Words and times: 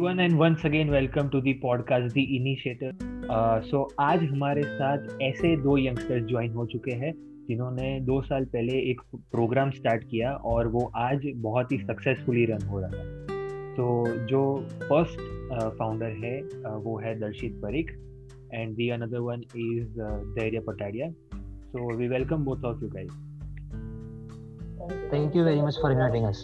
Everyone 0.00 0.20
and 0.20 0.34
once 0.38 0.62
again 0.66 0.90
welcome 0.90 1.28
to 1.28 1.40
the 1.40 1.52
podcast 1.52 2.14
the 2.14 2.22
initiative 2.36 2.98
so 3.70 3.82
आज 4.00 4.22
हमारे 4.22 4.62
साथ 4.62 5.22
ऐसे 5.22 5.56
दो 5.56 5.76
यंगस्टर्स 5.78 6.24
ज्वाइन 6.26 6.52
हो 6.52 6.66
चुके 6.66 6.92
हैं 6.92 7.12
जिन्होंने 7.48 8.00
दो 8.00 8.20
साल 8.22 8.44
पहले 8.44 8.78
एक 8.90 9.00
प्रोग्राम 9.16 9.70
स्टार्ट 9.70 10.04
किया 10.10 10.32
और 10.32 10.68
वो 10.68 10.92
आज 10.96 11.26
बहुत 11.36 11.72
ही 11.72 11.78
सक्सेसफुली 11.78 12.44
रन 12.44 12.66
हो 12.66 12.80
रहा 12.80 12.88
है। 12.88 13.26
तो 13.74 13.88
जो 14.26 14.42
फ़र्स्ट 14.82 15.20
फाउंडर 15.78 16.14
uh, 16.14 16.24
है 16.24 16.40
uh, 16.42 16.84
वो 16.84 16.98
है 16.98 17.14
Darshit 17.20 17.60
Parikh 17.62 17.90
and 18.54 18.74
the 18.76 18.88
another 18.90 19.20
one 19.20 19.44
is 19.56 20.00
Dhairya 20.40 20.60
Patadia 20.60 21.10
so 21.44 21.96
we 21.96 22.08
welcome 22.08 22.44
both 22.44 22.64
of 22.64 22.84
you 22.84 22.90
guys 22.90 23.26
Thank 25.10 25.34
you 25.36 25.42
very 25.46 25.60
much 25.64 25.76
for 25.82 25.88
inviting 25.94 26.24
us. 26.26 26.38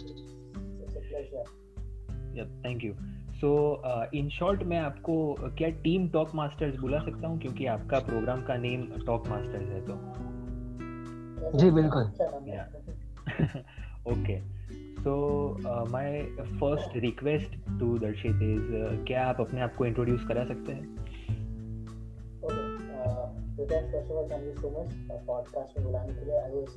Thank 2.65 2.83
you 2.83 2.93
so 3.37 3.49
in 4.13 4.29
short 4.29 4.63
मैं 4.63 4.79
आपको 4.79 5.15
क्या 5.57 5.69
team 5.83 6.07
talk 6.09 6.33
masters 6.35 6.79
बुला 6.79 6.99
सकता 6.99 7.27
हूँ? 7.27 7.39
क्योंकि 7.39 7.65
आपका 7.65 7.99
programme 7.99 8.41
का 8.41 8.55
name 8.57 8.83
talk 9.05 9.27
masters 9.27 9.69
है 9.69 9.81
तो। 9.81 9.93
जी 11.57 11.71
बिल्कुल। 11.71 12.05
Okay 14.11 14.39
so 15.01 15.13
my 15.89 16.21
first 16.59 16.97
request 16.97 17.55
to 17.79 17.97
Darshit 17.97 18.41
is 18.43 19.05
क्या 19.07 19.25
आप 19.27 19.41
अपने 19.41 19.61
आप 19.61 19.75
को 19.75 19.85
इंट्रोड्यूस 19.85 20.25
करा 20.27 20.45
सकते 20.45 20.71
हैं? 20.71 20.95
पॉडकास्ट 25.27 25.77
में 25.77 25.87
बुलाने 25.87 26.13
के 26.13 26.25
लिए। 26.25 26.37
आई 26.37 26.51
वाज 26.51 26.69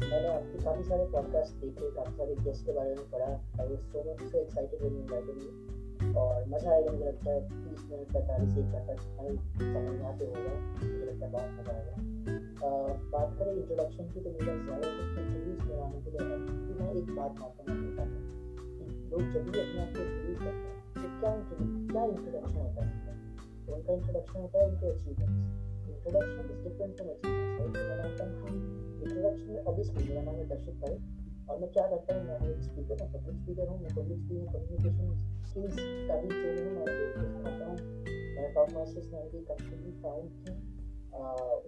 मैंने 0.00 0.28
आपके 0.28 0.64
काफ़ी 0.64 0.82
सारे 0.84 1.04
पॉडकास्ट 1.12 1.54
देखे 1.54 1.90
काफ़ी 1.90 2.12
सारे 2.12 2.34
गेस्ट 2.40 2.66
के 2.66 2.72
बारे 2.72 2.94
में 2.94 3.10
पढ़ा। 3.10 3.32
I 3.60 3.68
was 3.68 3.78
so 3.82 3.98
much 4.12 4.22
so 4.30 4.38
excited 4.38 5.77
और 6.16 6.44
मज़ा 6.48 6.70
आएगा, 6.72 6.90
मुझे 6.92 7.04
लगता 7.04 7.30
है 7.30 7.38
तीस 7.64 7.80
मिनट 7.90 8.12
पैंतालीस 8.12 8.52
एक 8.58 8.68
घंटा 8.72 8.92
हमें 9.18 9.36
समझ 9.58 9.94
में 9.98 10.06
आते 10.08 10.24
होगा 10.24 10.52
मुझे 10.82 11.04
लगता 11.06 11.24
है 11.26 11.30
बहुत 11.32 11.50
मज़ा 11.58 11.72
आएगा। 11.74 11.94
बात 13.12 13.28
करें 13.38 13.52
इंट्रोडक्शन 13.52 14.04
की 14.12 14.20
तो 14.20 14.30
मेरा 14.30 14.54
ज़्यादा 14.64 14.86
इंट्रोड्यूस 14.88 15.60
करवाने 15.60 15.98
के 16.02 16.10
लिए 16.10 16.22
है 16.28 16.36
कि 16.38 16.72
मैं 16.80 16.90
एक 16.94 17.08
बात 17.16 17.32
मानता 17.40 17.60
हूँ 17.62 17.78
कि 17.78 18.84
लोग 19.10 19.22
जब 19.32 19.42
भी 19.44 19.60
अपने 19.60 19.78
आप 19.82 19.90
को 19.94 20.00
इंट्रोड्यूस 20.00 20.38
करते 20.38 20.64
हैं 20.64 20.76
तो 20.94 21.06
क्या 21.20 21.32
क्या 21.92 22.02
इंट्रोडक्शन 22.04 22.58
होता 22.58 22.80
है? 22.84 22.90
तो 23.66 23.74
उनका 23.74 23.92
इंट्रोडक्शन 23.92 24.38
होता 24.40 24.56
है 24.58 24.64
उनके 24.70 24.86
achievements 24.88 25.36
introduction 25.88 26.44
is 26.52 26.60
different 26.64 26.92
from 26.96 27.08
achievements 27.08 28.18
introduction 29.02 29.48
में 29.50 29.60
ऑब्वियसली 29.64 30.08
मेरा 30.08 30.22
नाम 30.22 30.34
है 30.34 30.44
दर्शक 30.48 30.74
भाई 30.82 30.94
और 31.48 31.58
मैं 31.58 31.70
क्या 31.72 31.86
करता 31.86 32.14
हूँ 32.14 32.24
मैं 32.24 32.48
एक 32.48 32.62
स्पीकर 32.62 33.02
हूँ 33.02 33.12
पब्लिक 33.12 33.36
स्पीकर 33.36 33.68
हूँ 33.68 33.80
मैं 33.82 33.94
पब्लिक 33.94 34.18
स्पीकर 34.18 34.52
कम्युनिकेशन 34.54 35.14
स्किल्स 35.48 35.76
का 36.08 36.16
भी 36.20 36.28
ट्रेनर 36.28 36.66
हूँ 36.66 36.74
मैं 36.74 36.86
लोगों 36.88 37.12
को 37.14 37.28
सिखाता 37.28 37.64
हूँ 37.64 37.78
मैं 38.36 38.52
टॉप 38.54 38.72
मास्टर्स 38.72 39.08
नाम 39.12 39.28
की 39.28 39.40
कंपनी 39.48 39.92
फाउंड 40.02 40.30
की 40.40 40.56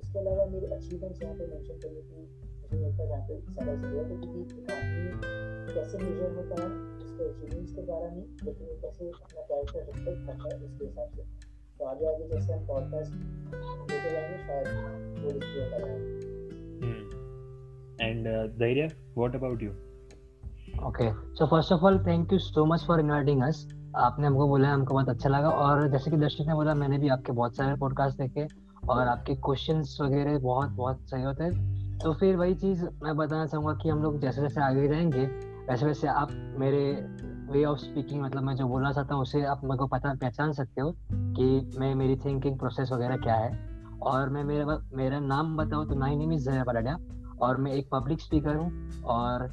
उसके 0.01 0.19
अलावा 0.19 0.45
मेरे 0.47 0.67
अचीवमेंट्स 0.77 1.23
यहाँ 1.23 1.35
पे 1.35 1.47
मेंशन 1.47 1.79
करने 1.79 2.03
की 2.03 2.27
मुझे 2.63 2.85
लगता 2.85 3.03
है 3.03 3.09
यहाँ 3.09 3.27
पे 3.29 3.41
ज़्यादा 3.41 3.75
ज़रूरत 3.75 4.11
है 4.11 4.21
क्योंकि 4.21 4.61
एक 4.61 4.71
आदमी 4.71 5.75
कैसे 5.75 6.05
मेजर 6.05 6.37
होता 6.37 6.63
है 6.63 6.71
उसके 7.01 7.29
अचीवमेंट्स 7.29 7.75
के 7.75 7.83
द्वारा 7.83 8.09
नहीं 8.09 8.25
लेकिन 8.45 8.67
वो 8.67 8.81
कैसे 8.83 9.11
अपना 9.11 9.43
कैरेक्टर 9.43 9.93
रिफ्लेक्ट 9.93 10.27
करता 10.27 10.55
है 10.55 10.63
उसके 10.63 10.85
हिसाब 10.85 11.17
से 11.17 11.29
तो 11.79 11.85
आगे 11.85 12.07
आगे 12.07 12.29
जैसे 12.29 12.53
हम 12.53 12.67
पॉडकास्ट 12.67 13.13
लेके 13.13 14.11
जाएँगे 14.11 14.43
शायद 14.47 15.25
वो 15.25 15.39
डिस्प्ले 15.39 15.63
होता 15.63 15.79
जाएगा 15.79 16.20
And 18.01 18.27
uh, 18.27 18.49
Dhairya, 18.59 18.93
what 19.15 19.35
about 19.35 19.61
you? 19.61 19.75
Okay, 20.83 21.13
so 21.35 21.47
first 21.47 21.71
of 21.71 21.85
all, 21.85 21.99
thank 21.99 22.33
you 22.33 22.39
so 22.39 22.65
much 22.65 22.85
for 22.87 22.99
inviting 22.99 23.43
us. 23.43 23.59
आपने 23.97 24.27
हमको 24.27 24.47
बोला 24.49 24.69
हमको 24.73 24.95
बहुत 24.95 25.09
अच्छा 25.09 25.29
लगा। 25.29 25.49
और 25.49 25.89
जैसे 25.93 26.11
कि 26.11 26.17
दर्शक 26.17 26.47
ने 26.49 26.55
बोला 26.55 26.75
मैंने 26.75 26.99
भी 26.99 27.09
आपके 27.09 27.33
बहुत 27.33 27.57
सारे 27.57 27.77
पॉडकास्ट 27.77 28.19
देखे 28.19 28.47
और 28.89 29.09
आपके 29.09 29.35
क्वेश्चंस 29.35 29.97
वगैरह 30.01 30.39
बहुत 30.39 30.71
बहुत 30.71 31.11
सही 31.11 31.23
होते। 31.23 31.45
हैं 31.45 31.99
तो 31.99 32.13
फिर 32.15 32.37
वही 32.37 32.55
चीज़ 32.55 32.85
मैं 33.03 33.17
बताना 33.17 33.47
चाहूँगा 33.47 33.75
कि 33.83 33.89
हम 33.89 34.03
लोग 34.03 34.21
जैसे 34.21 34.41
जैसे 34.41 34.61
आगे 34.61 34.89
जाएँगे 34.89 35.27
वैसे 35.69 35.87
वैसे 35.87 36.09
आप 36.09 36.33
मेरे 36.59 36.83
वे 37.53 37.65
ऑफ़ 37.65 37.79
स्पीकिंग 37.79 38.23
मतलब 38.23 38.43
मैं 38.43 38.55
जो 38.57 38.69
बोलना 38.69 38.93
चाहता 38.93 39.15
हूँ 39.15 39.23
उसे 39.23 39.45
आप 39.45 39.61
मेरे 39.65 39.79
को 39.79 39.87
पता 39.87 40.15
पहचान 40.15 40.53
सकते 40.53 40.81
हो 40.81 40.95
कि 41.11 41.71
मैं 41.79 41.95
मेरी 41.95 42.17
थिंकिंग 42.17 42.59
प्रोसेस 42.59 42.93
वगैरह 42.93 43.17
क्या 43.17 43.35
है। 43.35 43.69
और 44.03 44.29
मैं 44.29 44.45
मेरा 44.45 44.79
मेरा 44.95 45.21
नाम 45.21 45.57
बताऊँ 45.57 45.89
तो 45.89 45.97
my 45.97 46.17
name 46.17 46.33
is 46.33 46.51
Jaya 46.51 46.65
Paradia 46.65 46.99
और 47.43 47.57
मैं 47.57 47.73
एक 47.73 47.89
पब्लिक 47.93 48.21
स्पीकर 48.21 48.57
हूँ 48.57 49.01
और 49.05 49.45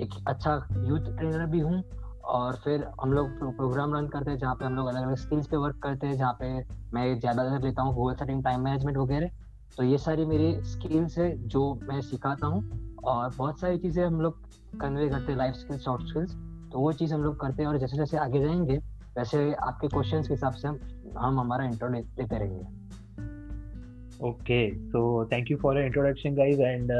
एक 0.00 0.14
अच्छा 0.28 0.54
यूथ 0.78 1.16
ट्रेनर 1.18 1.46
भी 1.46 1.60
हूँ 1.60 1.82
और 2.24 2.56
फिर 2.56 2.86
हम 3.02 3.12
लोग 3.12 3.56
प्रोग्राम 3.56 3.94
रन 3.94 4.06
करते 4.06 4.30
हैं 4.30 4.38
जहाँ 4.38 4.54
पे 4.54 4.64
हम 4.64 4.74
लोग 4.76 4.86
अलग 4.86 5.02
अलग 5.02 5.16
स्किल्स 5.16 5.46
पे 5.46 5.56
वर्क 5.56 5.76
करते 5.82 6.06
हैं, 6.06 6.16
जहाँ 6.16 6.32
पे 6.40 6.64
मैं 6.94 7.18
ज़्यादातर 7.20 7.62
लेता 7.62 7.82
हूँ 7.82 7.94
गोल 7.94 8.14
सेटिंग 8.14 8.44
टाइम 8.44 8.60
मैनेजमेंट 8.60 8.96
वगैरह। 8.96 9.30
तो 9.78 9.82
ये 9.82 9.98
सारी 9.98 10.24
मेरी 10.24 10.52
स्किल्स 10.64 11.18
है 11.18 11.30
जो 11.48 11.74
मैं 11.82 12.00
सिखाता 12.00 12.46
हूँ 12.46 12.62
और 13.04 13.30
बहुत 13.38 13.60
सारी 13.60 13.78
चीज़ें 13.78 14.04
हम 14.06 14.20
लोग 14.20 14.38
कन्वे 14.80 15.08
करते 15.08 15.32
हैं 15.32 15.38
लाइफ 15.38 15.54
स्किल्स 15.54 15.84
सॉफ्ट 15.84 16.08
स्किल्स 16.08 16.34
तो 16.72 16.78
वो 16.78 16.92
चीज़ 16.92 17.14
हम 17.14 17.22
लोग 17.22 17.40
करते 17.40 17.62
हैं 17.62 17.68
और 17.68 17.78
जैसे 17.78 17.96
जैसे 17.96 18.16
आगे 18.16 18.40
जाएँगे, 18.40 18.76
वैसे 19.18 19.52
आपके 19.54 19.88
क्वेश्चन 19.88 20.22
के 20.22 20.34
हिसाब 20.34 20.52
से 20.52 20.68
हम 20.68 20.78
हम 21.18 21.40
हमारा 21.40 21.64
इंट्रो 21.64 21.88
लेते 21.88 22.38
रहेंगे। 22.38 22.79
Okay 24.28 24.58
so 24.74 25.00
thank 25.24 25.50
you 25.50 25.56
for 25.56 25.78
introduction 25.80 26.34
guys 26.34 26.58
and 26.60 26.90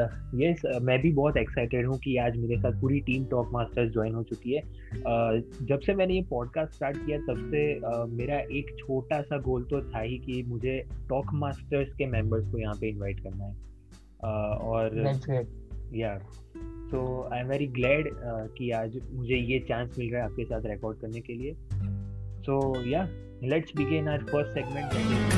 yes 0.41 0.61
मैं 0.81 0.97
भी 1.01 1.11
बहुत 1.11 1.37
एक्साइटेड 1.37 1.87
हूँ 1.87 1.97
कि 1.97 2.15
आज 2.17 2.37
मेरे 2.37 2.57
साथ 2.61 2.79
पूरी 2.81 2.99
टीम 2.99 3.25
टॉक 3.25 3.49
मास्टर्स 3.53 3.91
ज्वाइन 3.93 4.13
हो 4.13 4.23
चुकी 4.23 4.53
है। 4.53 4.61
Uh, 4.91 5.65
जब 5.67 5.79
से 5.79 5.93
मैंने 5.93 6.13
ये 6.13 6.21
पॉडकास्ट 6.29 6.73
स्टार्ट 6.73 6.97
किया 6.97 7.17
तब 7.17 7.37
से 7.51 7.63
uh, 7.79 8.07
मेरा 8.09 8.39
एक 8.51 8.75
छोटा 8.79 9.21
सा 9.21 9.37
गोल 9.37 9.63
तो 9.63 9.81
था 9.81 9.99
ही 9.99 10.17
कि 10.17 10.43
मुझे 10.47 10.77
टॉक 11.09 11.33
मास्टर्स 11.33 11.93
के 11.95 12.05
मेंबर्स 12.05 12.51
को 12.51 12.57
यहाँ 12.57 12.75
पे 12.81 12.89
इनवाइट 12.89 13.19
करना 13.19 13.45
है। 13.45 13.53
Uh, 13.53 14.61
और 14.61 14.97
या 15.95 16.17
so 16.91 17.29
I 17.33 17.39
am 17.39 17.47
very 17.47 17.67
glad 17.67 18.09
कि 18.57 18.71
आज 18.71 18.99
मुझे 19.13 19.35
ये 19.35 19.59
चांस 19.59 19.95
मिल 19.99 20.11
रहा 20.11 20.23
है 20.23 20.29
आपके 20.29 20.45
साथ 20.45 20.65
रिकॉर्ड 20.65 20.97
करने 20.97 21.21
के 21.21 21.33
लिए। 21.33 21.53
So 22.41 22.89
yeah 22.89 23.07
let's 23.43 23.75
begin 23.77 24.07
our 24.07 24.23
first 24.23 24.53
segment 24.53 25.30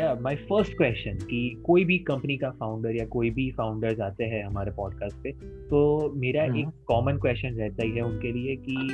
yeah 0.00 0.18
my 0.20 0.36
first 0.36 0.76
question 0.76 1.26
कि 1.26 1.62
कोई 1.66 1.84
भी 1.84 1.98
कंपनी 1.98 2.36
का 2.36 2.50
फाउंडर 2.50 2.96
या 2.96 3.06
कोई 3.06 3.30
भी 3.30 3.50
फाउंडर्स 3.50 4.00
आते 4.00 4.24
हैं 4.24 4.46
हमारे 4.46 4.70
पॉडकास्ट 4.70 5.16
पे 5.16 5.32
तो 5.42 6.12
मेरा 6.16 6.44
एक 6.44 6.84
कॉमन 6.86 7.18
क्वेश्चन 7.18 7.48
रहता 7.48 7.84
ही 7.84 7.90
है 7.90 8.02
उनके 8.02 8.32
लिए 8.32 8.56
कि 8.56 8.90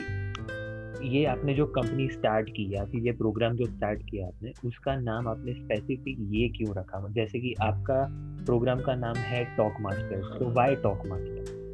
ये 1.09 1.25
आपने 1.25 1.55
जो 1.55 1.67
कंपनी 1.67 2.09
स्टार्ट 2.09 2.51
की 2.51 2.75
या 2.75 2.85
फिर 2.85 3.01
ये 3.01 3.13
प्रोग्राम 3.13 3.53
जो 3.53 3.65
स्टार्ट 3.65 4.03
किया 4.03 4.27
आपने 4.27 4.53
उसका 4.65 4.97
नाम 4.97 5.29
आपने 5.29 5.53
स्पेसिफिक 5.53 6.17
ये 6.21 6.49
क्यों 6.49 6.77
रखा? 6.77 7.09
जैसे 7.11 7.39
कि 7.39 7.55
आपका 7.61 8.07
प्रोग्राम 8.45 8.81
का 8.81 8.95
नाम 8.95 9.15
है 9.17 9.57
टॉक 9.57 9.75
मास्टर 9.81 10.39
तो 10.39 10.51
वाई 10.51 10.75
टॉक 10.75 11.07
मास्टर 11.07 11.67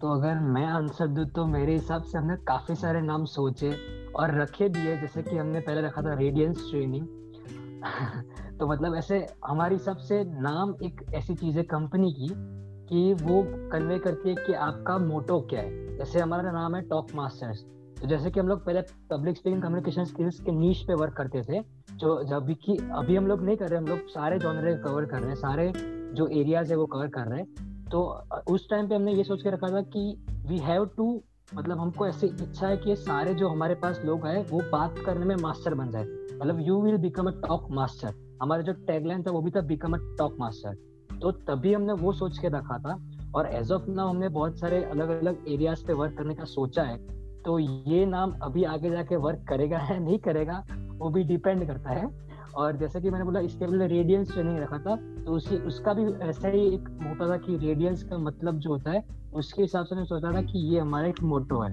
तो 0.00 0.08
अगर 0.08 0.34
मैं 0.40 0.66
आंसर 0.66 1.06
दूँ 1.06 1.26
तो 1.26 1.46
मेरे 1.46 1.72
हिसाब 1.72 2.02
से 2.02 2.18
हमने 2.18 2.36
काफ़ी 2.36 2.74
सारे 2.74 3.00
नाम 3.00 3.24
सोचे। 3.24 3.97
और 4.16 4.34
रखे 4.40 4.68
भी 4.68 4.80
है, 4.80 5.00
जैसे 5.00 5.22
कि 5.22 5.36
हमने 5.36 5.60
पहले 5.60 5.82
रखा 5.82 6.02
था 6.02 6.14
रेडियंस 6.14 6.66
ट्रेनिंग 6.70 7.06
तो 8.58 8.66
मतलब 8.66 8.94
ऐसे 8.94 9.26
हमारी 9.46 9.74
हिसाब 9.74 9.96
से 9.96 10.22
नाम 10.42 10.74
एक 10.82 11.04
ऐसी 11.14 11.34
चीज़ 11.34 11.56
है 11.56 11.62
कंपनी 11.62 12.12
की, 12.12 12.28
कि 12.88 13.12
वो 13.14 13.42
कन्वे 13.70 13.98
करती 13.98 14.28
है 14.28 14.34
कि 14.36 14.52
आपका 14.52 14.96
मोटो 14.98 15.40
क्या 15.40 15.60
है। 15.60 15.96
जैसे 15.98 16.20
हमारा 16.20 16.52
नाम 16.52 16.74
है 16.76 16.82
टॉक 16.82 17.14
मास्टर्स 17.14 17.64
तो 18.00 18.06
जैसे 18.06 18.30
कि 18.30 18.40
हम 18.40 18.48
लोग 18.48 18.64
पहले 18.66 18.80
पब्लिक 19.10 19.36
स्पीकिंग 19.36 19.62
कम्युनिकेशन 19.62 20.04
स्किल्स 20.04 20.40
के 20.40 20.52
नीच 20.52 20.82
पे 20.82 20.94
वर्क 20.94 21.12
करते 21.12 21.42
थे, 21.42 21.60
जो 21.92 22.22
जब 22.24 22.50
की 22.64 22.76
अभी 22.92 23.16
हम 23.16 23.26
लोग 23.26 23.42
नहीं 23.42 23.56
कर 23.56 23.68
रहे, 23.68 23.78
हम 23.78 23.86
लोग 23.86 24.08
सारे 24.08 24.38
जॉनरे 24.38 24.74
कवर 24.74 25.04
कर 25.04 25.18
रहे 25.18 25.28
हैं, 25.28 25.36
सारे 25.36 25.72
जो 26.14 26.26
एरियाज़ 26.26 26.70
है 26.70 26.76
वो 26.76 26.86
कवर 26.86 27.08
कर 27.08 27.26
रहे 27.26 27.40
हैं। 27.40 27.84
तो 27.84 28.02
उस 28.50 28.68
टाइम 28.70 28.88
पे 28.88 28.94
हमने 28.94 29.12
ये 29.12 29.24
सोच 29.24 29.42
के 29.42 29.50
रखा 29.50 29.68
था 29.68 29.80
कि 29.82 30.24
वी 30.46 30.58
हैव 30.58 30.86
टू 30.96 31.22
मतलब 31.54 31.78
हमको 31.78 32.06
ऐसी 32.06 32.26
इच्छा 32.26 32.66
है 32.66 32.76
कि 32.76 32.94
सारे 32.96 33.34
जो 33.34 33.48
हमारे 33.48 33.74
पास 33.74 34.00
लोग 34.04 34.26
हैं 34.26 34.44
वो 34.48 34.60
बात 34.72 34.98
करने 35.06 35.26
में 35.26 35.36
मास्टर 35.36 35.74
बन 35.74 35.90
जाए। 35.90 36.04
मतलब 36.34 36.60
you 36.60 36.80
will 36.82 36.96
become 36.96 37.26
a 37.26 37.30
talk 37.46 37.70
master 37.70 38.14
हमारा 38.42 38.62
जो 38.62 38.72
टैगलाइन 38.86 39.22
था 39.22 39.30
वो 39.30 39.40
भी 39.42 39.50
था 39.50 39.60
बिकम 39.66 39.92
अ 39.92 39.98
टॉक 40.18 40.36
मास्टर 40.40 40.74
तो 41.18 41.30
तभी 41.46 41.72
हमने 41.74 41.92
वो 41.92 42.12
सोच 42.12 42.38
के 42.38 42.48
रखा 42.48 42.78
था 42.78 42.98
और 43.34 43.46
एज 43.46 43.72
ऑफ़ 43.72 43.88
नाउ 43.90 44.08
हमने 44.08 44.28
बहुत 44.28 44.58
सारे 44.60 44.82
अलग 44.84 45.08
अलग 45.10 45.44
एरियाज़ 45.48 45.84
पे 45.86 45.92
वर्क 45.92 46.16
करने 46.18 46.34
का 46.34 46.44
सोचा 46.44 46.82
है। 46.82 46.96
तो 47.42 47.58
ये 47.58 48.04
नाम 48.06 48.32
अभी 48.42 48.64
आगे 48.66 48.90
जाके 48.90 49.16
वर्क 49.16 49.44
करेगा 49.48 49.78
है 49.78 49.98
नहीं 49.98 50.18
करेगा 50.18 50.62
वो 50.98 51.10
भी 51.10 51.22
डिपेंड 51.24 51.66
करता 51.66 51.90
है। 51.90 52.06
और 52.58 52.76
जैसे 52.76 53.00
कि 53.00 53.10
मैंने 53.10 53.24
बोला 53.24 53.40
इसके 53.40 53.66
पहले 53.66 53.86
रेडियंस 53.86 54.32
ट्रेनिंग 54.32 54.58
रखा 54.58 54.78
था 54.78 54.96
तो 55.24 55.32
उसी 55.32 55.56
उसका 55.66 55.92
भी 55.94 56.04
ऐसा 56.28 56.48
ही 56.48 56.60
एक 56.68 56.88
मोटा 57.02 57.28
था 57.28 57.36
कि 57.36 57.56
रेडियंस 57.56 58.02
का 58.02 58.18
मतलब 58.18 58.58
जो 58.58 58.70
होता 58.70 58.90
है 58.90 59.04
उसके 59.34 59.62
हिसाब 59.62 59.86
से 59.86 59.94
मैं 59.96 60.04
सोचा 60.04 60.32
था 60.32 60.42
कि 60.42 60.58
ये 60.58 60.80
हमारा 60.80 61.06
एक 61.06 61.22
मोटो 61.22 61.60
है। 61.60 61.70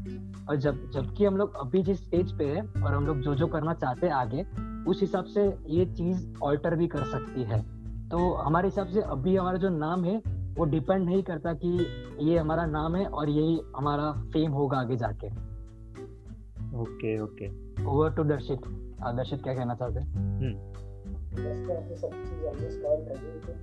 और 0.49 0.55
जब 0.55 0.89
जबकि 0.91 1.25
हम 1.25 1.37
लोग 1.37 1.55
अभी 1.55 1.81
जिस 1.83 2.03
स्टेज 2.05 2.37
पे 2.37 2.45
है 2.45 2.61
और 2.61 2.93
हम 2.93 3.07
लोग 3.07 3.21
जो 3.21 3.35
जो 3.35 3.47
करना 3.47 3.73
चाहते 3.73 4.07
हैं 4.07 4.13
आगे 4.13 4.45
उस 4.91 5.01
हिसाब 5.01 5.25
से 5.25 5.45
ये 5.67 5.85
चीज़ 5.85 6.27
ऑल्टर 6.43 6.75
भी 6.75 6.87
कर 6.87 7.03
सकती 7.03 7.43
है। 7.43 7.61
तो 8.09 8.33
हमारे 8.33 8.67
हिसाब 8.67 8.87
से 8.87 9.01
अभी 9.01 9.35
हमारा 9.35 9.57
जो 9.57 9.69
नाम 9.69 10.03
है 10.03 10.21
वो 10.57 10.65
डिपेंड 10.65 11.05
नहीं 11.05 11.23
करता 11.23 11.53
कि 11.53 11.77
ये 12.21 12.37
हमारा 12.37 12.65
नाम 12.65 12.95
है 12.95 13.05
और 13.05 13.29
यही 13.29 13.59
हमारा 13.77 14.11
फेम 14.33 14.51
होगा 14.51 14.77
आगे 14.77 14.95
जाके। 14.95 15.27
ओके 16.81 17.19
ओके 17.21 17.49
ओवर 17.85 18.13
टू 18.15 18.23
दर्शित। 18.23 18.67
दर्शित 19.15 19.43
क्या 19.43 19.53
कहना 19.53 19.75
चाहते 19.75 19.99
हैं? 19.99 20.74
जैसे 21.37 21.73
आपने 21.75 21.95
सब 21.97 22.11
चीज़ 22.21 22.43
ऑलमोस्ट 22.49 22.81
कवर 22.81 22.99
कर 23.07 23.17
दी 23.21 23.29
तो 23.45 23.53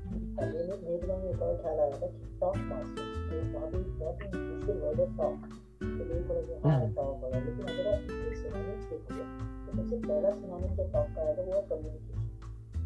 अभी 0.42 0.62
में 0.68 0.76
मेरे 0.82 0.98
दिमाग 0.98 1.24
में 1.24 1.30
एक 1.30 1.42
और 1.42 1.54
ख्याल 1.62 1.78
आया 1.80 1.98
था 2.00 2.06
कि 2.08 2.30
टॉक 2.40 2.56
मास्टर्स 2.70 3.16
तो 3.28 3.40
वहाँ 3.52 3.68
पे 3.72 3.78
बहुत 4.00 4.24
ही 4.24 4.40
मुश्किल 4.42 4.80
वर्ड 4.82 5.00
है 5.00 5.06
टॉक 5.16 5.36
तो 5.82 6.04
लोग 6.04 6.26
बोले 6.28 6.42
कि 6.42 6.60
हाँ 6.64 6.78
टॉक 6.94 7.14
होगा 7.22 7.38
लेकिन 7.38 7.64
अगर 7.66 7.88
आप 7.92 8.10
एक 8.16 8.36
सिनोनिम्स 8.42 8.84
देखोगे 8.90 9.24
तो 9.62 9.76
सबसे 9.76 9.96
पहला 10.04 10.34
सिनोनिम 10.36 10.74
जो 10.76 10.88
टॉक 10.92 11.08
का 11.14 11.22
आया 11.22 11.34
था 11.34 11.42
वो 11.42 11.52
है 11.52 11.62
कम्युनिकेशन 11.70 12.22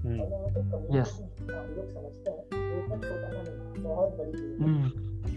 और 0.06 0.29
यहाँ 0.29 0.50
पे 0.50 0.62
कम्युनिकेशन 0.71 1.31
जितना 1.37 1.61
हम 1.61 1.75
लोग 1.77 1.88
समझते 1.91 2.31
हैं 2.31 2.43
वो 2.53 2.83
इतना 2.83 2.97
छोटा 3.06 3.29
सा 3.29 3.41
नहीं 3.43 3.85
बहुत 3.85 4.17
बड़ी 4.19 4.33
चीज़ 4.33 4.55
है 4.55 4.69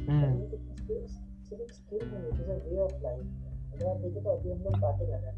कम्युनिकेशन 0.05 0.73
स्किल्स 0.81 1.13
सिर्फ़ 1.49 1.71
स्किल 1.73 2.03
नहीं 2.05 2.21
है 2.21 2.29
it 2.29 2.39
is 2.39 2.49
a 2.49 2.59
way 2.65 2.77
of 2.79 2.97
life 3.03 3.23
अगर 3.73 3.85
आप 3.87 3.97
देखें 3.97 4.21
तो 4.23 4.29
अभी 4.29 4.51
हम 4.51 4.59
लोग 4.63 4.75
बातें 4.81 5.05
कर 5.07 5.17
रहे 5.17 5.29
हैं 5.29 5.35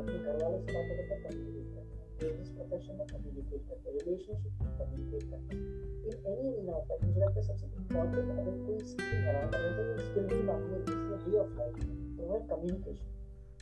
अपने 0.00 0.18
घर 0.18 0.42
वालों 0.42 0.58
से 0.58 0.72
बातें 0.72 0.94
करते 0.96 1.14
हैं 1.14 1.22
कम्युनिकेट 1.22 1.66
करते 1.74 1.80
हैं 1.80 1.89
बिज़नेस 2.20 2.48
प्रोफेशन 2.48 2.94
में 2.94 3.06
कम्युनिकेट 3.06 3.68
करते 3.68 3.90
हैं 3.90 3.98
रिलेशनशिप 3.98 4.62
में 4.62 4.72
कम्युनिकेट 4.78 5.22
करते 5.30 5.56
हैं 5.56 5.62
in 6.06 6.14
any 6.32 6.48
area 6.48 6.74
of 6.74 6.88
life 6.88 7.04
मुझे 7.04 7.20
लगता 7.20 7.38
है 7.40 7.46
सबसे 7.46 7.66
इम्पोर्टेंट 7.66 8.30
अगर 8.38 8.58
कोई 8.66 8.78
स्किल 8.90 9.22
है 9.28 9.34
अगर 9.42 9.98
स्किल 10.08 10.28
की 10.28 10.42
बात 10.42 10.62
है 10.70 10.78
वे 11.26 11.38
ऑफ़ 11.38 11.54
लाइफ 11.58 11.74
तो 12.16 12.26
वो 12.26 12.34
है 12.34 12.40
कम्युनिकेशन 12.46 13.08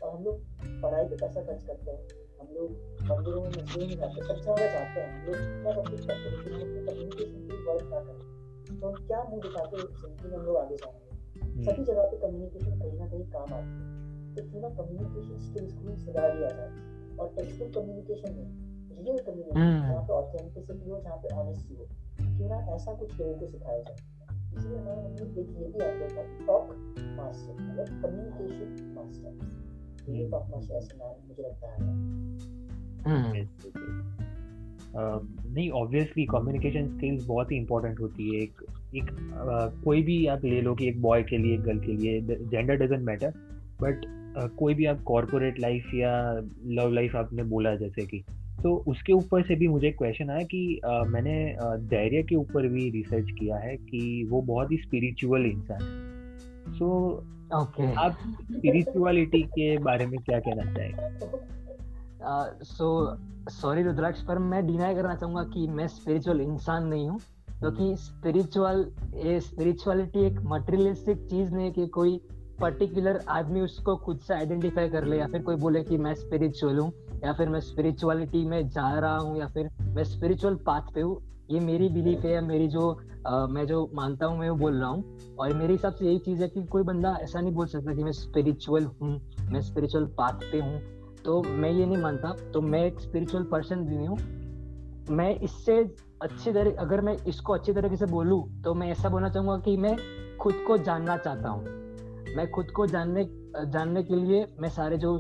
और 0.03 0.11
हम 0.17 0.25
लोग 0.25 0.37
पढ़ाई 0.83 1.05
पे 1.05 1.17
पैसा 1.17 1.43
खर्च 1.43 1.63
करते 1.63 1.91
हैं। 1.91 2.03
हम 2.41 2.49
लोग 2.55 2.69
मंदिरों 3.09 3.41
में 3.43 3.49
मस्जिदों 3.49 3.87
में 3.87 3.97
जाते 3.97 4.21
हैं 4.21 4.27
सब 4.29 4.43
जगह 4.43 4.67
जाते 4.73 5.01
हैं। 5.01 5.09
हम 5.13 5.27
लोग 5.27 5.37
इतना 5.37 5.73
सब 5.73 5.91
कुछ 5.91 6.07
करते 6.07 6.29
हैं 6.29 6.59
लेकिन 6.59 6.87
कम्युनिकेशन 6.87 7.41
की 7.49 7.57
वर्क 7.65 7.89
क्या 7.89 8.01
करें। 8.01 8.81
तो 8.81 8.89
हम 8.89 8.95
क्या 9.07 9.23
मुँह 9.23 9.41
दिखाते 9.41 9.77
हैं 9.77 9.87
ज़िंदगी 9.95 10.29
में 10.29 10.37
हम 10.39 10.45
लोग 10.47 10.57
आगे 10.57 10.77
जाएँगे? 10.77 11.65
सभी 11.65 11.85
जगह 11.85 12.03
पे 12.03 12.17
कम्युनिकेशन 12.19 12.79
कहीं 12.81 12.99
ना 12.99 13.07
कहीं 13.07 13.27
काम 13.33 13.55
आती 13.55 13.75
है। 13.79 14.35
तो 14.35 14.51
क्यों 14.51 14.61
ना 14.61 14.69
कम्युनिकेशन 14.83 15.39
स्किल्स 15.49 15.73
को 15.75 15.97
सुधार 15.97 16.37
लिया 16.37 16.49
जाए 16.49 16.97
और 17.19 17.27
टेक्सटबुक 17.37 17.71
कम्युनिकेशन 17.75 18.31
में 18.35 18.47
रियल 18.99 19.19
कम्युनिकेशन 19.19 19.81
जहाँ 19.83 20.03
पे 20.03 20.13
ऑथेंटिसिटी 20.13 20.91
हो 20.91 21.01
जहाँ 21.01 21.17
पे 21.17 21.35
ऑनेस्टी 21.35 21.75
हो 21.75 21.85
क्यों 22.21 22.49
ना 22.49 22.59
ऐसा 22.75 22.95
कुछ 22.95 23.21
लोगों 23.21 23.35
को 23.35 23.47
सिखाया 23.47 23.79
जाए। 23.79 23.99
इसलिए 24.57 24.79
हमारे 24.79 25.01
हमने 25.01 25.23
एक 25.41 25.49
ये 25.59 25.67
भी 25.67 25.79
आता 25.81 26.07
था 26.09 26.23
टॉक 26.47 26.65
मास्टर 27.19 27.53
मतलब 27.63 27.87
कम्युनिकेशन 28.03 28.93
मास्टर 28.97 30.13
ये 30.13 30.29
टॉक 30.31 30.47
मास्टर 30.51 30.75
ऐसा 30.75 30.95
नाम 30.97 31.29
मुझे 31.29 31.43
लगता 31.43 31.67
है। 31.69 31.77
नहीं 35.55 35.71
ऑब्वियसली 35.71 36.25
कम्युनिकेशन 36.27 36.87
स्किल्स 36.97 37.27
बहुत 37.27 37.51
ही 37.53 37.57
इंपॉर्टेंट 37.57 38.01
होती 38.01 38.29
है। 38.29 38.43
एक 38.43 38.65
एक 38.97 39.05
uh, 39.05 39.85
कोई 39.85 40.03
भी 40.03 40.27
आप 40.27 40.45
ले 40.45 40.61
लो 40.61 40.75
कि 40.75 40.89
एक 40.89 41.01
बॉय 41.03 41.23
के 41.23 41.39
लिए 41.39 41.55
एक 41.55 41.63
गर्ल 41.63 41.81
के 41.81 41.93
लिए 41.93 42.21
जेंडर 42.21 42.75
डजेंट 42.75 43.03
मैटर 43.03 43.33
बट 43.81 44.07
कोई 44.37 44.75
भी 44.75 44.85
आप 44.85 45.03
कॉरपोरेट 45.03 45.61
लाइफ 45.61 45.95
या 45.95 46.41
लव 46.67 46.93
लाइफ 46.93 47.17
आपने 47.17 47.43
बोला 47.43 47.75
जैसे 47.75 48.07
कि 48.07 48.25
तो 48.63 48.85
उसके 48.89 49.13
ऊपर 49.13 49.43
से 49.43 49.55
भी 49.55 49.69
मुझे 49.69 49.91
क्वेश्चन 49.91 50.31
आया 50.31 50.43
कि 50.43 50.81
आ, 50.87 51.03
मैंने 51.03 51.57
धैर्य 51.89 52.23
के 52.23 52.37
ऊपर 52.37 52.67
भी 52.69 52.91
रिसर्च 52.91 53.31
किया 53.31 53.57
है 53.57 53.77
कि 53.77 54.29
वो 54.31 54.43
बहुत 54.43 54.73
ही 54.73 54.77
स्पिरिचुअल 54.77 55.47
इंसान 55.47 55.83
है 55.83 56.09
सो 56.75 56.89
okay. 57.55 57.97
आप 57.99 58.19
स्पिरिचुअलिटी 58.53 59.43
के 59.43 59.79
बारे 59.79 60.07
में 60.07 60.19
क्या 60.21 60.41
कहना 60.41 60.75
चाहेंगे 60.75 61.19
सो 62.65 63.19
सॉरी 63.51 63.83
रुद्राक्ष 63.83 64.23
पर 64.23 64.39
मैं 64.39 64.67
डिनाई 64.67 64.95
करना 64.95 65.15
चाहूँगा 65.15 65.43
कि 65.43 65.67
मैं 65.67 65.87
स्पिरिचुअल 65.89 66.41
इंसान 66.41 66.87
नहीं 66.87 67.09
हूँ 67.09 67.19
क्योंकि 67.61 67.97
स्पिरिचुअल 67.97 68.85
स्पिरिचुअलिटी 69.41 70.27
एक 70.27 70.41
मटेरियलिस्टिक 70.45 71.19
चीज़ 71.19 71.55
नहीं 71.55 71.67
है 71.67 71.71
कि 71.73 71.87
कोई 71.87 72.21
पर्टिकुलर 72.61 73.21
आदमी 73.29 73.61
उसको 73.61 73.97
खुद 73.97 74.19
से 74.19 74.35
आइडेंटिफाई 74.35 74.89
कर 74.89 75.05
ले 75.05 75.19
या 75.19 75.27
फिर 75.27 75.43
कोई 75.43 75.57
बोले 75.57 75.83
कि 75.83 75.97
मैं 75.97 76.15
स्पिरिचुअल 76.15 76.79
हूँ 76.79 76.93
या 77.25 77.33
फिर 77.33 77.49
मैं 77.49 77.61
स्पिरिचुअलिटी 77.61 78.45
में 78.45 78.69
जा 78.69 78.99
रहा 78.99 79.17
हूँ 79.17 79.39
या 79.39 79.47
फिर 79.47 79.69
मैं 79.83 80.05
स्पिरिचुअल 80.05 80.55
पाथ 80.67 80.93
पे 80.95 81.01
हूँ 81.01 81.21
ये 81.51 81.61
मेरी 81.61 81.89
बिलीफ 81.89 82.25
है 82.25 82.33
या 82.33 82.41
मेरी 82.41 82.69
जो 82.69 82.91
आ, 83.27 83.47
मैं 83.47 83.67
जो 83.67 83.91
मानता 83.95 84.27
हूँ 84.27 84.39
मैं 84.39 84.49
वो 84.51 84.57
बोल 84.57 84.75
रहा 84.75 84.89
हूँ। 84.89 85.37
और 85.39 85.53
मेरे 85.55 85.73
हिसाब 85.73 85.95
से 85.95 86.05
यही 86.07 86.19
चीज़ 86.19 86.43
है 86.43 86.49
कि 86.49 86.63
कोई 86.65 86.83
बंदा 86.83 87.17
ऐसा 87.23 87.41
नहीं 87.41 87.53
बोल 87.55 87.67
सकता 87.67 87.95
कि 87.95 88.05
मैं 88.05 88.13
स्पिरिचुअल 88.13 88.85
हूँ 88.85 89.11
मैं 89.51 89.61
स्पिरिचुअल 89.61 90.05
पाथ 90.19 90.43
पे 90.53 90.61
हूँ। 90.61 90.81
तो 91.25 91.43
मैं 91.43 91.71
ये 91.71 91.87
नहीं 91.87 91.97
मानता 91.97 92.35
तो 92.53 92.61
मैं 92.61 92.85
एक 92.85 93.01
स्पिरिचुअल 93.01 93.45
पर्सन 93.45 93.85
भी 93.85 94.05
हूँ। 94.07 94.19
मैं 95.17 95.35
इससे 95.35 95.79
अच्छी 96.23 96.53
तरह 96.53 96.81
अगर 96.81 97.01
मैं 97.01 97.17
इसको 97.27 97.53
अच्छी 97.53 97.73
तरीके 97.73 97.97
से 97.97 98.07
बोलूँ 98.07 98.43
तो 98.63 98.75
मैं 98.75 98.91
ऐसा 98.91 99.09
बोलना 99.09 99.29
चाहूँगा 99.29 99.59
कि 99.59 99.77
मैं 99.77 99.97
खुद 100.39 100.65
को 100.67 100.79
जानना 100.79 101.17
चाहता 101.17 101.49
हूँ। 101.49 101.88
मैं 102.39 102.51
खुद 102.51 102.71
को 102.71 102.87
जानने 102.87 103.25
जानने 103.73 104.03
के 104.03 104.17
लिए 104.17 104.47
मैं 104.61 104.69
सारे 104.71 104.97
जो 104.99 105.13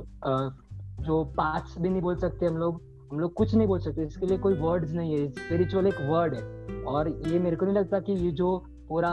जो 1.02 1.22
पार्ट्स 1.36 1.78
भी 1.78 1.88
नहीं 1.88 2.02
बोल 2.02 2.16
सकते 2.16 2.46
हम 2.46 2.56
लोग 2.56 2.80
हम 3.10 3.20
लोग 3.20 3.32
कुछ 3.34 3.54
नहीं 3.54 3.66
बोल 3.68 3.78
सकते, 3.80 4.02
इसके 4.06 4.26
लिए 4.26 4.38
कोई 4.38 4.54
वर्ड्स 4.60 4.92
नहीं 4.92 5.12
है 5.12 5.28
स्पिरिचुअल 5.30 5.86
एक 5.86 6.00
वर्ड 6.10 6.34
है। 6.34 6.84
और 6.84 7.08
ये 7.08 7.38
मेरे 7.38 7.56
को 7.56 7.66
नहीं 7.66 7.74
लगता 7.76 8.00
कि 8.00 8.12
ये 8.14 8.30
जो 8.32 8.56
पूरा 8.88 9.12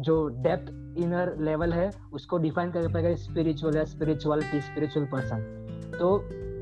जो 0.00 0.16
डेप्थ 0.44 1.00
इनर 1.02 1.34
लेवल 1.40 1.72
है, 1.72 1.90
उसको 2.12 2.38
डिफाइन 2.38 2.70
कर 2.72 2.88
पाएगा 2.92 3.14
स्पिरिचुअल 3.16 3.76
है 3.78 3.84
स्पिरिचुअलिटी 3.86 4.60
स्पिरिचुअल 4.60 5.06
पर्सन 5.12 5.96
तो 5.98 6.16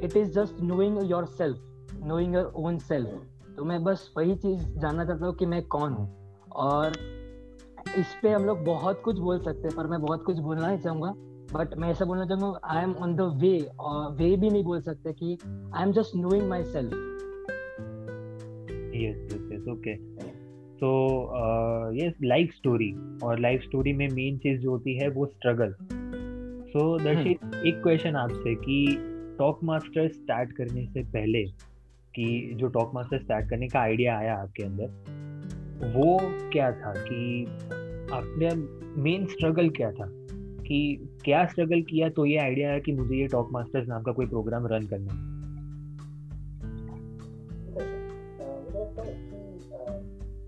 it 0.04 0.16
is 0.16 0.30
just 0.32 0.60
knowing 0.62 0.98
yourself 1.38 1.96
knowing 2.04 2.34
your 2.34 2.52
own 2.56 2.78
self 2.88 3.56
तो 3.56 3.64
मैं 3.64 3.82
बस 3.84 4.10
वही 4.16 4.34
चीज़ 4.36 4.68
जानना 4.70 5.04
चाहता 5.04 5.26
हूँ 5.26 5.34
कि 5.34 5.46
मैं 5.46 5.62
कौन 5.68 5.92
हूँ। 5.92 6.08
और 6.66 6.92
इस 7.98 8.14
पे 8.22 8.28
हम 8.28 8.44
लोग 8.44 8.64
बहुत 8.64 9.00
कुछ 9.04 9.18
बोल 9.18 9.38
सकते 9.38 9.68
हैं 9.68 9.76
पर 9.76 9.86
मैं 9.86 10.00
बहुत 10.00 10.22
कुछ 10.24 10.38
बोलना 10.38 10.66
नहीं 10.66 10.78
चाहूँगा। 10.78 11.12
बट 11.58 11.74
मैं 11.78 11.88
ऐसा 11.88 12.04
बोलना 12.04 12.24
चाहूँगा 12.24 12.60
I 12.64 12.82
am 12.82 12.92
on 12.92 13.16
the 13.16 13.20
way 13.20 13.58
और 13.80 14.12
वे 14.12 14.36
भी 14.36 14.50
नहीं 14.50 14.64
बोल 14.64 14.80
सकते 14.80 15.12
कि 15.12 15.38
I 15.76 15.82
am 15.82 15.92
just 15.92 16.16
knowing 16.16 16.48
myself 16.64 16.92
yes 18.96 19.32
yes 19.32 19.48
yes 19.52 19.68
okay 19.68 19.96
तो 20.82 20.92
यस 21.94 22.14
लाइफ 22.22 22.50
स्टोरी 22.56 23.18
और 23.22 23.38
लाइफ 23.38 23.62
स्टोरी 23.62 23.92
में 23.92 24.08
मेन 24.12 24.38
चीज़ 24.38 24.60
जो 24.60 24.70
होती 24.70 24.98
है 24.98 25.08
वो 25.08 25.26
स्ट्रगल 25.26 25.74
सो 26.70 26.98
दर्शित 26.98 27.64
एक 27.66 27.82
क्वेश्चन 27.82 28.16
आपसे 28.16 28.54
कि 28.54 28.96
टॉक 29.38 29.64
मास्टर 29.64 30.08
स्टार्ट 30.08 30.52
करने 30.52 30.86
से 30.86 31.02
पहले 31.02 31.44
कि 32.14 32.52
जो 32.54 32.68
टॉक 32.68 32.90
मास्टर 32.94 33.18
स्टार्ट 33.18 33.50
करने 33.50 33.68
का 33.68 33.80
आइडिया 33.80 34.18
आया 34.18 34.36
आपके 34.36 34.62
अंदर 34.62 35.20
वो 35.96 36.18
क्या 36.52 36.72
था 36.72 36.92
कि 36.96 37.44
आपने 38.12 38.54
मेन 39.02 39.26
स्ट्रगल 39.26 39.68
क्या 39.70 39.90
था 39.92 40.06
कि 40.62 40.78
क्या 41.24 41.44
स्ट्रगल 41.46 41.82
किया 41.82 42.08
तो 42.10 42.24
ये 42.26 42.38
आइडिया 42.38 42.70
है 42.70 42.80
कि 42.80 42.92
मुझे 42.92 43.16
ये 43.16 43.26
टॉक 43.28 43.48
मास्टर्स 43.52 43.88
नाम 43.88 44.02
का 44.02 44.12
कोई 44.12 44.26
प्रोग्राम 44.26 44.66
रन 44.66 44.86
करना 44.86 45.12
है 45.12 45.28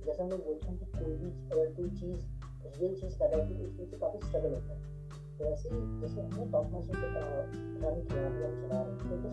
जैसे 0.07 0.23
हम 0.23 0.28
लोग 0.31 0.45
बोलते 0.45 0.66
हैं 0.66 0.78
कि 0.78 0.87
कोई 0.95 1.16
भी 1.16 1.31
अगर 1.52 1.73
कोई 1.73 1.88
चीज़ 1.90 2.19
रियल 2.73 2.95
चीज़ 2.95 3.19
कर 3.19 3.31
रहा 3.31 3.38
है 3.38 3.49
तो 3.49 3.83
उसमें 3.83 4.00
काफ़ी 4.00 4.26
स्ट्रगल 4.28 4.54
होता 4.54 4.73
है 4.73 4.90
तो 5.38 5.45
ही 5.49 6.00
जैसे 6.00 6.21
हमने 6.21 6.50
टॉप 6.52 6.73
मास्टर 6.73 6.97
रन 7.83 8.00
किया 8.02 8.26
हम 8.26 8.35
चला 8.61 8.83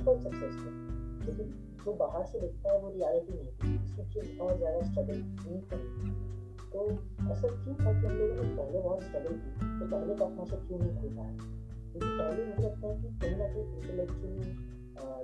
तो 0.06 0.16
लेकिन 1.26 1.52
जो 1.86 1.94
बाहर 1.96 2.26
से 2.26 2.40
दिखता 2.40 2.72
है 2.72 2.82
वो 2.82 2.90
रियलिटी 2.90 3.34
नहीं 3.34 3.52
थी 3.54 3.76
इसके 3.84 4.04
पीछे 4.04 4.38
बहुत 4.38 4.58
ज़्यादा 4.58 4.82
स्ट्रगल 4.82 5.22
करी 5.38 6.39
तो 6.74 6.82
ऐसा 7.32 7.48
क्यों 7.54 7.76
था 7.76 7.92
कि 7.94 8.08
हम 8.08 8.18
लोगों 8.18 8.44
ने 8.44 8.56
पहले 8.56 8.82
बहुत 8.82 9.04
स्ट्रगल 9.04 9.38
की 9.38 9.80
तो 9.80 9.86
पहले 9.92 10.16
टॉप 10.16 10.36
मास्टर 10.38 10.60
क्यों 10.68 10.80
नहीं 10.80 10.96
खुल 10.98 11.16
पाया 11.16 11.32
क्योंकि 11.92 12.10
पहले 12.20 12.46
मुझे 12.46 12.64
लगता 12.64 12.88
है 12.88 12.96
कि 12.98 13.10
कहीं 13.22 13.38
ना 13.38 13.48
कहीं 13.48 13.66
इंटेलेक्चुअली 13.76 14.78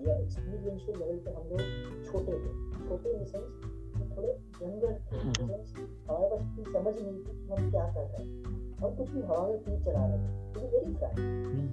या 0.06 0.16
एक्सपीरियंशियल 0.16 1.00
लेवल 1.00 1.18
पे 1.26 1.32
हम 1.32 1.48
लोग 1.52 2.04
छोटे 2.06 2.40
थे 2.42 2.88
छोटे 2.88 3.14
इन 3.18 3.26
सेंस 3.26 3.74
थोड़े 4.12 4.34
यंगर 4.62 4.98
थे 5.06 5.18
हमारे 5.18 6.28
पास 6.30 6.42
इतनी 6.42 6.74
समझ 6.74 6.94
नहीं 6.96 7.16
थी 7.16 7.38
कि 7.38 7.54
हम 7.54 7.72
क्या 7.72 7.86
कर 7.94 8.10
रहे 8.10 8.26
हैं 8.26 8.74
और 8.84 8.96
कुछ 8.96 9.10
भी 9.10 9.22
हवा 9.24 9.48
में 9.48 9.64
तीर 9.64 9.80
चला 9.86 10.06
रहे 10.06 10.20
थे 10.20 10.54
तो 10.54 10.68
वेरी 10.74 10.94
फ्रैंक 10.96 11.18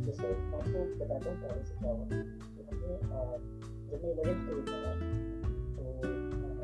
जैसे 0.06 0.28
मैं 0.28 0.58
आपको 0.58 1.04
बताता 1.04 1.30
हूँ 1.30 1.40
पहले 1.42 1.64
से 1.64 1.74
क्या 1.74 1.92
हुआ 1.92 2.04
कि 2.04 2.70
हमने 2.70 2.96
जब 3.90 4.04
मैं 4.04 4.12
इलेवेंथ 4.12 4.46
ग्रेड 4.46 4.70
में 4.70 5.31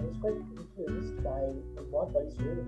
was 0.08 0.16
quite 0.20 0.36
influenced 0.56 1.16
by 1.24 1.40
a 1.44 1.82
बहुत 1.92 2.08
बड़ी 2.12 2.30
story 2.30 2.62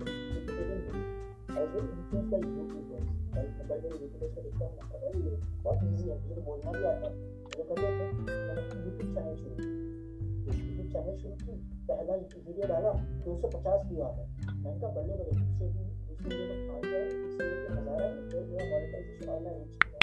I 1.51 1.59
was 1.59 1.69
very 1.73 1.87
influenced 1.93 2.29
by 2.31 2.39
YouTubers 2.39 3.07
like 3.35 3.51
मैं 3.57 3.65
बड़े 3.69 3.79
बड़े 3.83 3.97
YouTubers 4.01 4.31
को 4.35 4.41
देखता 4.41 4.63
हूँ 4.65 4.73
मैं 4.75 4.85
कहता 4.91 5.07
हूँ 5.07 5.21
बहुत 5.63 5.79
easy. 5.87 6.05
है 6.09 6.15
मुझे 6.21 6.35
तो 6.35 6.41
बोलना 6.41 6.69
भी 6.71 6.83
आता 6.91 7.05
है 7.07 7.13
मुझे 7.45 7.63
कर 7.69 7.75
लेते 7.81 8.03
मैंने 8.47 8.63
YouTube 8.85 9.09
चैनल 9.15 9.35
शुरू 9.41 9.55
की 9.55 10.85
चैनल 10.93 11.15
शुरू 11.21 11.35
की 11.41 11.53
पहला 11.89 12.13
वीडियो 12.47 12.65
डाला 12.73 12.91
250 13.25 13.87
व्यू 13.89 14.01
आ 14.01 14.11
गए। 14.17 14.27
मैंने 14.63 14.77
कहा 14.79 14.91
बल्ले 14.97 15.13
बल्ले 15.21 15.33
दूसरे 15.39 15.65
भी 15.73 15.83
दूसरे 16.09 16.27
वीडियो 16.29 16.45
में 16.49 16.67
पाँच 16.67 16.83
हज़ार 16.85 17.03
तीसरे 17.21 17.43
वीडियो 17.49 17.71
में 17.71 17.81
हज़ार 17.81 17.99
है 18.01 18.09
फिर 18.29 18.41
मेरा 18.51 18.65
मोनेटाइजेशन 18.73 19.27
ऑनलाइन 19.37 19.57
रीच 19.61 19.75
किया 19.81 20.01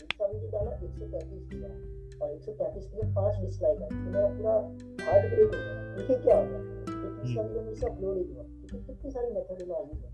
दूसरा 0.00 0.24
वीडियो 0.32 0.50
डाला 0.56 0.70
एक 0.70 0.92
सौ 0.98 1.04
पैंतीस 1.16 1.44
किया 1.52 1.70
और 2.22 2.30
एक 2.30 2.42
सौ 2.42 2.52
पैंतीस 2.52 2.86
के 2.86 2.96
लिए 2.96 3.12
पाँच 3.14 3.40
डिसलाइक 3.40 3.80
है 3.82 3.88
तो 3.88 3.94
मेरा 4.06 4.26
पूरा 4.36 4.54
हार्ट 5.06 5.30
ब्रेक 5.32 5.46
हो 5.46 5.58
गया। 5.58 5.74
ये 6.00 6.18
क्या 6.24 6.36
हो 6.36 6.44
गया। 6.46 6.60
ये 7.00 7.08
तीसरा 7.12 7.42
वीडियो 7.42 7.62
मेरे 7.62 7.76
से 7.76 7.86
अपलोड 7.86 8.16
ही 8.16 8.24
हुआ। 8.32 8.42
क्योंकि 8.42 8.86
कितनी 8.86 9.10
सारी 9.10 9.32
मेथोडोलॉजी 9.34 9.96
है 9.98 10.10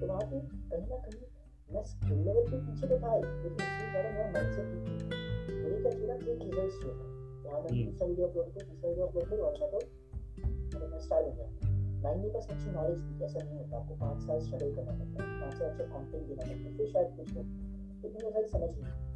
तो 0.00 0.06
वहाँ 0.06 0.24
पे 0.30 0.40
कहीं 0.70 0.86
ना 0.88 0.96
कहीं 0.98 1.26
मैं 1.70 1.82
स्किल 1.86 2.18
लेवल 2.26 2.46
के 2.46 2.56
पीछे 2.60 2.86
तो 2.88 2.96
था 2.98 3.16
लेकिन 3.16 3.52
इससे 3.54 3.90
ज़्यादा 3.90 4.08
मेरा 4.10 4.30
माइंडसेट 4.30 4.66
ही 4.70 4.78
मुझे 5.60 5.76
क्या 5.82 5.90
चाहिए 5.90 6.16
क्विक 6.22 6.40
रिजल्ट्स 6.42 6.78
चाहिए 6.82 6.96
यहाँ 7.44 7.60
मैंने 7.60 7.84
तीसरा 7.84 8.06
वीडियो 8.06 8.26
अपलोड 8.26 8.46
किया 8.54 8.64
तीसरा 8.70 8.88
वीडियो 8.88 9.06
अपलोड 9.06 9.24
किया 9.28 9.44
और 9.44 9.54
मैं 9.60 9.68
तो 10.72 10.86
मैं 10.88 11.00
स्टार्ट 11.00 11.26
हो 11.26 11.32
गया। 11.32 11.46
मैंने 12.02 12.28
पास 12.34 12.46
अच्छी 12.50 12.70
नॉलेज 12.72 12.98
थी 13.00 13.24
ऐसा 13.24 13.40
नहीं 13.44 13.58
होता। 13.58 13.76
आपको 13.76 13.94
पाँच 13.96 14.22
साल 14.26 14.40
स्ट्रगल 14.40 14.74
करना 14.76 14.92
पड़ता 14.98 15.22
है 15.22 15.40
पाँच 15.40 15.54
साल 15.58 15.68
अच्छा 15.68 15.84
कंटेंट 15.84 16.26
देना 16.28 16.42
पड़ता 16.42 16.68
है 16.68 16.76
फिर 16.76 16.86
शायद 16.92 17.08
कुछ 17.16 17.28
हो। 17.36 17.42
लेकिन 18.02 18.24
मुझे 18.24 18.46
समझ 18.48 18.70
नहीं 18.70 19.09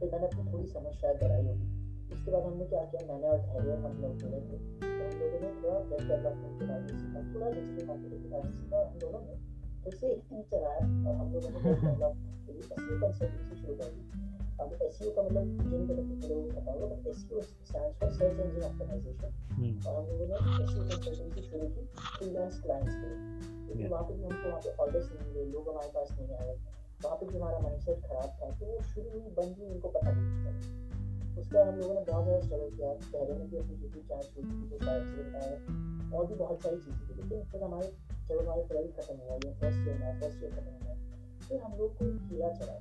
फिर 0.00 0.10
मैंने 0.12 0.26
अपनी 0.26 0.52
थोड़ी 0.52 0.66
समझ 0.66 0.92
शायद 0.94 1.16
बढ़ाई 1.22 1.46
होगी। 1.46 1.66
उसके 2.14 2.30
बाद 2.30 2.42
हमने 2.42 2.64
क्या 2.64 2.84
किया? 2.84 3.00
मैंने 3.12 3.28
और 3.28 3.38
धैर्य 3.38 3.74
हम 3.76 3.98
लोग 4.02 4.12
मिले 4.22 4.40
थे। 4.40 4.56
तो 4.80 5.04
हम 5.04 5.18
लोगों 5.20 5.40
ने 5.40 5.50
थोड़ा 5.60 5.78
वेब 5.78 6.08
डेवलपमेंट 6.08 6.60
के 6.60 6.66
बारे 6.66 6.80
में 6.80 6.98
सीखा 7.00 7.20
थोड़ा 7.34 7.50
डिजिटल 7.50 7.86
मार्केटिंग 7.86 8.22
के 8.22 8.28
बारे 8.28 8.44
में 8.44 8.54
सीखा। 8.56 8.78
हम 8.88 8.98
दोनों 8.98 9.20
ने 9.20 9.34
फिर 9.84 9.94
से 9.94 10.06
एक 10.06 10.22
टीम 10.30 10.42
चलाया 10.42 10.80
और 11.08 11.14
हम 11.16 11.32
लोगों 11.32 11.50
ने 11.50 11.58
वेब 11.58 11.84
डेवलपमेंट 11.84 12.46
के 12.46 12.52
लिए 12.52 12.62
असली 12.62 12.98
कंसल्टेंसी 13.00 13.60
शुरू 13.62 13.74
कर। 13.74 13.92
दी 13.94 14.28
अब 14.60 14.72
एसईओ 14.82 15.10
का 15.10 15.22
मतलब 15.22 15.44
जिन 15.70 15.86
लोगों 15.88 16.40
होगा 16.54 16.86
but 16.86 17.06
SEO 17.06 17.40
stands 17.40 17.94
for 18.00 18.10
search 18.10 18.40
engine 18.40 18.62
optimization 18.62 19.30
और 19.86 19.94
हम 19.96 20.04
लोगों 20.10 20.26
ने 20.26 20.34
एसईओ 20.64 20.82
कंसल्टेंसी 20.82 21.42
शुरू 21.42 21.66
की 21.68 21.86
फ्रीलांस 22.18 22.60
क्लाइंट्स 22.62 22.94
के 22.94 23.06
लिए। 23.06 23.20
क्योंकि 23.66 23.86
वहाँ 23.88 24.04
पे 24.04 24.14
हमको 24.14 24.48
वहाँ 24.48 24.60
पे 24.60 24.70
ऑर्डर्स 24.82 25.12
नहीं 25.12 25.28
मिले 25.28 25.44
लोग 25.52 25.68
हमारे 25.68 25.88
पास 25.88 26.08
नहीं 26.20 26.34
आए। 26.34 26.54
वहाँ 27.04 27.16
पे 27.16 27.26
भी 27.26 27.36
हमारा 27.36 27.58
माइंडसेट 27.58 27.98
खराब 28.06 28.30
था 28.40 28.50
तो 28.50 28.66
वो 28.66 28.78
शुरू 28.84 29.10
हुई 29.10 29.30
बंद 29.38 29.56
हुई 29.58 29.68
उनको 29.68 29.88
पता 29.88 30.10
नहीं 30.10 30.44
चला 30.44 30.78
उसके 31.40 31.58
हम 31.58 31.76
लोगों 31.76 31.94
ने 31.94 32.00
बहुत 32.04 32.24
ज़्यादा 32.24 32.40
स्ट्रगल 32.40 32.70
किया। 32.76 32.88
पहले 33.12 33.34
में 33.34 33.48
भी 33.50 33.56
अपनी 33.56 33.74
यूट्यूब 33.74 34.04
चैनल 34.04 34.22
शुरू 34.22 34.66
की 34.70 34.78
शायद 34.84 35.04
से 35.04 35.22
बताया 35.22 36.16
और 36.16 36.26
भी 36.26 36.34
बहुत 36.34 36.62
सारी 36.62 36.76
चीज़ें 36.76 37.08
थी 37.08 37.14
लेकिन 37.14 37.44
फिर 37.52 37.62
हमारे 37.62 37.88
जब 38.28 38.38
हमारे 38.38 38.62
ट्वेल्थ 38.62 38.96
खत्म 38.96 39.16
हुआ 39.16 39.34
या 39.36 39.52
फ़र्स्ट 39.60 39.86
ईयर 39.86 39.96
में 39.98 40.20
फ़र्स्ट 40.20 40.42
ईयर 40.42 40.52
खत्म 40.52 40.72
हुआ 40.84 40.94
फिर 41.48 41.60
हम 41.60 41.78
लोग 41.78 41.96
को 41.98 42.04
कीड़ा 42.28 42.50
चढ़ा। 42.50 42.76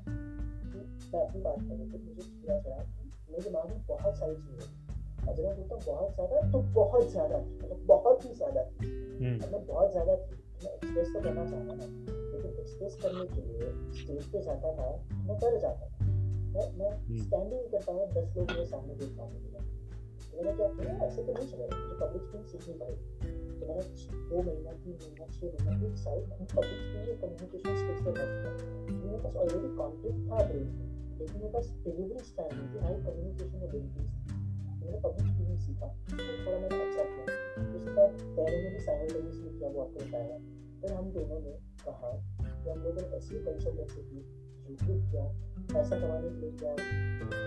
कि 0.69 0.79
मैं 1.13 1.21
अपनी 1.25 1.41
बात 1.41 1.59
करूँ 1.59 1.89
तो 1.91 1.97
मुझे 1.99 2.21
कीड़ा 2.21 2.59
चढ़ा। 2.59 2.83
मेरे 3.29 3.43
दिमाग 3.43 3.69
में 3.69 3.81
बहुत 3.87 4.17
सारी 4.17 4.35
चीज़ें 4.35 4.67
जब 5.29 5.43
मैं 5.45 5.55
बोलता 5.57 5.75
हूँ 5.75 5.83
बहुत 5.85 6.13
ज़्यादा 6.15 6.41
तो 6.51 6.59
बहुत 6.75 7.09
ज़्यादा 7.11 7.39
थी। 7.39 7.55
मतलब 7.55 7.85
बहुत 7.85 8.25
ही 8.25 8.33
ज़्यादा 8.33 8.63
थी। 8.63 8.87
मतलब 9.35 9.65
बहुत 9.67 9.91
ज़्यादा 9.91 10.15
थी। 10.15 10.35
मैं 10.63 10.71
एक्सप्रेस 10.73 11.07
तो 11.13 11.19
करना 11.21 11.45
चाहता 11.51 11.75
था 11.77 11.85
लेकिन 12.31 12.51
एक्सप्रेस 12.61 12.97
करने 13.03 13.25
के 13.33 13.41
लिए 13.47 13.67
स्टेज 13.99 14.23
पे 14.31 14.41
जाता 14.47 14.71
था 14.79 14.87
मैं 15.27 15.37
डर 15.43 15.59
जाता 15.59 15.85
था। 15.87 16.07
मैं 16.53 16.67
मैं 16.79 16.91
स्टैंडिंग 17.23 17.63
करता 17.71 17.91
हूँ 17.91 18.07
दस 18.13 18.27
लोग 18.37 18.51
मेरे 18.51 18.65
सामने 18.65 18.95
देख 19.01 19.17
पाऊँगे 19.17 19.37
तो 20.29 20.37
मैंने 20.37 20.51
क्या 20.57 20.67
किया 20.73 20.91
ऐसे 21.05 21.23
तो 21.23 21.33
नहीं 21.33 21.47
चलेगा 21.47 21.77
मुझे 21.77 21.95
पब्लिक 22.01 22.23
स्पीकिंग 22.23 22.45
सीखनी 22.51 22.73
पड़ेगी 22.79 23.03
तो 23.59 23.67
मैंने 23.67 23.83
दो 24.29 24.41
महीना 24.41 24.71
तीन 24.83 24.95
महीना 25.01 25.25
छः 25.33 25.47
महीना 25.55 25.87
एक 25.87 25.97
साल 25.97 26.17
पब्लिक 26.55 26.79
स्पीकिंग 26.83 27.17
कम्युनिकेशन 27.23 27.75
स्किल्स 27.81 28.01
पे 28.05 28.11
वर्क 28.11 28.33
किया। 28.39 28.51
मेरे 28.99 29.19
पास 29.23 29.35
ऑलरेडी 29.43 29.69
कॉन्फ्लिक्ट 29.77 30.19
था 30.29 30.43
ब्रेन 30.51 30.67
में 30.75 30.87
लेकिन 31.19 31.35
मेरे 31.37 31.51
पास 31.53 31.71
डिलीवरी 31.87 32.23
स्टाइल 32.29 32.53
नहीं 32.57 32.69
थी 32.73 32.85
हाई 32.85 32.95
कम्युनिकेशन 33.07 33.59
एबिलिटीज 33.69 34.09
मैंने 34.79 34.99
पब्लिक 34.99 35.27
स्पीकिंग 35.27 35.57
सीखा 35.57 35.87
थोड़ा 36.11 36.57
मैंने 36.59 36.79
अच्छा 36.85 37.03
किया 37.03 37.37
उसके 37.75 37.93
बाद 37.93 38.17
पहले 38.37 38.57
मैंने 38.63 38.79
साइमल्टेनियसली 38.79 39.57
किया 39.57 39.69
वो 39.69 39.81
आपको 39.81 40.05
बताया 40.05 40.37
फिर 40.81 40.93
हम 40.93 41.11
दोनों 41.11 41.39
ने 41.39 41.53
कहा 41.85 42.11
कि 42.39 42.69
हम 42.69 42.83
लोगों 42.83 43.01
ने 43.01 43.17
ऐसी 43.17 43.39
कंसल्टेंसी 43.45 44.01
की 44.01 44.21
यूट्यूब 44.69 45.09
किया 45.11 45.23
पैसा 45.73 45.99
कमाने 45.99 46.29
के 46.29 46.39
लिए 46.39 46.51
किया 46.51 46.75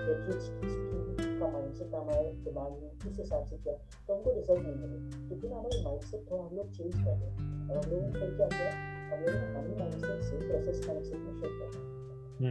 ग्रेजुएट 0.07 1.41
का 1.41 1.49
माइंडसेट 1.49 1.95
हमारे 1.95 2.33
दिमाग 2.45 2.73
में 2.73 2.91
किस 3.05 3.19
हिसाब 3.19 3.45
से 3.45 3.57
किया 3.57 3.75
तो 4.09 4.15
हमको 4.15 4.33
रिज़ल्ट 4.33 4.67
नहीं 4.67 4.75
मिले 4.75 5.29
लेकिन 5.29 5.53
हमारे 5.53 5.83
माइंडसेट 5.85 6.31
थोड़ा 6.31 6.43
हम 6.43 6.57
लोग 6.57 6.73
चेंज 6.73 6.95
कर 6.95 7.11
रहे 7.11 7.31
और 7.69 7.77
हम 7.77 7.91
लोगों 7.91 8.07
ने 8.07 8.13
फिर 8.13 8.37
क्या 8.37 8.49
किया 8.49 8.71
हम 9.13 9.25
लोगों 9.25 9.41
ने 9.41 9.49
मनी 9.57 9.75
माइंडसेट 9.81 10.23
से 10.23 10.47
प्रोसेस 10.49 10.87
माइंडसेट 10.89 11.19
में 11.19 11.35
शिफ्ट 11.35 11.59
करना 11.61 11.91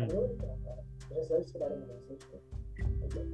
हम 0.01 0.09
लोगों 0.09 0.41
रिजल्ट्स 1.15 1.51
के 1.51 1.59
बारे 1.59 1.75
में 1.75 1.87
नहीं 1.87 1.99
सोचते 1.99 2.37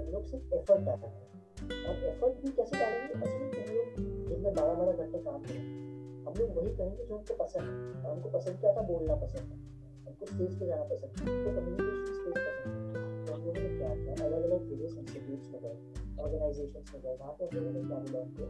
हम 0.04 0.12
लोग 0.12 0.26
सिर्फ़ 0.26 0.54
एफर्ट 0.54 0.82
डालते 0.82 1.08
हैं। 1.08 1.37
और 1.64 2.04
एफर्ट 2.04 2.34
भी 2.34 2.52
कैसे 2.52 2.80
डालेंगे 2.80 3.14
नहीं 3.16 4.18
हम 4.18 4.32
लोग 4.32 4.40
में 4.40 4.54
बारह 4.54 4.74
बारह 4.74 4.92
घंटे 4.92 5.18
काम 5.18 5.42
करें 5.42 5.88
हम 6.26 6.34
लोग 6.40 6.58
वही 6.58 6.76
करेंगे 6.76 7.06
जो 7.06 7.16
हमको 7.16 7.44
पसंद 7.44 7.64
है। 7.64 8.04
और 8.04 8.12
हमको 8.12 8.30
पसंद 8.30 8.60
क्या 8.60 8.74
था? 8.74 8.82
बोलना 8.82 9.16
पसंद 9.16 9.52
है। 9.52 9.58
हमको 10.08 10.26
स्टेज 10.26 10.60
पे 10.60 10.66
जाना 10.66 10.84
पसंद 10.84 11.12
है। 11.20 11.38
हमको 11.38 11.62
कम्युनिकेशन 11.62 12.14
स्किल्स 12.14 12.38
पसंद 12.38 12.74
है। 12.74 13.26
तो 13.26 13.34
हम 13.34 13.40
लोगों 13.40 13.54
ने 13.54 13.78
क्या 13.78 13.96
किया? 13.96 14.26
अलग 14.26 14.44
अलग 14.44 14.62
वेरियस 14.62 14.98
इंस्टीट्यूट्स 14.98 15.50
में 15.50 15.62
गए 15.62 15.78
ऑर्गेनाइजेशन 16.24 16.84
में 16.94 17.02
गए। 17.04 17.16
वहाँ 17.16 17.34
पे 17.34 17.46
हम 17.46 17.58
लोगों 17.58 17.72
ने 17.72 17.88
क्या 17.88 17.98
मिला 17.98 18.20
उनको? 18.20 18.44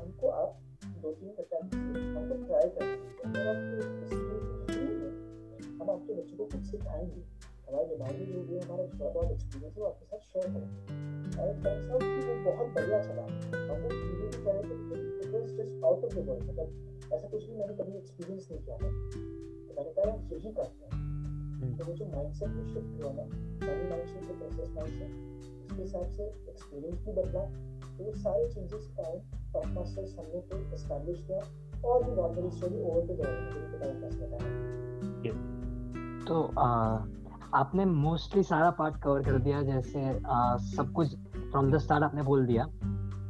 हमको 0.00 0.28
आप 0.28 0.58
दो 1.02 1.12
तीन 1.12 1.28
घंटा 1.28 1.56
हमको 2.20 2.44
ट्राई 2.44 2.68
करना 2.68 2.92
है। 2.92 3.12
हम 5.80 5.90
आपके 5.90 6.14
बच्चों 6.14 6.36
को 6.36 6.44
कुछ 6.44 6.66
सिखाएँगे। 6.66 7.41
हमारे 7.72 7.88
दिमाग 7.88 8.12
में 8.12 8.26
जो 8.30 8.40
भी 8.46 8.56
हमारा 8.58 8.84
थोड़ा 8.88 9.10
बहुत 9.12 9.30
एक्सपीरियंस 9.32 9.76
है 9.76 9.84
आपके 9.84 10.04
साथ 10.06 10.22
शेयर 10.30 10.48
करें 10.54 10.70
और 11.42 11.52
टर्न्स 11.62 11.84
आउट 11.90 12.02
कि 12.02 12.20
वो 12.24 12.32
बहुत 12.46 12.68
बढ़िया 12.74 12.98
चला। 13.04 13.22
हम 13.22 13.78
लोग 13.82 13.92
भी 13.92 14.26
कर 14.46 14.56
रहे 14.56 14.74
थे 14.88 14.96
it 15.04 15.54
just 15.58 15.84
out 15.84 16.04
of 16.04 16.12
the 16.14 16.24
world 16.26 16.42
मतलब 16.50 16.68
ऐसा 17.12 17.28
कुछ 17.28 17.42
भी 17.44 17.54
मैंने 17.60 17.74
कभी 17.78 17.92
एक्सपीरियंस 17.98 18.48
नहीं 18.50 18.60
किया 18.64 18.76
था 18.76 18.90
तो 19.68 19.70
मैंने 19.78 19.92
कहा 19.98 20.08
यही 20.32 20.52
करते 20.58 20.82
हैं। 20.84 21.76
तो 21.78 21.84
वो 21.84 21.92
जो 21.94 22.06
माइंडसेट 22.16 22.48
में 22.48 22.66
शिफ्ट 22.74 22.90
हुआ 22.98 23.12
ना 23.12 23.24
मनी 23.24 23.88
माइंडसेट 23.90 24.22
से 24.24 24.34
प्रोसेस 24.42 24.68
माइंडसेट 24.74 25.10
उसके 25.62 25.80
हिसाब 25.82 26.06
से 26.16 26.26
एक्सपीरियंस 26.50 26.98
भी 27.06 27.12
बदला। 27.20 27.44
तो 27.96 28.04
वो 28.04 28.12
सारे 28.26 28.44
चेंजेस 28.54 28.84
का 28.98 29.06
टॉप 29.54 29.66
मास्टर्स 29.78 30.10
हमने 30.18 30.40
तो 30.52 30.60
एस्टैब्लिश 30.74 31.24
किया 31.26 31.40
और 31.88 32.04
भी 32.04 32.12
बहुत 32.12 32.36
बड़ी 32.36 32.50
स्टोरी 32.58 32.78
ओवर 32.90 33.02
टू 33.06 33.14
द 33.14 33.32
मुझे 33.40 33.66
पता 33.72 33.86
बताया। 34.20 34.50
तो 36.28 36.36
आ, 36.58 36.70
आपने 37.54 37.84
मोस्टली 37.84 38.42
सारा 38.42 38.70
पार्ट 38.70 38.96
कवर 38.96 39.22
कर 39.22 39.38
दिया 39.38 39.62
जैसे 39.62 40.22
आ, 40.26 40.56
सब 40.56 40.92
कुछ 40.92 41.14
फ्रॉम 41.36 41.72
द 41.72 41.78
स्टार्ट 41.78 42.04
आपने 42.04 42.22
बोल 42.22 42.46
दिया। 42.46 42.64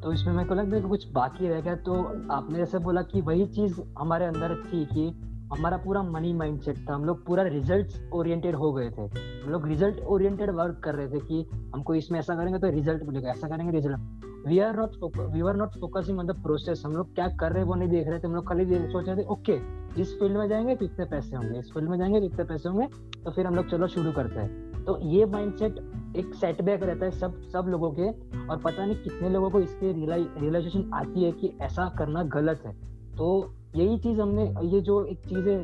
तो 0.02 0.12
इसमें 0.12 0.34
मेरे 0.34 0.48
को 0.48 0.54
लगता 0.54 0.76
है 0.76 0.82
कुछ 0.82 1.12
बाकी 1.12 1.48
रह 1.48 1.60
गया। 1.60 1.74
तो 1.76 1.94
आपने 2.32 2.58
जैसे 2.58 2.78
बोला 2.78 3.02
कि 3.02 3.20
वही 3.20 3.46
चीज़ 3.46 3.80
हमारे 3.98 4.24
अंदर 4.24 4.54
थी 4.64 4.84
कि 4.84 5.08
हमारा 5.52 5.76
पूरा 5.76 6.02
मनी 6.02 6.32
माइंडसेट 6.32 6.88
था। 6.90 6.94
हम 6.94 7.04
लोग 7.04 7.26
पूरा 7.26 7.42
रिज़ल्ट 7.42 8.12
ओरिएंटेड 8.12 8.54
हो 8.54 8.72
गए 8.72 8.90
थे। 8.90 9.02
हम 9.44 9.50
लोग 9.50 9.66
रिज़ल्ट 9.68 10.00
ओरिएंटेड 10.00 10.50
वर्क 10.50 10.80
कर 10.84 10.94
रहे 10.94 11.08
थे 11.08 11.18
कि 11.18 11.70
हमको 11.74 11.94
इसमें 11.94 12.18
ऐसा 12.18 12.34
करेंगे 12.34 12.58
तो 12.58 12.70
रिज़ल्ट 12.70 13.02
मिलेगा 13.02 13.30
ऐसा 13.30 13.48
करेंगे 13.48 13.72
result 13.72 13.98
we 14.46 14.58
are 14.58 14.76
not 14.76 15.16
we 15.32 15.40
are 15.48 15.56
not 15.56 15.78
focusing 15.80 16.18
on 16.18 16.26
the 16.26 16.42
process 16.42 16.82
हम 16.86 16.92
लोग 16.92 17.14
क्या 17.14 17.28
कर 17.40 17.52
रहे 17.52 17.62
हैं 17.62 17.68
वो 17.68 17.74
नहीं 17.74 17.88
देख 17.88 18.08
रहे 18.08 18.18
थे। 18.18 18.26
हम 18.26 18.34
लोग 18.34 18.48
खाली 18.48 18.64
सोच 18.64 19.08
रहे 19.08 19.16
थे 19.16 19.26
ओके 19.32 19.58
इस 20.02 20.14
फ़ील्ड 20.18 20.36
में 20.36 20.48
जाएँगे 20.48 20.74
तो 20.76 20.84
इतने 20.84 21.04
पैसे 21.06 21.36
होंगे। 21.36 21.58
इस 21.58 21.70
फ़ील्ड 21.72 21.88
में 21.90 21.96
जाएँगे 21.98 22.20
तो 22.20 22.26
इतने 22.26 22.44
पैसे 22.44 22.68
होंगे 22.68 22.86
तो 23.24 23.30
फिर 23.30 23.46
हम 23.46 23.54
लोग 23.54 23.70
चलो 23.70 23.86
शुरू 23.88 24.12
करते 24.12 24.40
हैं। 24.40 24.84
तो 24.84 24.98
ये 25.08 25.24
माइंडसेट 25.26 25.78
एक 26.16 26.34
सेटबैक 26.34 26.82
रहता 26.82 27.04
है 27.04 27.10
सब 27.10 27.40
सब 27.52 27.66
लोगों 27.68 27.90
के। 27.90 28.08
और 28.42 28.56
पता 28.58 28.84
नहीं 28.84 28.96
कितने 28.96 29.28
लोगों 29.28 29.50
को 29.50 29.60
इसके 29.60 29.92
रियलाइजेशन 29.92 30.90
आती 30.94 31.24
है 31.24 31.32
कि 31.32 31.52
ऐसा 31.62 31.88
करना 31.98 32.22
गलत 32.32 32.62
है। 32.66 32.72
तो 33.16 33.28
यही 33.76 33.98
चीज़ 33.98 34.20
हमने 34.20 34.44
ये 34.66 34.80
जो 34.80 35.04
एक 35.04 35.26
चीज़ 35.26 35.48
है 35.48 35.60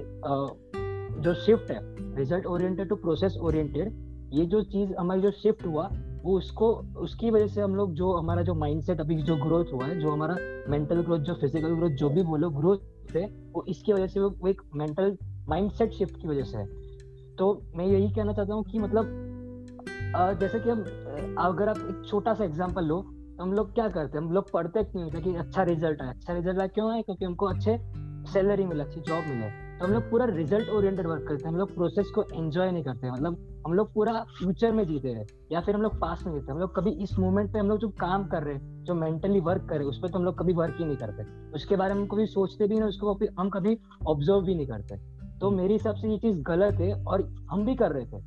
जो 1.23 1.35
शिफ्ट 1.37 1.70
है 1.70 1.80
result 2.16 2.47
oriented 2.47 2.88
to 2.88 2.97
process 2.97 3.37
oriented 3.40 4.06
ये 4.32 4.44
जो 4.47 4.62
चीज़ 4.64 4.94
हमारी 4.94 5.20
जो 5.20 5.30
शिफ्ट 5.32 5.66
हुआ 5.66 5.88
वो 6.28 6.37
उसको, 6.38 6.66
उसकी 6.99 7.30
वजह 7.30 7.47
से 7.47 7.61
हम 7.61 7.75
लोग 7.75 7.92
जो 7.94 8.12
हमारा 8.12 8.42
जो 8.42 8.54
माइंडसेट 8.56 9.00
अभी 9.00 9.14
जो 9.23 9.37
ग्रोथ 9.37 9.73
हुआ 9.73 9.87
है, 9.87 9.99
जो 10.00 10.11
हमारा 10.11 10.37
मेंटल 10.70 11.00
ग्रोथ 11.02 11.18
जो 11.20 11.35
फ़िज़िकल 11.35 11.75
ग्रोथ 11.75 11.90
जो 11.99 12.08
भी 12.11 12.23
बोलो 12.23 12.50
ग्रोथ 12.52 13.16
है 13.16 13.25
वो 13.54 13.64
इसकी 13.68 13.92
वजह 13.92 14.06
से 14.06 14.20
वो 14.20 14.49
एक 14.49 14.61
मेंटल 14.76 15.16
माइंडसेट 15.49 15.92
शिफ्ट 15.92 16.20
की 16.23 16.28
वजह 16.28 16.44
से 16.44 16.58
है। 16.58 16.66
तो 17.37 17.47
मैं 17.76 17.87
यही 17.87 18.11
कहना 18.11 18.32
चाहता 18.32 18.54
हूँ 18.54 18.64
कि 18.64 18.78
मतलब 18.78 20.37
जैसे 20.40 20.61
कि 20.61 20.70
हम 20.70 20.80
अगर 21.40 21.68
आप 21.68 21.78
एक 21.80 22.02
छोटा 22.06 22.35
सा 22.35 22.44
एग्ज़ाम्पल 22.44 22.85
लो 22.85 23.00
तो 23.02 23.42
हम 23.42 23.52
लोग 23.52 23.75
क्या 23.75 23.88
करते 23.88 24.18
हैं? 24.18 24.25
हम 24.25 24.32
लोग 24.32 24.50
पढ़ते 24.52 24.82
क्यों 24.85 25.04
होते 25.04 25.20
कि 25.23 25.35
अच्छा 25.37 25.62
रिज़ल्ट 25.64 26.02
आए 26.02 26.08
अच्छा 26.11 26.35
रिज़ल्ट 26.35 26.61
आए 26.61 26.68
क्यों 26.68 26.92
आए 26.92 27.02
क्योंकि 27.02 27.25
हमको 27.25 27.47
अच्छे 27.47 27.78
सैलरी 28.32 28.64
मिले, 28.66 28.82
अच्छी 28.82 29.00
जॉब 29.00 29.25
मिले। 29.26 29.50
तो 29.78 29.85
हम 29.85 29.92
लोग 29.92 30.11
पूरा 30.11 30.25
रिज़ल्ट 30.26 30.68
ओरिएंटेड 30.70 31.06
वर्क 31.06 31.25
करते 31.28 31.44
हैं। 31.44 31.52
हम 31.52 31.58
लोग 31.58 31.75
प्रोसेस 31.75 32.11
को 32.14 32.23
एंजॉय 32.25 32.70
नहीं 32.70 32.85
करते। 32.85 33.11
मतलब 33.11 33.37
हम 33.67 33.75
लोग 33.75 33.93
पूरा 33.95 34.12
फ्यूचर 34.38 34.73
में 34.73 34.85
जीते 34.87 35.09
हैं, 35.09 35.27
या 35.53 35.61
फिर 35.61 35.75
हम 35.75 35.83
लोग 35.83 35.99
पास 36.00 36.23
में 36.27 36.33
जीते 36.33 36.53
हम 36.53 36.59
लोग 36.59 36.75
कभी 36.77 36.91
इस 37.03 37.19
मोमेंट 37.19 37.53
पे 37.53 37.59
हम 37.59 37.69
लोग 37.69 37.79
जो 37.79 37.88
काम 38.00 38.27
कर 38.27 38.43
रहे 38.43 38.55
हैं, 38.55 38.85
जो 38.85 38.95
मेंटली 38.95 39.41
वर्क 39.41 39.62
कर 39.62 39.75
रहे 39.75 39.79
हैं, 39.79 39.91
उस 39.91 40.00
पर 40.03 40.09
तो 40.09 40.19
हम 40.19 40.25
लोग 40.25 40.38
कभी 40.38 40.53
वर्क 40.55 40.77
ही 40.79 40.85
नहीं 40.85 40.97
करते। 40.97 41.25
उसके 41.55 41.77
बारे 41.77 41.95
में 41.95 42.00
हम 42.00 42.07
कभी 42.07 42.27
सोचते 42.29 42.67
भी 42.67 42.75
नहीं 42.75 42.88
उसको 42.88 43.19
हम 43.38 43.50
कभी 43.50 43.79
ऑब्ज़र्व 44.07 44.41
भी 44.43 44.55
नहीं 44.55 44.67
करते। 44.67 44.97
तो 45.38 45.50
मेरे 45.50 45.73
हिसाब 45.73 45.95
से 45.95 46.09
ये 46.09 46.19
चीज़ 46.19 46.41
गलत 46.43 46.81
है 46.81 46.93
और 47.05 47.23
हम 47.50 47.65
भी 47.67 47.75
कर 47.75 47.93
रहे 47.93 48.07
थे। 48.07 48.23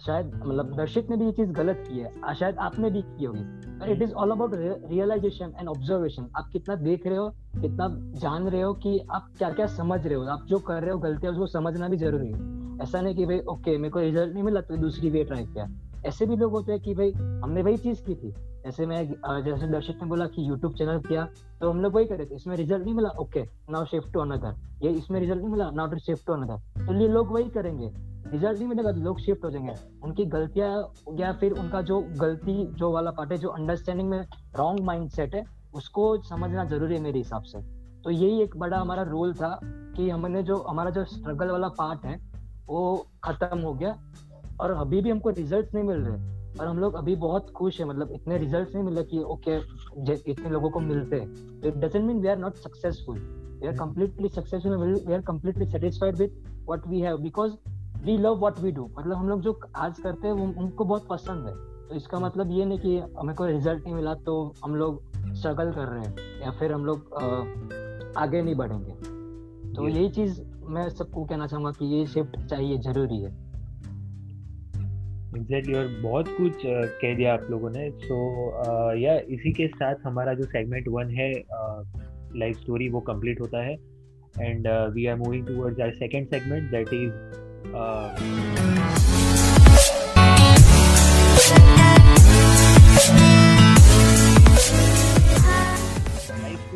शायद 0.00 0.32
मतलब 0.36 0.74
दर्शक 0.76 1.06
ने 1.10 1.16
भी 1.16 1.24
ये 1.24 1.32
चीज़ 1.32 1.50
गलत 1.52 1.84
की 1.88 1.98
है 1.98 2.34
शायद 2.34 2.56
आपने 2.58 2.90
भी 2.90 3.02
की 3.02 3.24
होगी। 3.24 3.42
पर 3.80 3.90
it 3.90 4.02
is 4.02 4.12
all 4.12 4.30
about 4.30 4.54
realization 4.54 5.52
and 5.58 5.68
observation 5.68 6.28
आप 6.36 6.48
कितना 6.52 6.74
देख 6.76 7.06
रहे 7.06 7.16
हो, 7.16 7.28
कितना 7.54 7.88
जान 8.20 8.48
रहे 8.48 8.62
हो 8.62 8.72
कि 8.74 8.98
आप 9.10 9.28
क्या 9.38 9.50
क्या 9.50 9.66
समझ 9.68 10.06
रहे 10.06 10.14
हो, 10.14 10.24
आप 10.24 10.44
जो 10.48 10.58
कर 10.60 10.82
रहे 10.82 10.90
हो 10.90 10.98
गलतियाँ, 10.98 11.32
उसको 11.32 11.46
समझना 11.48 11.88
भी 11.88 11.96
ज़रूरी 11.96 12.26
है। 12.26 12.62
ऐसा 12.82 13.00
नहीं 13.00 13.14
कि 13.14 13.26
भाई 13.26 13.38
ओके 13.48 13.76
मेरे 13.78 13.90
को 13.90 14.00
रिज़ल्ट 14.00 14.32
नहीं 14.34 14.42
मिला 14.42 14.60
तो 14.60 14.76
दूसरी 14.76 15.10
वे 15.10 15.24
ट्राई 15.24 15.44
किया। 15.44 15.66
ऐसे 16.06 16.26
भी 16.26 16.36
लोग 16.36 16.52
होते 16.52 16.72
हैं 16.72 16.80
कि 16.82 16.94
भाई, 16.94 17.10
हमने 17.42 17.62
वही 17.62 17.76
चीज़ 17.76 18.02
की 18.02 18.14
थी। 18.14 18.30
जैसे 18.64 18.86
मैं 18.86 19.04
जैसे 19.44 19.66
दर्शक 19.66 20.02
ने 20.02 20.08
बोला 20.08 20.26
कि 20.26 20.48
यूट्यूब 20.48 20.74
चैनल 20.74 20.98
किया 20.98 21.24
तो 21.60 21.70
हम 21.70 21.80
लोग 21.82 21.94
वही 21.94 22.06
करे 22.06 22.24
थे। 22.24 22.34
इसमें 22.34 22.56
रिज़ल्ट 22.56 22.84
नहीं 22.84 22.94
मिला 22.94 23.08
okay 23.20 23.42
now 23.70 23.84
shift 23.84 24.12
to 24.12 24.20
another 24.20 24.54
ये 24.82 24.90
इसमें 24.90 25.20
रिज़ल्ट 25.20 25.38
नहीं 25.38 25.50
मिला 25.50 25.70
now 25.70 25.90
to 25.90 25.98
shift 25.98 26.26
to 26.26 26.32
another 26.32 26.86
तो 26.86 26.94
ये 26.94 27.08
लोग 27.08 27.32
वही 27.32 27.48
करेंगे। 27.50 27.90
रिज़ल्ट 28.26 28.58
नहीं 28.58 28.68
मिलेगा 28.68 28.92
तो 28.92 29.00
लोग 29.00 29.18
शिफ्ट 29.20 29.44
हो 29.44 29.50
जाएँगे। 29.50 29.74
उनकी 30.04 30.24
गलतियाँ 30.24 30.92
या 31.18 31.32
फिर 31.32 31.52
उनका 31.52 31.80
जो 31.82 32.00
गलती, 32.16 32.66
जो 32.66 32.90
वाला 32.92 33.10
पार्ट 33.10 33.32
है, 33.32 33.38
जो 33.38 33.48
अंडरस्टैंडिंग 33.48 34.08
में 34.08 34.26
रॉन्ग 34.56 34.80
माइंड 34.80 35.10
है, 35.34 35.44
उसको 35.74 36.16
समझना 36.22 36.64
ज़रूरी 36.64 36.94
है 36.94 37.00
मेरे 37.00 37.18
हिसाब 37.18 37.42
से। 37.42 37.58
तो 38.04 38.10
यही 38.10 38.42
एक 38.42 38.56
बड़ा 38.56 38.78
हमारा 38.78 39.02
रोल 39.02 39.34
था 39.34 39.58
कि 39.64 40.08
हमने 40.10 40.42
जो, 40.42 40.56
हमारा 40.58 40.90
जो 40.90 41.04
स्ट्रगल 41.04 41.50
वाला 41.50 41.68
पार्ट 41.68 42.04
है 42.04 42.33
वो 42.68 43.06
खत्म 43.24 43.58
हो 43.58 43.72
गया 43.74 43.96
और 44.60 44.70
अभी 44.70 45.00
भी 45.02 45.10
हमको 45.10 45.30
रिज़ल्ट 45.30 45.74
नहीं 45.74 45.84
मिल 45.84 45.98
रहे। 45.98 46.32
और 46.54 46.66
हम 46.66 46.78
लोग 46.78 46.94
अभी 46.94 47.14
बहुत 47.16 47.50
खुश 47.50 47.80
है 47.80 47.86
मतलब 47.86 48.10
इतने 48.12 48.38
रिज़ल्ट 48.38 48.74
नहीं 48.74 48.84
मिल 48.84 49.02
कि 49.02 49.22
ओके 49.24 49.56
इतने 50.30 50.50
लोगों 50.50 50.70
को 50.70 50.80
मिलते 50.80 51.16
हैं। 51.16 51.60
It 51.66 51.76
doesn't 51.76 52.04
mean 52.04 52.20
we 52.20 52.28
are 52.28 52.38
not 52.38 52.54
successful 52.56 53.18
we 53.60 53.66
are 53.68 53.76
completely 53.76 54.28
successful 54.28 54.94
we 55.06 55.12
are 55.12 55.22
completely 55.22 55.66
satisfied 55.66 56.16
with 56.16 56.42
what 56.66 56.86
we 56.88 57.00
have 57.00 57.18
because 57.18 57.52
we 58.04 58.16
love 58.18 58.38
what 58.38 58.60
we 58.60 58.72
do 58.72 58.88
मतलब 58.98 59.16
हम 59.16 59.28
लोग 59.28 59.40
जो 59.40 59.58
आज 59.76 59.98
करते 59.98 60.26
हैं 60.26 60.34
वो 60.34 60.44
उनको 60.62 60.84
बहुत 60.84 61.06
पसंद 61.10 61.46
है। 61.46 61.54
तो 61.88 61.94
इसका 61.94 62.18
मतलब 62.18 62.50
ये 62.50 62.64
नहीं 62.64 62.78
कि 62.78 62.98
हमें 63.18 63.34
कोई 63.36 63.52
रिज़ल्ट 63.52 63.84
नहीं 63.84 63.94
मिला 63.94 64.14
तो 64.26 64.54
हम 64.64 64.74
लोग 64.74 65.02
स्ट्रगल 65.34 65.72
कर 65.72 65.88
रहे 65.88 66.04
हैं 66.04 66.40
या 66.42 66.50
फिर 66.50 66.72
हम 66.72 66.84
लोग 66.84 67.14
आगे 68.16 68.42
नहीं 68.42 68.54
बढ़ेंगे। 68.54 68.92
तो 69.74 69.88
यही 69.88 70.08
चीज़ 70.08 70.40
मैं 70.68 70.88
सबको 70.88 71.24
कहना 71.24 71.46
चाहूँगा 71.46 71.70
कि 71.70 71.86
ये 71.86 72.06
शिफ्ट 72.06 72.36
चाहिए 72.40 72.78
ज़रूरी 72.78 73.18
है। 73.22 73.30
एग्जैक्टली 75.36 75.74
और 75.74 75.88
बहुत 76.02 76.28
कुछ 76.28 76.62
कह 76.66 77.14
दिया 77.16 77.32
आप 77.34 77.46
लोगों 77.50 77.70
ने। 77.70 77.90
सो 78.02 78.16
या 78.98 79.14
इसी 79.28 79.52
के 79.52 79.66
साथ 79.68 79.94
हमारा 80.04 80.34
जो 80.34 80.44
सेगमेंट 80.44 80.88
वन 80.88 81.10
है 81.10 81.32
लाइफ 82.38 82.56
स्टोरी 82.56 82.88
वो 82.88 83.00
कंप्लीट 83.08 83.40
होता 83.40 83.64
है। 83.64 83.74
And 84.40 84.68
we 84.94 85.06
are 85.06 85.16
moving 85.16 85.46
towards 85.46 85.80
our 85.80 85.94
second 85.94 86.26
segment 86.26 86.70
that 86.70 86.88
is 86.94 87.12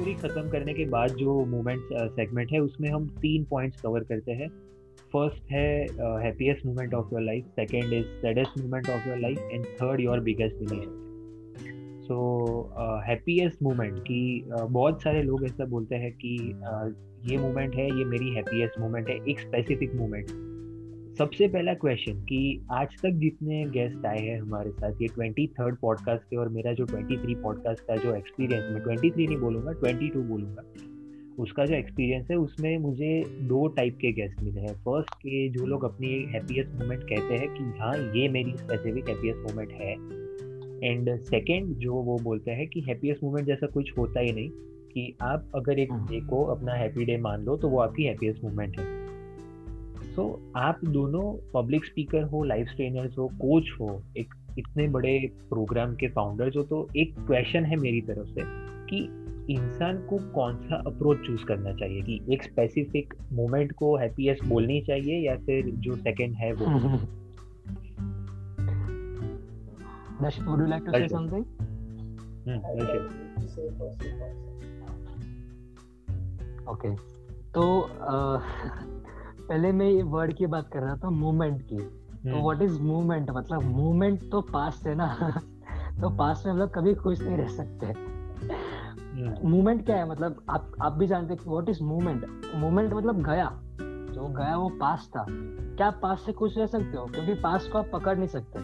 story 0.09 0.29
खत्म 0.29 0.51
करने 0.51 0.75
के 0.75 0.85
बाद 0.85 1.11
जो 1.11 1.45
मूवमेंट 1.45 1.89
सेगमेंट 1.93 2.53
है 2.53 2.59
उसमें 2.59 2.91
हम 2.91 3.07
तीन 3.09 3.45
पॉइंट्स 3.45 3.81
कवर 3.81 4.01
करते 4.01 4.33
हैं। 4.33 4.49
फ़र्स्ट 5.13 5.51
है 5.51 5.83
happiest 6.23 6.67
moment 6.67 6.95
of 6.95 7.13
your 7.13 7.23
life 7.23 7.45
second 7.47 7.93
is 7.93 8.07
saddest 8.07 8.61
moment 8.61 8.89
of 8.89 9.09
your 9.09 9.19
life 9.19 9.39
and 9.53 9.65
third 9.65 10.01
your 10.01 10.21
biggest 10.21 10.57
relation 10.61 11.05
so 12.03 12.19
happiest 13.07 13.63
moment 13.63 13.99
कि 13.99 14.45
बहुत 14.49 15.03
सारे 15.03 15.23
लोग 15.23 15.45
ऐसा 15.45 15.65
बोलते 15.65 15.97
हैं 15.97 16.13
कि 16.13 16.37
uh, 16.39 17.31
ये 17.31 17.37
मोमेंट 17.37 17.75
है 17.75 17.87
ये 17.99 18.05
मेरी 18.05 18.35
हैप्पीएस्ट 18.35 18.81
मोमेंट 18.81 19.09
है 19.09 19.17
एक 19.29 19.41
स्पेसिफिक 19.41 19.95
मोमेंट 19.95 20.27
सबसे 21.19 21.49
पहला 21.49 21.75
क्वेश्चन 21.75 22.13
कि 22.13 22.67
आज 22.71 22.89
तक 23.03 23.11
जितने 23.11 23.65
गेस्ट 23.65 24.07
आए 24.07 24.19
हैं 24.19 24.41
हमारे 24.41 24.71
साथ 24.71 24.91
ये 25.03 25.09
ट्वेंटी 25.09 25.47
थर्ड 25.47 25.77
पॉडकास्ट 25.77 26.25
के 26.25 26.37
और 26.37 26.49
मेरा 26.49 26.73
जो 26.73 26.85
ट्वेंटी 26.85 27.17
थ्री 27.17 27.35
पॉडकास्ट 27.35 27.81
का 27.81 27.97
जो 27.97 28.15
एक्सपीरियंस 28.15 28.65
मैं 28.73 28.83
ट्वेंटी 28.83 29.11
थ्री 29.11 29.27
नहीं 29.27 29.37
बोलूँगा 29.37 29.73
ट्वेंटी 29.73 30.09
टू 30.09 30.23
बोलूँगा। 30.23 30.63
उसका 31.43 31.65
जो 31.65 31.75
एक्सपीरियंस 31.75 32.31
है 32.31 32.37
उसमें 32.37 32.79
मुझे 32.79 33.25
दो 33.29 33.69
टाइप 33.69 33.97
के 34.01 34.13
गेस्ट 34.13 34.43
मिले 34.43 34.61
हैं। 34.61 34.75
फ़र्स्ट 34.75 35.15
के 35.15 35.49
जो 35.49 35.67
लोग 35.67 35.85
अपनी 35.85 36.09
हैप्पीएस्ट 36.09 36.83
मोमेंट 36.83 37.03
कहते 37.03 37.35
हैं 37.35 37.49
कि 37.55 37.65
हाँ 37.81 37.95
ये 38.17 38.29
मेरी 38.29 38.53
स्पेसिफिक 38.57 39.09
हैप्पीएस्ट 39.09 39.51
मोमेंट 39.51 39.73
है। 39.73 39.93
एंड 40.91 41.21
सेकेंड 41.21 41.75
जो 41.77 41.95
वो 41.95 42.17
बोलते 42.17 42.51
हैं 42.51 42.69
कि 42.69 42.81
हैप्पीएस्ट 42.81 43.25
मोमेंट 43.25 43.47
जैसा 43.47 43.67
कुछ 43.67 43.99
होता 43.99 44.21
ही 44.21 44.33
नहीं 44.33 44.51
कि 44.95 45.17
आप 45.23 45.51
अगर 45.55 45.79
एक 45.79 45.93
डे 45.93 46.21
को 46.21 46.45
अपना 46.45 46.73
हैप्पी 46.73 47.05
डे 47.05 47.17
मान 47.17 47.45
लो 47.45 47.57
तो 47.57 47.69
वो 47.69 47.79
आपकी 47.79 48.05
हैप्पीएस्ट 48.05 48.45
मोमेंट 48.45 48.81
है। 48.81 48.98
सो 50.19 50.53
so, 50.55 50.57
आप 50.57 50.81
दोनों 50.85 51.53
पब्लिक 51.55 51.85
स्पीकर 51.85 52.23
हो 52.23 52.45
लाइफ 52.45 52.69
ट्रेनर्स 52.77 53.19
हो 53.19 53.29
कोच 53.29 53.65
हो 53.81 54.03
एक 54.17 54.35
इतने 54.59 54.89
बड़े 54.89 55.33
प्रोग्राम 55.51 55.95
के 55.95 56.09
फाउंडर्स 56.09 56.57
हो 56.57 56.63
तो 56.63 56.89
एक 56.97 57.15
क्वेश्चन 57.19 57.65
है 57.65 57.77
मेरी 57.77 58.01
तरफ़ 58.01 58.29
से 58.29 58.43
कि 58.87 58.99
इंसान 59.53 59.97
को 59.97 60.19
कौन 60.33 60.57
सा 60.57 60.77
अप्रोच 60.77 61.19
चूज़ 61.27 61.45
करना 61.45 61.73
चाहिए? 61.73 62.03
कि 62.03 62.21
एक 62.33 62.43
स्पेसिफिक 62.43 63.15
मोमेंट 63.33 63.73
को 63.73 63.97
हैप्पीएस्ट 63.97 64.45
बोलनी 64.45 64.81
चाहिए 64.81 65.29
या 65.29 65.37
फिर 65.37 65.71
जो 65.71 65.97
सेकंड 65.97 66.35
है 66.35 66.53
वो? 66.53 66.99
Dash, 70.23 70.39
would 70.41 70.59
you 70.59 70.67
like 70.67 70.85
to 70.85 70.93
say 70.93 71.09
something? 71.09 71.45
Okay 76.69 76.97
तो 77.53 77.89
पहले 79.49 79.73
मैं 79.73 79.87
ये 79.87 80.03
वर्ड 80.03 80.33
की 80.33 80.47
बात 80.47 80.69
कर 80.69 80.81
रहा 80.81 80.97
था 80.97 81.11
मूवमेंट 81.11 81.63
की। 81.63 81.77
तो 81.79 82.43
व्हाट 82.43 82.63
इज़ 82.63 82.81
मूवमेंट 82.83 83.31
मतलब 83.31 83.63
मूवमेंट 83.63 84.31
तो 84.31 84.41
पास्ट 84.41 84.87
है 84.87 84.95
ना। 84.95 85.41
तो 86.01 86.11
पास्ट 86.11 86.47
में 86.47 86.53
हम 86.53 86.59
लोग 86.59 86.75
कभी 86.75 86.95
खुश 86.95 87.21
नहीं 87.21 87.37
रह 87.37 87.49
सकते। 87.49 87.87
मूवमेंट 89.49 89.87
क्या 89.87 89.97
है? 89.97 90.11
मतलब 90.11 90.43
आप 90.51 90.73
आप 90.83 90.93
भी 90.93 91.07
जानते 91.07 91.35
हैं 91.35 91.41
व्हाट 91.47 91.69
इज़ 91.69 91.83
मूवमेंट 91.83 92.27
मूवमेंट 92.55 92.93
मतलब 92.95 93.23
गया। 93.23 93.61
जो 94.15 94.29
गया 94.29 94.57
वो 94.57 94.69
पास 94.69 95.11
था। 95.17 95.27
क्या 95.77 95.91
पास 95.91 96.23
से 96.27 96.33
खुश 96.33 96.59
रह 96.59 96.67
सकते 96.67 96.99
हो? 96.99 97.07
क्योंकि 97.07 97.35
पास 97.35 97.69
को 97.69 97.79
आप 97.79 97.91
पकड़ 97.93 98.17
नहीं 98.17 98.29
सकते। 98.29 98.59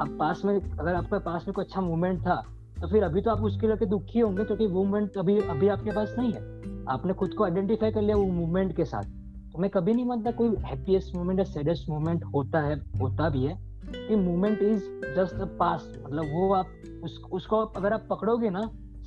आप 0.00 0.16
पास 0.20 0.42
में 0.44 0.60
अगर 0.60 0.94
आपके 0.94 1.18
पास 1.18 1.44
में 1.48 1.54
कोई 1.54 1.64
अच्छा 1.64 1.80
मूवमेंट 1.80 2.20
था 2.20 2.44
तो 2.80 2.88
फिर 2.88 3.02
अभी 3.02 3.20
तो 3.20 3.30
आप 3.30 3.42
उसके 3.42 3.66
लेके 3.66 3.86
दुखी 3.86 4.20
होंगे 4.20 4.44
क्योंकि 4.44 4.66
वो 4.66 4.84
मूवमेंट 4.84 5.16
अभी 5.16 5.40
अभी 5.40 5.68
आपके 5.68 5.90
पास 5.90 6.14
नहीं 6.18 6.32
है। 6.32 6.40
आपने 6.88 7.12
खुद 7.12 7.34
को 7.34 7.44
आइडेंटिफाई 7.44 7.92
कर 7.92 8.02
लिया 8.02 8.16
वो 8.16 8.26
मूवमेंट 8.26 8.76
के 8.76 8.84
साथ। 8.84 9.23
तो 9.54 9.60
मैं 9.60 9.70
कभी 9.70 9.92
नहीं 9.94 10.04
मानता 10.04 10.30
कोई 10.30 10.48
हैप्पीएस्ट 10.48 11.14
मूवमेंट 11.14 11.38
या 11.38 11.44
सैडेस्ट 11.44 11.88
मूवमेंट 11.88 12.24
होता 12.24 12.60
है 12.60 12.74
होता 13.00 13.28
भी 13.28 13.44
है। 13.44 13.74
कि 14.08 14.16
movement 14.16 14.62
is 14.62 14.84
just 15.16 15.34
the 15.34 15.56
past 15.58 16.04
मतलब 16.04 16.24
वो 16.24 16.54
आप 16.54 16.66
उस, 17.04 17.22
उसको 17.32 17.56
अगर 17.56 17.92
आप 17.92 18.06
पकड़ोगे 18.10 18.50
ना 18.50 18.60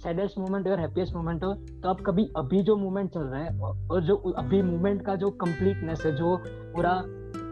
सैडेस्ट 0.03 0.37
मोमेंट 0.37 0.67
और 0.67 0.79
हैप्पीएस्ट 0.79 1.15
मोमेंट 1.15 1.43
हो 1.43 1.53
तो 1.53 1.89
आप 1.89 2.01
कभी 2.01 2.29
अभी 2.37 2.61
जो 2.61 2.75
मोमेंट 2.75 3.13
चल 3.13 3.19
रहा 3.19 3.43
है 3.43 3.59
और 3.59 4.03
जो 4.03 4.15
अभी 4.15 4.61
मोमेंट 4.61 5.01
का 5.01 5.15
जो 5.15 5.29
कम्प्लीटनेस 5.29 6.05
है 6.05 6.15
जो 6.15 6.37
पूरा 6.47 7.03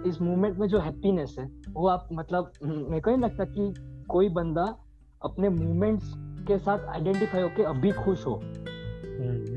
इस 0.09 0.21
मोमेंट 0.21 0.57
में 0.57 0.67
जो 0.67 0.79
हैप्पीनेस 0.79 1.35
है 1.39 1.49
वो 1.69 1.87
आप 1.87 2.09
मतलब 2.13 2.51
मेरे 2.63 3.01
को 3.01 3.11
नहीं 3.11 3.21
लगता 3.21 3.43
कि 3.43 3.73
कोई 4.09 4.29
बंदा 4.29 4.75
अपने 5.23 5.49
मोमेंट्स 5.49 6.13
के 6.47 6.57
साथ 6.57 6.79
आइडेंटिफाई 6.79 7.41
होके 7.41 7.63
अभी 7.63 7.91
खुश 7.91 8.25
हो। 8.27 8.41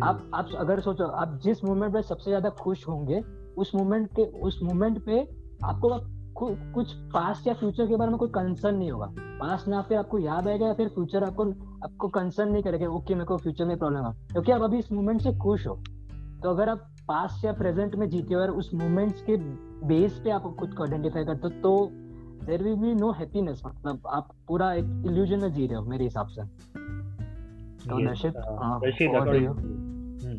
आप 0.02 0.30
आप 0.34 0.50
अगर 0.58 0.80
सोचो 0.80 1.04
आप 1.04 1.38
जिस 1.44 1.64
मोमेंट 1.64 1.92
पे 1.92 2.02
सबसे 2.02 2.30
ज़्यादा 2.30 2.50
खुश 2.60 2.86
होंगे 2.88 3.20
उस 3.58 3.74
मोमेंट 3.74 4.08
के 4.16 4.24
उस 4.40 4.58
मोमेंट 4.62 5.04
पे 5.06 5.20
आपको 5.64 5.98
कुछ 6.74 6.92
पास्ट 7.14 7.46
या 7.46 7.54
फ्यूचर 7.54 7.86
के 7.86 7.96
बारे 7.96 8.10
में 8.10 8.18
कोई 8.18 8.28
कंसर्न 8.28 8.76
नहीं 8.76 8.90
होगा। 8.90 9.06
पास्ट 9.40 9.68
ना 9.68 9.80
फिर 9.82 9.98
आपको 9.98 10.18
याद 10.18 10.48
आएगा 10.48 10.66
या 10.66 10.74
फिर 10.74 10.88
फ्यूचर 10.88 11.24
आपको 11.24 11.44
आपको 11.84 12.08
कंसर्न 12.08 12.52
नहीं 12.52 12.62
करेगा 12.62 12.88
ओके 12.88 13.14
मेरे 13.14 13.24
को 13.24 13.36
फ्यूचर 13.36 13.64
में 13.64 13.76
प्रॉब्लम 13.78 14.06
है। 14.06 14.12
क्योंकि 14.32 14.52
आप 14.52 14.62
अभी 14.62 14.78
इस 14.78 14.92
मोमेंट 14.92 15.22
से 15.22 15.32
खुश 15.38 15.66
हो। 15.66 15.74
तो 16.42 16.50
अगर 16.50 16.68
आप 16.68 16.86
पास्ट 17.08 17.44
या 17.44 17.52
प्रेजेंट 17.52 17.94
में 17.94 18.08
जीते 18.10 18.34
हो 18.34 18.40
और 18.40 18.50
उस 18.50 18.70
मोमेंट्स 18.74 19.22
के 19.22 19.36
बेस 19.86 20.20
पे 20.24 20.30
आप 20.30 20.54
खुद 20.60 20.74
को 20.74 20.82
आइडेंटिफाई 20.84 21.24
करते 21.24 21.48
हो 21.48 21.60
तो 21.62 21.90
there 22.46 22.62
will 22.62 22.76
be 22.76 22.94
no 22.94 23.10
happiness 23.12 23.62
मतलब 23.66 24.06
आप 24.08 24.30
पूरा 24.48 24.72
एक 24.72 25.02
इल्यूजन 25.06 25.40
में 25.42 25.52
जी 25.52 25.66
रहे 25.66 25.76
हो 25.76 25.84
मेरे 25.84 26.04
हिसाब 26.04 26.26
से। 26.28 26.42
तो 27.88 27.98
नशित 28.00 28.36
हाँ, 28.36 28.78
हम्म। 30.22 30.38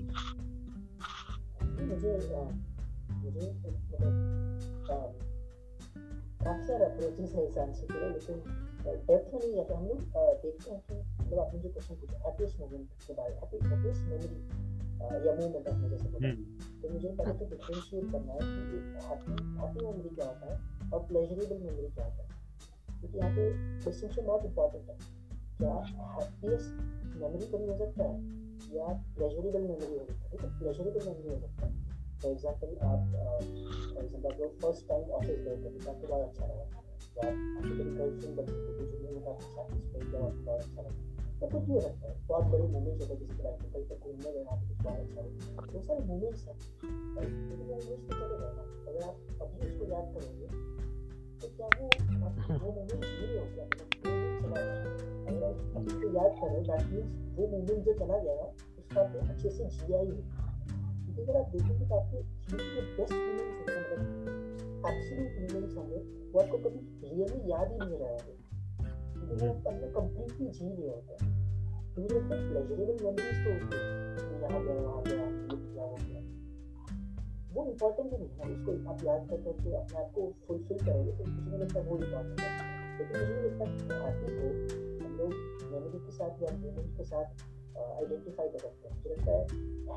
मुझे 1.89 2.11
मुझे 3.19 3.45
मतलब 3.65 4.13
काफ़ी 6.39 6.63
सारे 6.67 6.85
अप्रोचेस 6.85 7.33
है 7.35 7.45
इस 7.47 7.57
आंसर 7.57 7.85
के 7.91 7.99
लिए 7.99 8.09
लेकिन 8.09 8.37
डेप्थ 9.07 9.33
में 9.33 9.39
नहीं 9.39 9.55
जाते 9.55 9.73
हम 9.73 9.85
लोग 9.85 9.99
देखते 10.43 10.71
हैं 10.71 10.79
कि 10.81 10.93
मतलब 10.93 11.39
आपने 11.39 11.59
जो 11.59 11.69
क्वेश्चन 11.69 11.95
पूछा 11.95 12.17
हैप्पीएस्ट 12.25 12.59
मोमेंट 12.59 12.87
के 13.07 13.13
बारे 13.13 13.33
में 13.33 13.41
हैप्पीएस्ट 13.41 14.01
मेमोरी 14.03 14.39
या 15.27 15.33
मोमेंट 15.35 15.67
आपने 15.67 15.89
जैसे 15.89 16.09
बोला। 16.09 16.27
तो 16.81 16.89
मुझे 16.93 17.09
पहले 17.11 17.33
तो 17.33 17.45
डिफरेंशिएट 17.45 18.11
करना 18.11 18.33
है 18.33 18.39
कि 18.39 18.79
हैप्पी 19.07 19.31
हैप्पी 19.59 19.85
मेमोरी 19.85 20.15
क्या 20.15 20.27
होता 20.27 20.53
है 20.53 20.91
और 20.93 21.05
प्लेजरेबल 21.07 21.57
मेमोरी 21.63 21.91
क्या 21.91 22.05
होता 22.05 22.23
है 22.23 22.99
क्योंकि 22.99 23.17
यहाँ 23.17 23.31
पे 23.35 23.49
डिस्टिंक्शन 23.85 24.25
बहुत 24.25 24.45
इंपॉर्टेंट 24.45 24.89
है 24.89 24.97
क्या 25.59 25.71
हैप्पीएस्ट 26.09 26.69
मेमोरी 27.15 27.47
कभी 27.47 27.65
हो 27.67 27.75
सकता 27.77 28.03
है? 28.03 28.15
या 28.75 28.87
प्लेजरेबल 29.15 29.61
मेमोरी 29.61 29.97
हो 29.97 30.05
सकता 30.05 30.23
है? 30.23 30.29
ठीक 30.31 30.41
है 30.41 30.49
प्लेजरेबल 30.59 31.01
मेमोरी 31.07 31.29
हो 31.29 31.39
सकता 31.39 31.65
है। 31.65 31.71
फॉर 32.21 32.31
एग्ज़ाम्पल 32.31 32.69
आप 32.87 33.01
फॉर 33.93 34.03
एग्ज़ाम्पल 34.03 34.31
जो 34.37 34.47
फ़र्स्ट 34.61 34.87
टाइम 34.89 35.05
ऑफ़िस 35.19 35.37
गए 35.39 35.55
थे 35.57 35.69
तो 35.75 35.89
आपको 35.91 36.05
बहुत 36.07 36.23
अच्छा 36.29 36.45
लगा। 36.45 36.65
या 37.17 37.27
आपकी 37.27 37.71
कोई 37.77 37.89
गर्लफ्रेंड 37.97 38.33
बनी 38.37 38.53
थी 38.55 38.71
कुछ 38.79 39.01
नहीं 39.01 39.13
होता 39.13 39.29
आपके 39.31 39.49
साथ 39.53 39.67
स्पेंड 39.79 40.15
आपको 40.15 40.41
बहुत 40.45 40.59
अच्छा 40.59 40.81
लगा 40.81 40.93
तो 41.39 41.47
कुछ 41.47 41.63
भी 41.63 41.73
हो? 41.73 41.81
सकता 41.81 42.05
है 42.07 42.13
बहुत 42.27 42.45
बड़ी 42.53 42.67
मूवमेंट्स 42.67 42.99
होते 43.01 43.13
हैं 43.13 43.19
किसी 43.19 43.33
में 43.33 43.45
कहीं 43.73 43.85
पर 43.89 43.95
घूमने 43.99 44.29
गए 44.33 44.43
आप 44.45 44.59
कुछ 44.67 44.77
बहुत 44.83 44.99
अच्छा 44.99 45.21
लगा 45.21 45.31
बहुत 45.67 45.83
सारे 45.85 46.01
मूवमेंट्स 46.05 46.41
हैं। 46.47 46.55
मूवमेंट्स 47.59 48.03
तो 48.09 48.23
अगर 48.89 49.01
आप 49.03 49.15
अभी 49.41 49.57
उसको 49.67 49.83
याद 49.93 50.05
करोगे 50.15 50.47
तो 51.39 51.45
क्या 51.57 51.67
वो 51.79 51.85
वो 52.59 52.71
मोमेंट 52.71 53.03
जी 53.03 53.37
हो। 53.37 53.43
क्या 53.55 53.65
आप 55.29 55.87
उसको 55.87 56.09
याद 56.15 56.35
कर 56.39 56.51
रहे 56.51 56.59
हो 56.59 57.01
वो 57.37 57.47
मोमेंट 57.47 57.85
जो 57.85 57.93
चला 57.99 58.17
गया 58.19 58.45
उसका 58.79 59.01
आपने 59.01 59.19
अच्छे 59.29 59.49
से 59.49 59.65
जिया 59.69 59.99
ही 59.99 60.11
क्योंकि 60.11 61.21
अगर 61.21 61.39
आप 61.39 61.51
देखेंगे 61.51 61.85
तो 61.85 61.95
आपके 61.95 62.21
जीवन 62.47 62.69
के 62.69 62.81
बेस्ट 62.97 63.13
मोमेंट्स 63.13 63.59
होते 63.59 63.73
हैं 63.73 63.81
मतलब 63.81 64.91
एब्सोल्यूट 64.91 65.41
मोमेंट्स 65.43 65.77
होंगे 65.77 66.03
वो 66.31 66.41
आपको 66.41 66.57
कभी 66.57 66.79
रियली 67.05 67.51
याद 67.51 67.71
ही 67.71 67.77
नहीं 67.79 67.99
रहेंगे 67.99 68.37
क्योंकि 69.13 69.45
वो 69.45 69.53
अपने 69.53 69.91
कंप्लीटली 69.91 70.47
जी 70.49 70.69
रहे 70.69 70.89
होते 70.89 71.13
हैं 71.15 71.37
मुझे 71.97 72.15
लगता 72.15 72.35
है 72.35 72.49
प्लेजरेबल 72.49 73.03
मेमोरीज 73.03 73.45
तो 73.45 73.51
होती 73.53 73.75
है 73.75 74.41
यहाँ 74.41 74.63
गया 74.63 74.81
वहाँ 74.81 75.03
गया 75.03 75.29
वो 77.53 77.65
इम्पोर्टेंट 77.65 78.11
भी 78.11 78.17
नहीं 78.17 78.29
है 78.39 78.47
उसको 78.53 78.73
आप 78.91 79.03
याद 79.03 79.27
कर 79.29 79.37
करके 79.43 79.71
अपने 79.75 79.97
आप 79.99 80.11
को 80.15 80.31
फुलफिल 80.47 80.77
करोगे 80.79 81.11
तो 81.13 81.23
मुझे 81.25 81.57
लगता 81.57 81.79
वो 81.87 81.97
इम्पोर्टेंट 81.97 82.39
है 82.41 82.49
लेकिन 82.99 83.15
मुझे 83.21 83.41
लगता 83.47 83.63
हैप्पी 84.03 84.29
को 84.35 84.47
हम 84.95 84.98
लोग 85.19 85.31
मेमोरी 85.71 85.99
के 85.99 86.11
साथ 86.11 86.43
या 86.43 86.49
मोमेंट 86.57 86.91
के 86.97 87.03
साथ 87.05 87.27
आइडेंटिफाई 87.79 88.47
कर 88.47 88.59
सकते 88.59 88.87
हैं। 88.87 88.95
मुझे 88.95 89.09
लगता 89.09 89.31
है 89.31 89.41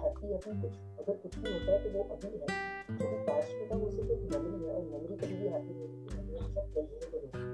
हैप्पी 0.02 0.32
अभी 0.35 0.52
कुछ 0.62 0.74
अगर 1.00 1.14
कुछ 1.22 1.32
भी 1.38 1.52
होता 1.52 1.72
है 1.72 1.78
तो 1.85 1.88
वो 1.94 2.02
अभी 2.14 2.28
है। 2.28 2.46
भी 2.92 3.18
पास्ट 3.26 3.50
में 3.54 3.64
था 3.70 3.76
वो 3.76 3.90
सिर्फ़ 3.90 4.11
एक 4.12 4.20
मेमोरी 4.32 4.58
है 4.64 4.74
और 4.74 4.82
मेमोरी 4.85 5.16
कभी 5.16 5.37
भी 5.37 5.48
हैप्पी 5.48 5.72
नहीं 5.74 5.88
होती 5.88 6.06
है 6.12 6.20
हमेशा 6.20 6.61
प्लेजरेबल 6.66 7.18
होती 7.18 7.38
है। 7.38 7.46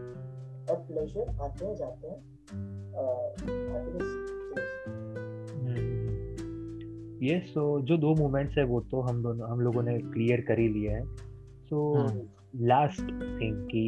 और 0.71 0.77
प्लेजर 0.87 1.25
आते 1.43 1.67
हैं 1.67 1.75
जाते 1.77 2.09
हैं 2.09 2.19
हैप्पीनेस 3.73 4.11
ये 7.23 7.39
सो 7.47 7.63
जो 7.83 7.97
दो 7.99 8.15
मोमेंट्स 8.15 8.59
है 8.59 8.65
वो 8.65 8.81
तो 8.91 9.01
हम 9.01 9.23
दोनों 9.23 9.49
हम 9.51 9.61
लोगों 9.61 9.83
ने 9.83 9.99
क्लियर 10.03 10.41
कर 10.49 10.59
ही 10.59 10.69
लिया 10.69 10.93
है। 10.97 11.05
सो 11.67 11.79
लास्ट 12.69 13.01
थिंग 13.01 13.57
की 13.65 13.87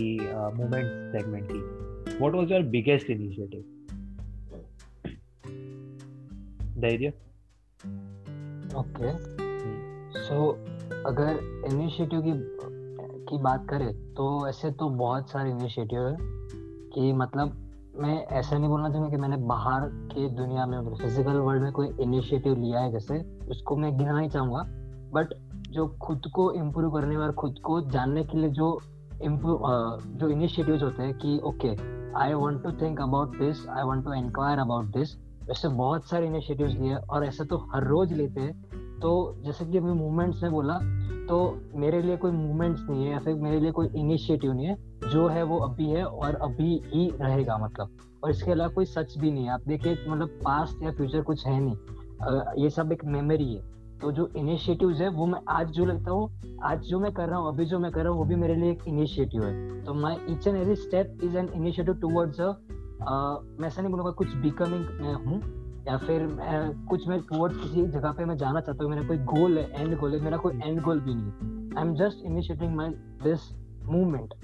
मोमेंट 0.56 0.86
सेगमेंट 1.12 1.46
की। 1.52 1.60
What 2.20 2.34
was 2.34 2.52
your 2.52 2.62
biggest 2.62 3.10
initiative 3.10 3.64
Dhairya 6.80 7.08
okay 8.76 9.12
so 10.20 10.50
अगर 11.06 11.38
इनिशिएटिव 11.72 12.22
की 12.26 12.32
की 13.24 13.38
बात 13.38 13.68
करें 13.68 14.14
तो 14.14 14.48
ऐसे 14.48 14.70
तो 14.70 14.88
बहुत 14.88 15.30
सारे 15.30 15.50
इनिशिएटिव 15.50 16.06
है 16.08 16.16
कि 16.94 17.12
मतलब 17.12 17.66
मैं 17.96 18.26
ऐसा 18.26 18.58
नहीं 18.58 18.68
बोलना 18.68 18.90
चाहूँगा 18.90 19.10
कि 19.10 19.16
मैंने 19.16 19.36
बाहर 19.36 19.80
के 19.88 20.28
दुनिया 20.28 20.66
में 20.66 20.94
फ़िज़िकल 20.94 21.32
वर्ल्ड 21.32 21.62
में 21.62 21.72
कोई 21.72 21.88
इनिशिएटिव 22.00 22.54
लिया 22.54 22.80
है 22.80 22.92
जैसे 22.92 23.38
उसको 23.50 23.76
मैं 23.76 23.98
गिना 23.98 24.18
ही 24.20 24.28
चाहूँगा। 24.28 24.62
बट 25.12 25.34
जो 25.68 25.88
खुद 25.88 26.22
को 26.34 26.52
इम्प्रूव 26.52 26.90
करने 26.90 27.16
और 27.16 27.32
खुद 27.32 27.58
को 27.64 27.80
जानने 27.80 28.24
के 28.24 28.38
लिए 28.38 28.50
जो 28.50 28.80
इम्प्रूव 29.22 29.60
जो 30.06 30.28
इनिशिएटिव 30.28 30.84
होते 30.84 31.02
हैं 31.02 31.14
कि 31.14 31.38
okay 31.38 31.99
I 32.16 32.32
want 32.34 32.62
to 32.62 32.70
think 32.80 33.00
about 33.00 33.38
this 33.38 33.66
I 33.68 33.82
want 33.82 34.04
to 34.04 34.12
inquire 34.12 34.58
about 34.58 34.86
this 34.86 35.16
वैसे 35.48 35.68
बहुत 35.68 36.08
सारे 36.08 36.26
इनिशिएटिव 36.26 36.66
लिए 36.66 36.94
और 36.94 37.24
ऐसे 37.24 37.44
तो 37.44 37.56
हर 37.74 37.84
रोज 37.84 38.12
लेते 38.12 38.40
हैं। 38.40 38.98
तो 39.00 39.10
जैसे 39.44 39.64
कि 39.64 39.78
अभी 39.78 39.92
मूवमेंट्स 39.92 40.42
में 40.42 40.52
बोला 40.52 40.78
तो 41.28 41.38
मेरे 41.74 42.02
लिए 42.02 42.16
कोई 42.16 42.30
मूवमेंट्स 42.30 42.82
नहीं 42.90 43.04
है 43.04 43.12
या 43.12 43.18
फिर 43.18 43.34
मेरे 43.34 43.60
लिए 43.60 43.70
कोई 43.70 43.88
इनिशिएटिव 43.96 44.52
नहीं 44.52 44.66
है। 44.66 44.76
जो 45.10 45.26
है 45.28 45.42
वो 45.42 45.58
अभी 45.58 45.88
है 45.90 46.04
और 46.04 46.34
अभी 46.34 46.80
ही 46.86 47.08
रहेगा 47.20 47.58
मतलब। 47.58 47.96
और 48.24 48.30
इसके 48.30 48.52
अलावा 48.52 48.72
कोई 48.74 48.84
सच 48.84 49.18
भी 49.18 49.30
नहीं 49.30 49.44
है। 49.44 49.52
आप 49.52 49.60
देखिए 49.66 50.04
मतलब 50.08 50.38
पास्ट 50.44 50.82
या 50.82 50.90
फ्यूचर 50.90 51.22
कुछ 51.22 51.46
है 51.46 51.60
नहीं। 51.60 52.62
ये 52.62 52.70
सब 52.70 52.92
एक 52.92 53.04
मेमोरी 53.04 53.54
है। 53.54 53.62
तो 54.02 54.10
जो 54.12 54.28
इनिशिएटिव 54.36 54.90
है, 54.92 55.08
वो 55.08 55.26
मैं 55.26 55.40
आज 55.48 55.70
जो 55.70 55.84
लगता 55.84 56.10
हूँ, 56.10 56.58
आज 56.64 56.82
जो 56.82 56.98
मैं 57.00 57.12
कर 57.12 57.28
रहा 57.28 57.38
हूँ, 57.38 57.48
अभी 57.48 57.64
जो 57.64 57.78
मैं 57.78 57.90
कर 57.92 58.00
रहा 58.00 58.10
हूँ, 58.10 58.18
वो 58.18 58.24
भी 58.24 58.36
मेरे 58.36 58.54
लिए 58.54 58.70
एक 58.70 58.82
इनिशिएटिव 58.88 59.44
है। 59.44 59.84
तो 59.84 59.94
my 59.94 60.16
each 60.30 60.46
and 60.46 60.56
every 60.56 60.74
step 60.76 61.18
is 61.24 61.36
an 61.36 61.48
initiative 61.54 61.94
towards 61.94 62.40
मैं 62.40 63.66
ऐसा 63.66 63.82
नहीं 63.82 63.90
बोलूँगा 63.90 64.10
कुछ 64.10 64.34
बिकमिंग 64.36 64.84
मैं 65.00 65.14
हूँ, 65.14 65.40
या 65.86 65.96
फिर 65.96 66.26
मैं 66.26 66.86
कुछ 66.86 67.08
मैं 67.08 67.20
टूवर्ड्स 67.20 67.62
किसी 67.62 67.82
जगह 67.82 68.12
पे 68.12 68.24
मैं 68.24 68.36
जाना 68.36 68.60
चाहता 68.60 68.84
हूँ, 68.84 68.90
मेरा 68.92 69.06
कोई 69.08 69.18
गोल 69.18 69.58
है 69.58 69.82
एंड 69.82 69.98
गोल 69.98 70.14
है, 70.14 70.20
मेरा 70.20 70.36
कोई 70.36 70.60
एंड 70.64 70.80
गोल 70.82 71.00
भी 71.00 71.14
नहीं 71.14 71.24
है। 71.24 71.78
I 71.78 71.88
am 71.88 71.94
just 71.94 72.24
initiating 72.24 72.74
my 72.74 72.88
this 73.24 73.48
movement 73.84 74.34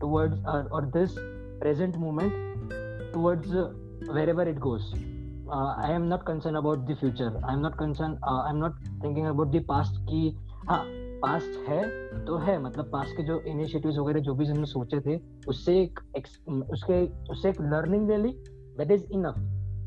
towards 0.00 0.44
और 0.46 0.84
this 0.86 1.14
present 1.60 1.94
present 1.94 2.30
towards 3.14 3.52
wherever 4.28 4.48
it 4.48 4.56
it 4.56 5.13
am 5.50 6.08
not 6.08 6.24
concerned 6.24 6.56
about 6.56 6.86
the 6.86 6.96
future. 6.96 7.32
I 7.44 7.54
am 7.54 7.62
not 7.62 7.76
concerned 7.76 8.18
uh, 8.28 8.42
i 8.42 8.50
am 8.50 8.60
not 8.60 8.72
thinking 9.02 9.26
about 9.26 9.52
the 9.52 9.60
past 9.60 9.96
की 9.96 10.38
हाँ 10.68 10.84
past 11.22 11.68
है 11.68 11.82
तो 12.24 12.38
है 12.38 12.62
मतलब 12.62 12.84
past 12.84 13.10
के 13.10 13.22
जो 13.22 13.40
initiatives 13.40 13.98
वगैरह 13.98 14.20
जो 14.20 14.34
भी 14.34 14.46
हमने 14.46 14.66
सोचे 14.66 15.00
थे 15.00 15.20
उससे 15.48 15.82
एक 15.82 16.00
उसके 16.70 17.06
उससे 17.32 17.48
एक 17.48 17.60
लर्निंग 17.60 18.10
ले 18.10 18.16
ली 18.16 18.28
दैट 18.78 18.90
इज़ 18.90 19.04
इनफ 19.12 19.34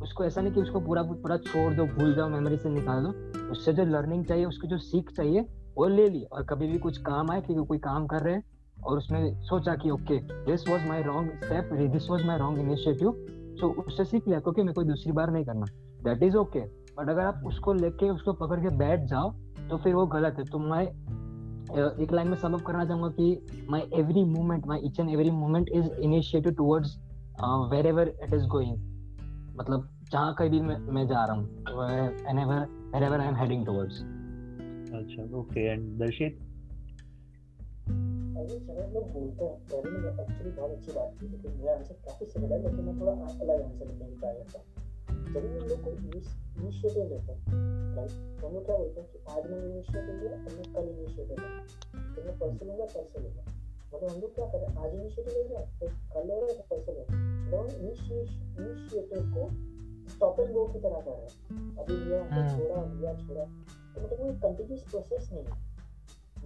उसको 0.03 0.23
ऐसा 0.23 0.41
नहीं 0.41 0.53
कि 0.53 0.61
उसको 0.61 0.79
पूरा 0.79 1.03
पूरा 1.03 1.37
छोड़ 1.37 1.73
दो 1.73 1.85
भूल 1.85 2.15
जाओ 2.15 2.29
मेमोरी 2.29 2.57
से 2.57 2.69
निकाल 2.69 3.03
दो। 3.03 3.09
उससे 3.51 3.73
जो 3.73 3.83
लर्निंग 3.83 4.25
चाहिए 4.25 4.45
उसकी 4.45 4.67
जो 4.67 4.77
सीख 4.77 5.11
चाहिए 5.11 5.45
वो 5.77 5.87
ले 5.87 6.09
ली। 6.09 6.23
और 6.23 6.43
कभी 6.43 6.67
भी 6.67 6.77
कुछ 6.77 6.97
काम 6.97 7.31
आए 7.31 7.41
क्योंकि 7.41 7.67
कोई 7.67 7.77
काम 7.77 8.07
कर 8.07 8.19
रहे 8.19 8.33
हैं 8.33 8.43
और 8.83 8.97
उसने 8.97 9.41
सोचा 9.43 9.75
कि 9.75 9.89
okay 9.89 10.17
this 10.17 10.69
was 10.69 10.87
my 10.87 11.03
wrong 11.03 11.29
step 11.29 11.89
this 11.91 12.09
was 12.09 12.25
my 12.25 12.37
wrong 12.37 12.59
initiative 12.59 13.09
so 13.59 13.67
उससे 13.79 14.05
सीख 14.05 14.27
लिया 14.27 14.39
क्योंकि 14.39 14.63
मैं 14.63 14.73
कोई 14.73 14.85
दूसरी 14.85 15.11
बार 15.11 15.31
नहीं 15.31 15.45
करना। 15.45 15.65
दैट 16.03 16.23
इज़ 16.23 16.35
ओके 16.37 16.59
बट 16.97 17.09
अगर 17.09 17.21
आप 17.21 17.43
उसको 17.47 17.73
लेके 17.73 18.09
उसको 18.09 18.33
पकड़ 18.35 18.59
के 18.59 18.75
बैठ 18.77 19.03
जाओ 19.09 19.31
तो 19.69 19.77
फिर 19.77 19.93
वो 19.95 20.05
गलत 20.07 20.35
है। 20.39 20.43
तो 20.45 20.59
मैं 20.59 20.83
एक 22.03 22.11
लाइन 22.13 22.27
में 22.27 22.35
सबब 22.37 22.61
करना 22.61 22.85
चाहूँगा 22.85 23.09
कि 23.09 23.65
my 23.69 23.81
every 23.93 24.23
movement 24.25 24.67
my 24.67 24.79
each 24.85 24.99
and 24.99 25.09
every 25.09 25.31
movement 25.31 25.69
is 25.69 25.89
initiative 25.99 26.53
towards 26.53 26.97
wherever 27.87 28.13
it 28.23 28.33
is 28.33 28.45
going 28.47 28.77
मतलब 29.59 29.89
जहाँ 30.11 30.33
कहीं 30.35 30.49
भी 30.49 30.61
मैं, 30.61 30.77
मैं 30.77 31.07
जा 31.07 31.25
रहा 31.25 31.35
हूँ 31.35 31.45
wherever 33.03 33.19
I 33.19 33.27
am 33.27 33.35
heading 33.35 33.65
towards 33.65 34.01
अच्छा 34.93 35.23
ओके 35.37 35.65
एंड 35.71 35.87
दर्शित 35.99 36.39
अभी 38.39 38.57
समय 38.59 38.89
लोग 38.93 39.11
बोलते 39.13 39.45
हैं। 39.45 39.55
पहले 39.69 39.89
में 39.91 40.09
एक्चुअली 40.09 40.51
बहुत 40.51 40.71
अच्छी 40.71 40.91
बात 40.91 41.15
थी 41.21 41.27
लेकिन 41.27 41.51
मेरा 41.59 41.75
आंसर 41.75 41.95
काफ़ी 42.05 42.25
सिमिलर 42.25 42.55
है। 42.55 42.61
लेकिन 42.63 42.85
मैं 42.85 42.99
थोड़ा 42.99 43.11
अलग 43.11 43.63
आंसर 43.63 43.85
देने 43.85 44.05
की 44.05 44.15
ट्राई 44.19 44.33
करता 44.33 44.59
हूँ 44.59 44.65
जब 45.27 45.45
हम 45.45 45.67
लोग 45.69 45.79
कोई 45.83 45.93
इनिशिएटिव 45.93 47.03
लेते 47.09 47.31
हैं 47.31 47.41
राइट 47.95 48.11
तो 48.39 48.47
हम 48.47 48.53
लोग 48.53 48.65
क्या 48.65 48.77
बोलते 48.77 49.01
हैं 49.01 49.09
कि 49.11 49.19
आज 49.29 49.49
मैंने 49.51 49.69
इनिशिएटिव 49.69 50.13
लिया 50.21 50.31
और 50.31 50.51
मैं 50.57 50.73
कल 50.73 50.89
इनिशिएटिव 50.89 51.35
लिया 51.39 51.51
तो 52.15 52.23
मैं 52.25 52.37
परसों 52.39 52.67
लूँगा 52.67 52.85
परसों 52.85 53.23
लूँगा 53.23 53.43
मतलब 53.93 54.09
हम 54.09 54.19
लोग 54.21 54.33
क्या 54.35 54.45
करें 54.45 54.67
आज 54.83 54.93
इनिशिएटिव 54.93 55.33
ले 55.33 55.43
रहे 55.43 55.65
फिर 55.79 55.89
कल 56.13 56.27
ले 56.27 56.39
रहे 56.41 56.53
हैं 56.53 56.65
परसों 56.69 56.95
ले 56.95 57.03
रहे 57.03 57.15
हैं 57.57 57.67
इनिशिएटिव 58.57 59.31
को 59.35 59.49
स्टॉप 60.09 60.39
एंड 60.39 60.51
गो 60.53 60.65
की 60.65 60.79
तरह 60.79 60.99
कर 60.99 61.11
रहे 61.11 61.27
हैं 61.27 61.77
अभी 61.77 61.95
लिया 62.03 62.19
छोड़ा 62.57 62.83
लिया 62.93 63.13
छोड़ा 63.17 63.43
तो 63.43 64.01
मतलब 64.01 64.19
वो 64.19 64.31
कंटिन्यूस 64.43 64.83
प्रोसेस 64.89 65.29
नहीं 65.33 65.43
है। 65.43 65.66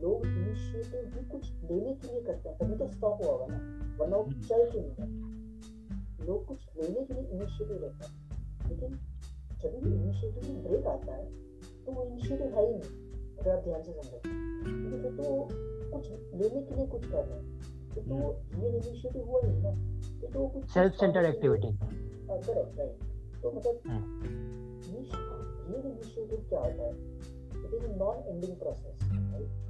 लोग 0.01 0.25
इनिशिएटिव 0.25 1.01
भी 1.15 1.23
कुछ 1.29 1.51
लेने 1.71 1.93
के 1.93 2.07
लिए 2.07 2.21
करते 2.21 2.49
हैं 2.49 2.57
तभी 2.57 2.75
तो 2.77 2.87
स्टॉप 2.91 3.23
हुआ 3.23 3.31
होगा 3.31 3.45
ना। 3.49 3.57
वरना 3.99 4.17
वो 4.17 4.23
चल 4.23 4.69
क्यों 4.71 4.83
नहीं 4.83 4.95
है 4.99 5.07
लोग 6.27 6.45
कुछ 6.45 6.65
लेने 6.77 7.05
के 7.05 7.13
लिए 7.13 7.23
इनिशिएटिव 7.29 7.81
लेते 7.81 8.05
हैं 8.05 8.69
लेकिन 8.69 8.99
जब 9.61 9.79
भी 9.83 9.93
इनिशिएटिव 9.95 10.53
में 10.53 10.63
ब्रेक 10.63 10.87
आता 10.87 11.15
है 11.15 11.25
तो 11.85 11.91
वो 11.91 12.03
इनिशिएटिव 12.03 12.57
है 12.57 12.65
ही 12.67 12.73
नहीं 12.73 12.99
अगर 13.39 13.51
आप 13.51 13.63
ध्यान 13.63 13.81
से 13.83 13.91
समझें। 13.93 14.21
क्योंकि 14.63 14.97
फिर 15.01 15.11
तो 15.17 15.23
कुछ 15.91 16.09
लेने 16.41 16.61
के 16.61 16.75
लिए 16.75 16.87
कुछ 16.87 17.05
कर 17.05 17.25
रहे 17.25 17.39
हैं। 17.39 17.45
तो 17.95 18.01
तो 18.01 18.17
रियल 18.53 18.75
इनिशिएटिव 18.75 19.29
हुआ 19.29 19.41
ही 19.45 19.53
ना 19.61 19.71
तो 20.21 20.27
तो 20.33 20.47
कुछ 20.49 20.69
self 20.73 20.93
centred 20.99 21.25
activity 21.25 21.71
correct 21.77 22.77
right 22.79 23.41
तो 23.41 23.51
मतलब 23.51 23.81
रियल 25.67 25.91
इनिशिएटिव 25.91 26.45
क्या 26.49 26.59
होता 26.59 26.83
है? 26.83 26.93
It 27.65 27.73
is 27.73 27.89
non 27.97 28.23
ending 28.27 28.55
process 28.57 28.99
right 29.03 29.69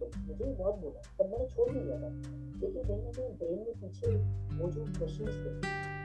तो 0.00 0.10
मुझे 0.18 0.44
बहुत 0.44 0.74
बोला। 0.74 1.00
तब 1.18 1.30
मैंने 1.30 1.46
छोड़ 1.46 1.70
भी 1.72 1.80
दिया 1.80 1.96
था। 1.96 2.08
लेकिन 2.60 2.82
कहीं 2.82 3.02
ना 3.04 3.10
कहीं 3.10 3.28
ब्रेन 3.28 3.58
में 3.58 3.72
पीछे 3.80 4.16
वो 4.58 4.70
जो 4.70 4.84
क्वेश्चन 4.84 5.24
थे 5.24 5.50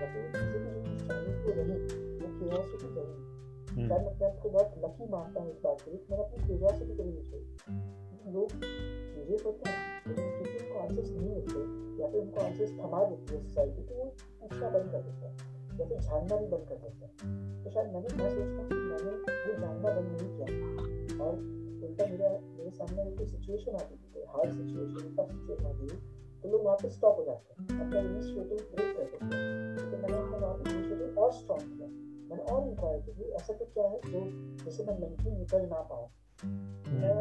या 0.02 0.13
फिर 0.13 0.32
किसी 0.32 0.60
भी 0.60 0.82
चीज़ 0.84 1.08
जानने 1.08 1.43
को 1.43 1.52
रही 1.52 1.78
वो 2.19 2.39
क्यूरियोसिटी 2.39 2.88
रही 2.88 3.88
शायद 3.88 4.02
मैं 4.02 4.12
अपने 4.12 4.28
आप 4.28 4.39
को 4.43 4.49
बहुत 4.49 4.73
लकी 4.86 5.12
मानता 5.12 5.41
हूँ 5.41 5.52
इस 5.52 5.62
बात 5.63 5.82
के 5.82 5.91
लिए 5.91 6.06
मैंने 6.12 6.23
अपनी 6.23 6.47
क्यूरियोसिटी 6.47 6.93
कभी 6.93 7.12
नहीं 7.12 7.23
छोड़ी 7.23 8.32
लोग 8.34 8.49
क्यूरियस 8.52 9.45
होते 9.45 9.69
हैं 9.69 10.02
लेकिन 10.08 10.32
क्योंकि 10.32 10.65
उनको 10.65 10.80
आंसर्स 10.80 11.10
नहीं 11.10 11.30
मिलते 11.30 11.60
या 12.02 12.08
फिर 12.08 12.21
उनको 12.21 12.41
आंसर्स 12.41 12.71
थमा 12.71 13.04
देती 13.04 13.36
है 13.36 13.41
सोसाइटी 13.43 13.82
तो 13.84 13.95
वो 13.95 14.06
पूछना 14.41 14.69
बंद 14.69 14.91
कर 14.91 15.02
देते 15.02 15.25
हैं। 15.25 15.58
या 15.80 15.86
फिर 15.88 15.99
जानना 15.99 16.36
भी 16.36 16.45
बंद 16.45 16.65
कर 16.69 16.75
देते 16.75 17.06
हैं। 17.06 17.63
तो 17.63 17.69
शायद 17.69 17.88
मैंने 17.88 18.10
सोचता 18.10 18.62
हूँ 18.62 18.67
कि 18.69 18.75
मैंने 18.75 19.12
वो 19.30 19.62
जानना 19.62 19.89
बंद 19.93 20.21
नहीं 20.21 20.30
किया। 20.38 21.25
और 21.25 21.58
उल्टा 21.87 22.05
मेरा 22.11 22.29
मेरे 22.57 22.71
सामने 22.71 23.11
कोई 23.17 23.27
सिचुएशन 23.27 23.75
आती 23.81 23.95
थी 23.95 24.13
कोई 24.13 24.23
हार्ड 24.33 24.51
सिचुएशन 24.53 25.15
टफ 25.15 25.31
सिचुएशन 25.31 25.65
आती 25.65 25.87
थी 25.87 25.97
तो 26.41 26.49
लोग 26.49 26.63
वहाँ 26.65 26.77
पे 26.81 26.89
स्टॉप 26.89 27.17
हो 27.19 27.23
जाते 27.25 27.47
हैं। 27.53 27.57
अपना 27.79 27.99
इनिशिएटिव 27.99 28.57
ब्रेक 28.75 28.95
कर 28.97 29.03
देते 29.03 29.25
हैं। 29.25 29.91
तो 29.91 29.97
मैंने 29.97 30.17
अपना 30.17 30.37
वहाँ 30.37 30.53
पे 30.57 30.69
इनिशिएटिव 30.69 31.19
और 31.23 31.31
स्ट्रॉन्ग 31.39 31.65
किया। 31.71 31.87
मैंने 32.29 32.43
और 32.53 32.67
इंक्वायर 32.67 32.99
किया 33.01 33.35
ऐसा 33.35 33.53
तो 33.53 33.65
क्या 33.73 33.87
है 33.87 33.99
जो 34.05 34.19
जैसे 34.63 34.83
मैं 34.83 34.99
मेंटली 34.99 35.31
निकल 35.31 35.65
ना 35.73 35.81
पाऊँ? 35.91 36.07
मैं 36.43 37.17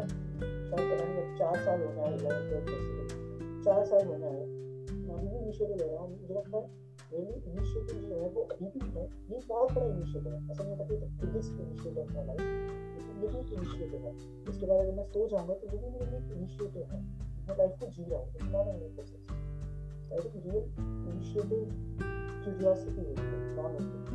शायद 0.69 0.85
पता 0.91 1.05
नहीं 1.05 1.37
चार 1.39 1.55
साल 1.65 1.81
होने 1.83 2.01
आए 2.01 2.13
इलेवन 2.15 2.41
ट्वेल्थ 2.49 3.65
चार 3.65 3.85
साल 3.85 4.07
होने 4.07 4.27
आए 4.27 4.45
मैं 5.07 5.17
भी 5.27 5.37
इनिशिएटिव 5.37 5.75
ले 5.77 5.87
रहा 5.91 6.03
हूँ। 6.03 6.09
मुझे 6.21 6.33
लगता 6.33 6.57
है 6.57 6.63
मेरी 7.11 7.33
इनिशिएटिव 7.51 8.01
जो 8.09 8.21
है 8.21 8.29
वो 8.29 8.41
अभी 8.53 8.67
भी 8.73 8.89
है। 8.97 9.03
ये 9.31 9.39
बहुत 9.47 9.71
बड़ा 9.73 9.85
इनिशिएटिव 9.87 10.33
है। 10.33 10.39
ऐसा 10.51 10.63
नहीं 10.63 10.75
होता 10.75 10.83
बिगेस्ट 11.23 11.59
इनिशिएटिव 11.61 12.03
माई 12.15 12.25
लाइफ 12.25 12.41
ये 13.19 13.27
एक 13.27 13.53
इनिशिएटिव 13.53 14.05
है 14.05 14.13
इसके 14.49 14.65
बाद 14.65 14.77
अगर 14.77 14.91
मैं 14.91 15.03
सो 15.03 15.27
जाऊँगा 15.27 15.53
तो 15.53 15.67
वो 15.67 15.77
भी 15.77 15.89
मेरे 15.93 16.11
लिए 16.11 16.19
एक 16.19 16.37
इनिशिएटिव 16.37 16.83
है 16.83 17.01
मैं 17.47 17.57
लाइफ 17.57 17.71
को 17.79 17.87
जी 17.87 18.03
रहा 18.03 18.19
हूँ 18.19 18.29
it's 18.29 18.43
not 18.43 18.67
an 18.67 18.95
process 18.95 19.27
I 20.11 20.19
think 20.19 20.45
real 20.45 20.63
initiative 21.13 21.69
curiosity 22.43 23.05
होती 23.05 23.21
है 23.21 23.55
नॉन 23.55 24.05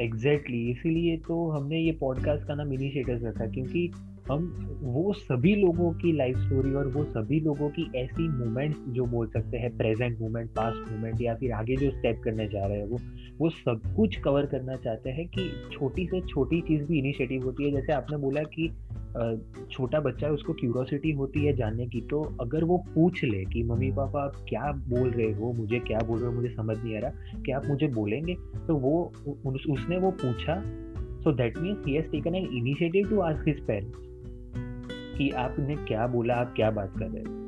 एग्जैक्टली 0.00 0.70
इसीलिए 0.70 1.16
तो 1.16 1.50
हमने 1.50 1.78
ये 1.80 1.92
पॉडकास्ट 1.92 2.46
का 2.46 2.54
नाम 2.54 2.72
इनिशिएटिव 2.72 3.26
रखा, 3.26 3.46
क्योंकि 3.46 3.92
हम, 4.30 4.44
वो 4.82 5.12
सभी 5.12 5.54
लोगों 5.54 5.92
की 5.92 6.12
लाइफ 6.12 6.36
स्टोरी 6.36 6.74
और 6.74 6.86
वो 6.86 7.04
सभी 7.04 7.40
लोगों 7.40 7.68
की 7.68 7.90
ऐसी 7.96 8.28
मोमेंट्स 8.28 8.78
जो 8.88 9.04
बोल 9.04 9.26
सकते 9.26 9.58
हैं 9.58 9.76
प्रेजेंट 9.76 10.20
मोमेंट 10.20 10.50
पास्ट 10.50 10.92
मोमेंट 10.92 11.22
या 11.22 11.34
फिर 11.34 11.52
आगे 11.52 11.76
जो 11.76 11.90
स्टेप 11.90 12.20
करने 12.24 12.48
जा 12.48 12.66
रहे 12.66 12.78
हैं, 12.78 12.86
वो 12.86 12.98
वो 13.38 13.50
सब 13.50 13.80
कुछ 13.96 14.16
कवर 14.16 14.46
करना 14.46 14.76
चाहते 14.76 15.10
हैं 15.10 15.26
कि 15.28 15.50
छोटी 15.72 16.06
से 16.06 16.20
छोटी 16.20 16.60
चीज़ 16.60 16.84
भी 16.84 16.98
इनिशिएटिव 16.98 17.44
होती 17.44 17.64
है। 17.64 17.72
जैसे 17.72 17.92
आपने 17.92 18.16
बोला 18.16 18.42
कि 18.42 18.68
छोटा 19.72 20.00
बच्चा 20.00 20.26
है, 20.26 20.32
उसको 20.32 20.52
क्यूरोसिटी 20.52 21.10
होती 21.10 21.46
है 21.46 21.52
जानने 21.56 21.86
की 21.86 22.00
तो 22.00 22.36
अगर 22.40 22.64
वो 22.64 22.78
पूछ 22.94 23.24
ले 23.24 23.44
कि, 23.44 23.62
मम्मी 23.62 23.90
पापा, 23.90 24.22
आप 24.22 24.44
क्या 24.48 24.72
बोल 24.72 25.10
रहे 25.10 25.32
हो? 25.32 25.52
मुझे 25.52 25.78
क्या 25.78 25.98
बोल 25.98 26.18
रहे 26.18 26.26
हो? 26.26 26.32
मुझे 26.32 26.48
समझ 26.48 26.76
नहीं 26.78 26.96
आ 26.96 27.00
रहा। 27.00 27.42
क्या 27.42 27.56
आप 27.56 27.66
मुझे 27.66 27.86
बोलेंगे? 27.86 28.34
तो 28.66 28.76
वो 28.76 29.12
उसने 29.70 29.98
वो 29.98 30.10
पूछा। 30.10 30.62
So 31.20 31.32
that 31.32 31.58
means 31.58 31.86
he 31.86 31.94
has 31.94 32.06
taken 32.06 32.34
an 32.34 32.46
initiative 32.46 33.08
to 33.08 33.20
ask 33.20 33.48
his 33.48 33.60
parents 33.66 34.13
कि 35.18 35.30
आपने 35.30 35.76
क्या 35.76 36.06
बोला, 36.06 36.34
आप 36.34 36.52
क्या 36.56 36.70
बात 36.70 36.92
कर 36.98 37.04
रहे 37.04 37.22
हैं? 37.22 37.44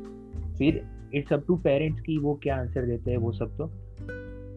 फिर 0.59 0.89
इट्स 1.15 1.33
अप 1.33 1.45
टू 1.49 1.57
पेरेंट्स 1.57 2.01
की 2.01 2.19
वो 2.19 2.41
क्या 2.43 2.57
आंसर 2.57 2.87
देते 2.87 3.11
हैं, 3.11 3.19
वो 3.19 3.33
सब 3.33 3.57
तो? 3.57 3.65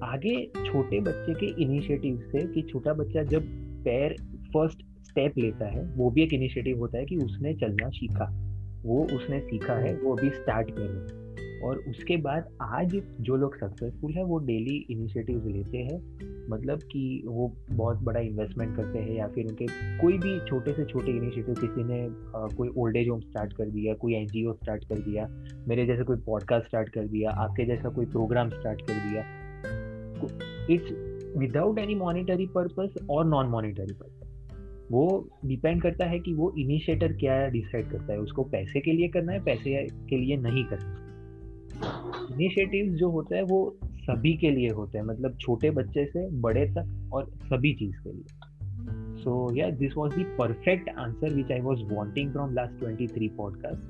आगे 0.05 0.51
छोटे 0.65 0.99
बच्चे 0.99 1.33
के 1.33 1.61
इनिशिएटिव 1.61 2.17
से 2.17 2.47
कि 2.47 2.61
छोटा 2.61 2.93
बच्चा 2.93 3.23
जब 3.23 3.41
पैर 3.83 4.15
फ़र्स्ट 4.23 4.79
स्टेप 4.79 5.33
लेता 5.37 5.65
है, 5.65 5.93
वो 5.95 6.09
भी 6.09 6.23
एक 6.23 6.33
इनिशिएटिव 6.33 6.79
होता 6.79 6.97
है 6.97 7.05
कि 7.05 7.17
उसने 7.17 7.53
चलना 7.53 7.89
सीखा। 7.89 8.45
वो 8.85 9.03
उसने 9.03 9.39
सीखा 9.39 9.73
है, 9.73 9.97
वो 9.97 10.15
अभी 10.15 10.29
स्टार्ट 10.29 10.71
कर 10.71 10.81
रहे 10.81 11.28
और 11.63 11.77
उसके 11.77 12.17
बाद 12.17 12.49
आज 12.61 13.01
जो 13.21 13.35
लोग 13.35 13.55
सक्सेसफुल 13.55 14.13
है 14.13 14.23
वो 14.23 14.39
डेली 14.39 14.85
इनिशिएटिव 14.89 15.47
लेते 15.47 15.77
हैं। 15.77 16.19
मतलब 16.49 16.79
कि 16.79 17.23
वो 17.25 17.53
बहुत 17.71 17.97
बड़ा 17.97 18.19
इन्वेस्टमेंट 18.19 18.75
करते 18.75 18.99
हैं 18.99 19.15
या 19.15 19.27
फिर 19.27 19.45
उनके 19.45 19.65
कोई 19.97 20.13
भी 20.13 20.39
छोटे 20.45 20.73
से 20.73 20.85
छोटे 20.85 21.11
इनिशिएटिव 21.11 21.55
किसी 21.55 21.83
ने 21.83 22.03
आ, 22.05 22.47
कोई 22.47 22.69
ओल्ड 22.77 22.97
एज 22.97 23.09
होम 23.09 23.19
स्टार्ट 23.19 23.53
कर 23.53 23.65
दिया 23.65 23.93
कोई 23.93 24.13
एनजीओ 24.13 24.53
स्टार्ट 24.53 24.85
कर 24.85 24.95
दिया 24.95 25.27
मेरे 25.67 25.85
जैसे 25.85 26.03
कोई 26.03 26.17
पॉडकास्ट 26.17 26.67
स्टार्ट 26.67 26.89
कर 26.89 27.07
दिया 27.07 27.29
आपके 27.29 27.65
जैसा 27.65 27.89
कोई 27.89 28.05
प्रोग्राम 28.05 28.49
स्टार्ट 28.49 28.81
कर 28.81 28.93
दिया 28.93 29.23
it's 30.69 30.91
without 31.37 31.79
any 31.79 31.95
monetary 31.95 32.45
purpose 32.45 33.07
और 33.09 33.25
नॉन 33.25 33.45
मॉनिटरी 33.45 33.93
पर्पज 33.93 34.29
वो 34.91 35.29
डिपेंड 35.45 35.81
करता 35.81 36.05
है 36.05 36.19
कि 36.19 36.33
वो 36.33 36.55
इनिशिएटर 36.59 37.13
क्या 37.13 37.47
डिसाइड 37.47 37.89
करता 37.89 38.13
है 38.13 38.19
उसको 38.19 38.43
पैसे 38.43 38.79
के 38.79 38.91
लिए 38.91 39.07
करना 39.07 39.31
है 39.31 39.43
पैसे 39.43 39.87
के 40.09 40.17
लिए 40.17 40.37
नहीं 40.37 40.65
करना। 40.65 41.08
इनिशिएटिव 41.83 42.93
जो 42.93 43.09
होता 43.09 43.35
है 43.35 43.43
वो 43.43 43.77
सभी 43.83 44.33
के 44.33 44.49
लिए 44.49 44.69
होते 44.69 44.97
हैं। 44.97 45.05
मतलब 45.05 45.37
छोटे 45.37 45.69
बच्चे 45.69 46.05
से 46.05 46.29
बड़े 46.31 46.65
तक 46.65 47.09
और 47.13 47.31
सभी 47.43 47.73
चीज़ 47.73 47.95
के 47.95 48.11
लिए। 48.11 48.25
So 49.23 49.55
yeah 49.55 49.69
this 49.69 49.91
was 49.97 50.11
the 50.11 50.35
perfect 50.39 50.89
answer 50.89 51.33
which 51.33 51.51
I 51.51 51.59
was 51.59 51.77
wanting 51.81 52.31
from 52.31 52.53
last 52.53 52.83
23 52.83 53.29
podcast 53.37 53.83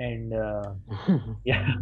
and 0.00 0.32
yeah 1.46 1.78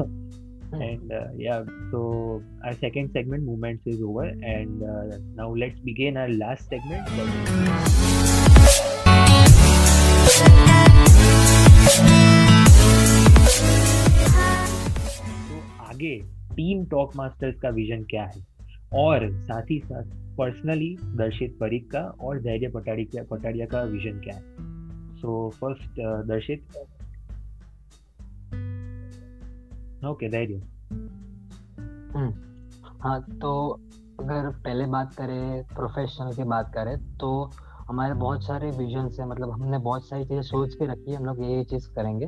and 0.72 1.12
uh, 1.12 1.26
yeah 1.36 1.64
so 1.90 2.42
our 2.64 2.74
second 2.74 3.10
segment 3.12 3.42
movements 3.42 3.86
is 3.86 4.00
over. 4.02 4.24
And 4.24 4.82
uh, 4.82 5.18
now 5.34 5.54
let's 5.54 5.80
begin 5.80 6.16
our 6.16 6.28
last 6.28 6.68
segment. 6.68 7.08
आगे 16.00 16.18
team 16.54 16.84
talk 16.84 17.16
masters 17.16 17.58
का 17.60 17.68
vision 17.68 18.04
क्या 18.04 18.24
है? 18.24 18.46
और 18.94 19.30
साथ 19.32 19.62
ही 19.70 19.78
साथ 19.78 20.36
personally 20.38 20.96
दर्शित 21.00 21.56
परीख 21.60 21.90
का 21.90 22.00
और 22.00 22.40
धैर्य 22.40 22.68
पटाड़ी 22.68 23.08
पटाड़िया 23.30 23.66
का 23.66 23.82
विजन 23.82 24.20
क्या 24.20 24.34
है? 24.34 24.42
सो 25.16 25.50
फ़र्स्ट 25.50 26.00
दर्शित। 26.26 26.64
ओके 30.06 30.28
धैर्य। 30.28 30.54
हम्म, 32.14 32.32
हाँ 33.00 33.22
तो 33.22 33.80
अगर 34.20 34.50
पहले 34.50 34.86
बात 34.86 35.14
करें 35.14 35.62
प्रोफेशनल 35.64 36.34
की 36.34 36.44
बात 36.44 36.72
करें 36.74 37.16
तो 37.16 37.50
हमारे 37.88 38.14
बहुत 38.14 38.44
सारे 38.44 38.70
विजन 38.70 39.10
है 39.20 39.28
मतलब 39.28 39.50
हमने 39.50 39.78
बहुत 39.78 40.08
सारी 40.08 40.24
चीज़ें 40.24 40.42
सोच 40.42 40.74
के 40.74 40.86
रखी 40.86 41.10
है 41.10 41.16
हम 41.16 41.24
लोग 41.24 41.42
ये 41.42 41.64
चीज़ 41.64 41.88
करेंगे। 41.90 42.26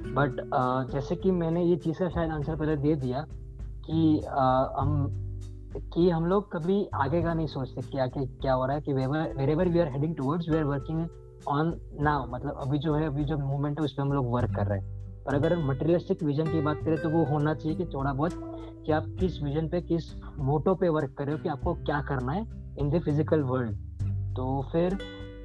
बट 0.00 0.30
uh, 0.30 0.92
जैसे 0.92 1.16
कि 1.16 1.30
मैंने 1.30 1.64
ये 1.64 1.76
चीज़ 1.76 1.98
का 1.98 2.08
शायद 2.08 2.30
आंसर 2.30 2.56
पहले 2.56 2.76
दे 2.76 2.94
दिया 2.94 3.26
कि 3.86 4.20
uh, 4.24 4.80
हम 4.80 5.16
कि 5.94 6.10
हम 6.10 6.26
लोग 6.26 6.52
कभी 6.52 6.88
आगे 6.94 7.22
का 7.22 7.34
नहीं 7.34 7.46
सोचते 7.46 7.80
कि 7.80 7.98
आगे 7.98 8.26
क्या 8.26 8.52
हो 8.52 8.66
रहा 8.66 8.76
है 8.76 8.82
कि 8.82 8.92
wherever 9.50 9.68
we 9.68 9.78
are 9.78 9.88
heading 9.88 10.16
towards 10.16 10.48
we 10.48 10.56
are 10.56 10.64
working 10.64 11.06
on 11.48 11.80
now 12.00 12.26
मतलब 12.30 12.56
अभी 12.56 12.78
जो 12.78 12.94
है 12.94 13.06
अभी 13.06 13.24
जो 13.24 13.38
मूवमेंट 13.38 13.78
है 13.78 13.84
उस 13.84 13.92
पर 13.92 14.02
हम 14.02 14.12
लोग 14.12 14.30
वर्क 14.30 14.56
कर 14.56 14.66
रहे 14.66 14.78
हैं। 14.78 15.00
और 15.24 15.34
अगर 15.34 15.58
मटेरियलिस्टिक 15.58 16.22
विजन 16.22 16.44
की 16.44 16.60
बात 16.60 16.76
करें 16.76 17.02
तो 17.02 17.10
वो 17.10 17.24
होना 17.24 17.54
चाहिए 17.54 17.78
कि 17.78 17.84
थोड़ा 17.84 18.12
बहुत 18.12 18.32
कि 18.86 18.92
आप 18.92 19.04
किस 19.20 19.42
विजन 19.42 19.68
पे 19.68 19.80
किस 19.80 20.02
मोटो 20.38 20.74
पे 20.74 20.88
वर्क 20.88 21.14
कर 21.18 21.24
रहे 21.24 21.36
हो 21.36 21.42
कि 21.42 21.48
आपको 21.48 21.74
क्या 21.74 22.02
करना 22.02 22.32
है 22.32 22.74
इन 22.78 22.90
द 22.90 23.00
फ़िज़िकल 23.00 23.40
वर्ल्ड 23.40 23.76
तो 24.36 24.68
फिर 24.72 24.94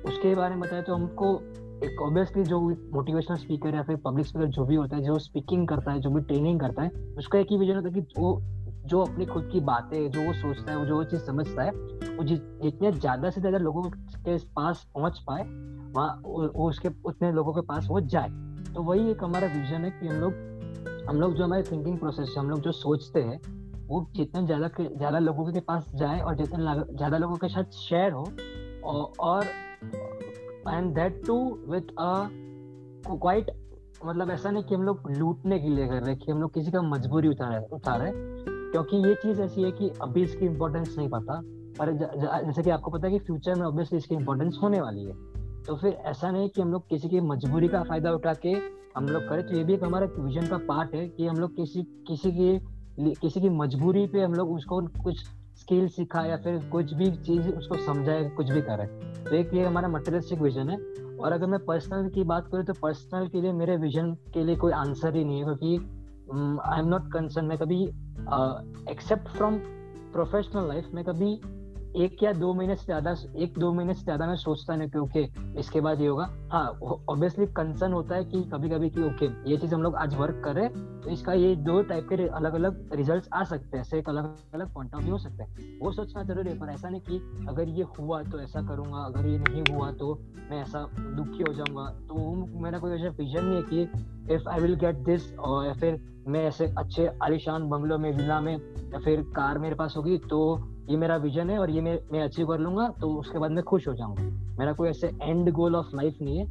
उसके 0.05 0.35
बारे 0.35 0.55
में 0.55 0.59
बताया 0.59 0.81
तो 0.81 0.95
हमको 0.95 1.39
एक 1.83 2.01
ऑब्वियसली 2.01 2.43
जो 2.43 2.59
मोटिवेशनल 2.93 3.37
स्पीकर 3.37 3.75
या 3.75 3.83
फिर 3.83 3.95
पब्लिक 3.95 4.25
स्पीकर 4.25 4.47
जो 4.47 4.65
भी 4.65 4.75
होता 4.75 4.95
है, 4.95 5.03
जो 5.03 5.17
स्पीकिंग 5.19 5.67
करता 5.67 5.91
है, 5.91 5.99
जो 5.99 6.09
भी 6.09 6.21
ट्रेनिंग 6.21 6.59
करता 6.59 6.81
है, 6.81 6.89
उसका 7.17 7.39
एक 7.39 7.47
ही 7.51 7.57
विजन 7.57 7.75
होता 7.75 7.87
है 7.87 7.93
कि 7.93 8.21
वो, 8.21 8.41
जो 8.85 9.01
अपनी 9.01 9.25
खुद 9.25 9.49
की 9.51 9.59
बातें, 9.59 10.11
जो 10.11 10.21
वो 10.21 10.33
सोचता 10.33 10.71
है 10.71 10.77
वो 10.77 10.85
जो 10.85 10.95
वो 10.95 11.03
चीज़ 11.03 11.21
समझता 11.21 11.63
है, 11.63 11.71
वो 12.17 12.23
जितने 12.23 12.91
ज़्यादा 12.91 13.29
से 13.29 13.41
ज़्यादा 13.41 13.57
लोगों 13.57 13.83
के 13.83 14.37
पास 14.37 14.85
पहुँच 14.95 15.19
पाए, 15.27 15.43
वहाँ 15.95 16.21
वो 16.25 16.67
उसके, 16.69 16.89
उतने 17.05 17.31
लोगों 17.31 17.53
के 17.53 17.61
पास 17.61 17.87
वो 17.89 18.01
जाए। 18.01 18.29
तो 18.73 18.83
वही 18.83 19.09
एक 19.11 19.23
हमारा 19.23 19.47
विजन 19.47 19.85
है 19.85 19.91
कि 19.91 20.07
हम 20.07 20.15
लोग 20.15 20.43
हम 21.09 21.19
लोग 21.21 21.33
जो 21.35 21.43
हमारे 21.43 21.63
थिंकिंग 21.63 21.97
प्रोसेस 21.99 22.33
हम 22.37 22.49
लोग 22.49 22.59
जो 22.61 22.71
सोचते 22.71 23.21
हैं, 23.21 23.39
वो 23.87 24.07
जितने 24.15 24.45
ज़्यादा 24.45 24.69
ज़्यादा 24.79 25.19
लोगों 25.19 25.51
के 25.51 25.59
पास 25.59 25.91
जाए 25.95 26.19
और 26.19 26.35
जितने 26.35 26.63
ज़्यादा 26.97 27.17
लोगों 27.17 27.35
के 27.35 27.47
साथ 27.47 27.77
शेयर 27.79 28.11
हो 28.11 28.23
और 29.19 29.45
and 30.69 30.93
that 30.95 31.21
too 31.27 31.37
with 31.69 31.91
a 31.99 32.27
quite 33.07 33.51
मतलब 34.05 34.29
ऐसा 34.29 34.51
नहीं 34.51 34.63
कि 34.63 34.75
हम 34.75 34.83
लोग 34.83 35.11
लूटने 35.11 35.59
के 35.59 35.69
लिए 35.69 35.87
कर 35.87 35.93
रहे 35.93 36.09
हैं 36.09 36.17
कि 36.19 36.31
हम 36.31 36.41
लोग 36.41 36.53
किसी 36.53 36.71
का 36.71 36.81
मजबूरी 36.81 37.27
उतार 37.27 37.67
उतार 37.71 37.99
रहे 37.99 38.11
क्योंकि 38.71 38.97
ये 38.97 39.13
चीज़ 39.15 39.41
ऐसी 39.41 39.63
है 39.63 39.71
कि 39.71 39.89
अभी 40.01 40.23
इसकी 40.23 40.45
इम्पोर्टेंस 40.45 40.95
नहीं 40.97 41.09
पता। 41.09 41.41
पर 41.79 41.91
जैसे 42.45 42.63
कि 42.63 42.69
आपको 42.69 42.91
पता 42.91 43.07
है 43.07 43.13
कि 43.13 43.19
फ्यूचर 43.19 43.55
में 43.55 43.65
ऑब्वियसली 43.67 43.97
इसकी 43.97 44.15
इम्पोर्टेंस 44.15 44.59
होने 44.63 44.81
वाली 44.81 45.05
है। 45.05 45.13
तो 45.63 45.75
फिर 45.75 45.93
ऐसा 45.93 46.31
नहीं 46.31 46.49
कि 46.49 46.61
हम 46.61 46.71
लोग 46.71 46.87
किसी 46.89 47.09
की 47.09 47.19
मजबूरी 47.21 47.67
का 47.67 47.83
फ़ायदा 47.83 48.11
उठा 48.11 48.33
के 48.33 48.49
हम 48.97 49.07
लोग 49.07 49.27
करें। 49.29 49.47
तो 49.47 49.57
ये 49.57 49.63
भी 49.63 49.73
एक 49.73 49.83
हमारा 49.83 50.07
विजन 50.19 50.47
का 50.47 50.57
पार्ट 50.57 50.95
है 50.95 51.07
कि 51.09 51.27
हम 51.27 51.35
लोग 51.35 51.55
किसी 51.55 51.83
किसी 52.07 52.31
की 52.31 53.13
किसी 53.21 53.41
की 53.41 53.49
मजबूरी 53.49 54.05
पे 54.07 54.21
हम 54.21 54.33
लोग 54.33 54.51
उसको 54.51 54.81
कुछ 55.03 55.23
स्किल 55.55 55.87
सिखा 55.87 56.25
या 56.25 56.37
फिर 56.37 56.57
कुछ 56.71 56.93
भी 56.93 57.11
चीज़ 57.17 57.49
उसको 57.49 57.75
समझाए 57.85 58.29
कुछ 58.29 58.51
भी 58.51 58.61
करे। 58.61 58.85
तो 59.23 59.35
एक 59.35 59.53
ये 59.53 59.65
हमारा 59.65 59.87
मटेरियलिस्टिक 59.87 60.41
विजन 60.41 60.69
है। 60.69 60.77
और 61.17 61.31
अगर 61.31 61.47
मैं 61.47 61.59
पर्सनल 61.65 62.09
की 62.09 62.23
बात 62.23 62.47
करूँ 62.47 62.63
तो 62.63 62.73
पर्सनल 62.73 63.27
के 63.27 63.41
लिए 63.41 63.51
मेरे 63.53 63.75
विजन 63.77 64.11
के 64.33 64.43
लिए 64.43 64.55
कोई 64.55 64.71
आंसर 64.71 65.15
ही 65.15 65.23
नहीं 65.23 65.37
है 65.37 65.43
क्योंकि 65.43 65.77
आई 66.71 66.79
एम 66.79 66.87
नॉट 66.87 67.11
कंसर्न 67.13 67.45
मैं 67.45 67.57
कभी 67.57 67.83
एक्सेप्ट 68.91 69.27
फ्रॉम 69.27 69.57
प्रोफेशनल 70.13 70.67
लाइफ 70.67 70.89
में 70.93 71.03
कभी 71.03 71.39
एक 71.95 72.23
या 72.23 72.31
दो 72.33 72.53
महीने 72.53 72.75
से 72.75 72.85
ज़्यादा, 72.85 73.13
एक 73.35 73.57
दो 73.59 73.71
महीने 73.73 73.93
से 73.93 74.03
ज़्यादा 74.03 74.25
मैं 74.27 74.35
सोचता 74.35 74.75
नहीं 74.75 74.89
कि 74.89 74.97
ओके 74.99 75.23
इसके 75.59 75.81
बाद 75.81 76.01
ये 76.01 76.07
होगा। 76.07 76.23
हाँ 76.51 76.67
ऑब्वियसली 77.09 77.45
कंसर्न 77.57 77.93
होता 77.93 78.15
है 78.15 78.23
कि 78.25 78.41
कभी 78.53 78.69
कभी 78.69 78.89
कि 78.89 79.03
ओके 79.03 79.25
ये 79.51 79.57
चीज़ 79.57 79.73
हम 79.75 79.83
लोग 79.83 79.95
आज 79.95 80.15
वर्क 80.15 80.41
कर 80.45 80.55
रहे 80.55 80.67
तो 81.01 81.09
इसका 81.09 81.33
ये 81.33 81.55
दो 81.57 81.81
टाइप 81.83 82.07
के 82.09 82.27
अलग 82.29 82.53
अलग 82.53 82.89
रिज़ल्ट 82.93 83.27
आ 83.33 83.43
सकते 83.43 83.77
हैं, 83.77 83.81
ऐसे 83.81 83.99
एक 83.99 84.09
अलग 84.09 84.35
अलग 84.53 84.73
पॉइंट 84.73 84.95
ऑफ़ 84.95 85.03
व्यू 85.03 85.11
हो 85.11 85.17
सकता 85.19 85.43
है। 85.43 85.77
वो 85.81 85.91
सोचना 85.91 86.23
ज़रूरी 86.23 86.49
है, 86.49 86.59
पर 86.59 86.69
ऐसा 86.69 86.89
नहीं 86.89 87.01
कि 87.01 87.45
अगर 87.49 87.69
ये 87.69 87.85
हुआ 87.99 88.21
तो 88.23 88.39
ऐसा 88.39 88.61
करूँगा, 88.67 88.97
अगर 88.99 89.27
ये 89.27 89.37
नहीं 89.39 89.63
हुआ 89.69 89.91
तो 89.93 90.13
मैं 90.49 90.61
ऐसा 90.61 90.87
दुखी 90.95 91.43
हो 91.43 91.53
जाऊँगा। 91.53 91.89
तो 92.07 92.59
मेरा 92.61 92.79
कोई 92.79 92.91
ऐसा 92.93 93.09
विजन 93.19 93.45
नहीं 93.45 93.55
है 93.55 93.63
कि 93.63 94.33
if 94.33 94.49
I 94.49 94.59
will 94.59 94.75
get 94.75 94.95
this 95.05 95.33
और 95.39 95.73
फिर 95.79 95.99
मैं 96.27 96.43
ऐसे 96.45 96.73
अच्छे 96.77 97.09
आलिशान 97.23 97.69
बंगलों 97.69 97.97
में 97.97 98.11
विला 98.11 98.39
में 98.41 98.53
या 98.53 98.99
फिर 98.99 99.21
कार 99.35 99.59
मेरे 99.59 99.75
पास 99.75 99.93
होगी 99.97 100.17
तो 100.29 100.39
ये 100.89 100.97
मेरा 100.97 101.15
विजन 101.17 101.49
है 101.49 101.59
और 101.59 101.69
ये 101.69 101.81
मैं 101.81 101.99
मैं 102.13 102.21
अचीव 102.21 102.47
कर 102.47 102.59
लूँगा 102.59 102.87
तो 103.01 103.07
उसके 103.09 103.39
बाद 103.39 103.51
मैं 103.51 103.63
खुश 103.63 103.87
हो 103.87 103.93
जाऊँगा। 103.93 104.23
मेरा 104.59 104.73
कोई 104.73 104.89
ऐसे 104.89 105.07
एंड 105.07 105.51
गोल 105.51 105.75
ऑफ़ 105.75 105.95
लाइफ 105.95 106.17
नहीं 106.21 106.39
है। 106.39 106.45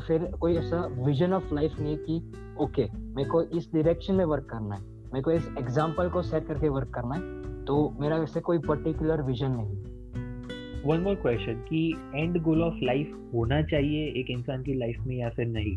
फिर 0.00 0.24
कोई 0.40 0.56
ऐसा 0.56 0.88
विजन 1.06 1.32
ऑफ़ 1.32 1.54
लाइफ 1.54 1.80
नहीं 1.80 1.90
है 1.90 1.96
कि 1.96 2.32
ओके 2.60 2.88
मेरे 2.98 3.28
को 3.28 3.42
इस 3.42 3.70
डायरेक्शन 3.74 4.14
में 4.14 4.24
वर्क 4.24 4.44
करना 4.44 4.74
है। 4.74 4.82
मेरे 4.82 5.22
को 5.22 5.30
इस 5.30 5.48
एग्ज़ाम्पल 5.58 6.08
को 6.08 6.22
सेट 6.22 6.46
करके 6.46 6.68
वर्क 6.68 6.88
करना 6.88 7.14
है। 7.14 7.44
तो 7.64 7.94
मेरा 8.00 8.16
ऐसे 8.16 8.40
कोई 8.40 8.58
पर्टिकुलर 8.58 9.22
विजन 9.22 9.50
नहीं 9.50 9.82
वन 10.86 11.00
मोर 11.00 11.14
क्वेश्चन 11.14 11.52
कि 11.52 12.10
एंड 12.14 12.42
गोल 12.42 12.62
ऑफ़ 12.62 12.74
लाइफ 12.82 13.30
होना 13.34 13.62
चाहिए 13.62 14.06
एक 14.20 14.30
इंसान 14.30 14.62
की 14.62 14.74
लाइफ 14.74 14.96
में 15.06 15.16
या 15.16 15.30
फिर 15.30 15.46
नहीं? 15.46 15.76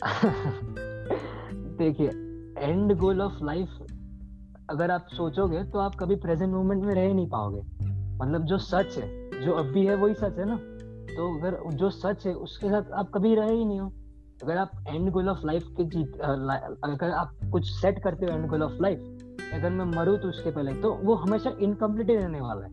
देखिए 1.76 2.08
एंड 2.58 2.96
गोल 2.96 3.20
ऑफ़ 3.20 3.44
लाइफ 3.44 3.68
अगर 4.70 4.90
आप 4.90 5.06
सोचोगे 5.08 5.62
तो 5.64 5.78
आप 5.78 5.94
कभी 5.94 6.16
प्रेजेंट 6.16 6.52
मोमेंट 6.54 6.84
में 6.84 6.94
रह 6.94 7.06
ही 7.06 7.14
नहीं 7.14 7.28
पाओगे। 7.28 7.62
मतलब 8.18 8.44
जो 8.44 8.58
सच 8.58 8.96
है, 8.98 9.08
जो 9.40 9.52
अभी 9.52 9.86
है 9.86 9.94
वही 9.94 10.14
सच 10.14 10.38
है 10.38 10.44
ना? 10.44 10.56
तो 11.14 11.38
अगर 11.38 11.58
जो 11.74 11.90
सच 11.90 12.26
है, 12.26 12.34
उसके 12.34 12.68
साथ 12.68 12.90
आप 12.92 13.10
कभी 13.14 13.34
रहे 13.34 13.54
ही 13.54 13.64
नहीं 13.64 13.80
हो। 13.80 13.92
अगर 14.42 14.56
आप 14.56 14.70
एंड 14.88 15.10
गोल 15.10 15.28
ऑफ़ 15.28 15.38
लाइफ 15.44 15.66
के 15.76 15.84
जीत 15.84 16.20
अगर 16.20 17.10
आप 17.10 17.32
कुछ 17.52 17.70
सेट 17.70 18.02
करते 18.02 18.26
हो 18.26 18.32
एंड 18.32 18.46
गोल 18.48 18.62
ऑफ़ 18.62 18.82
लाइफ 18.82 18.98
अगर 19.54 19.70
मैं 19.70 19.84
मरूँ 19.86 20.18
तो 20.18 20.28
उसके 20.28 20.50
पहले 20.50 20.74
तो 20.74 20.92
वो 20.94 21.14
हमेशा 21.14 21.50
इनकम्प्लीट 21.60 22.10
ही 22.10 22.16
रहने 22.16 22.40
वाला 22.40 22.66
है। 22.66 22.72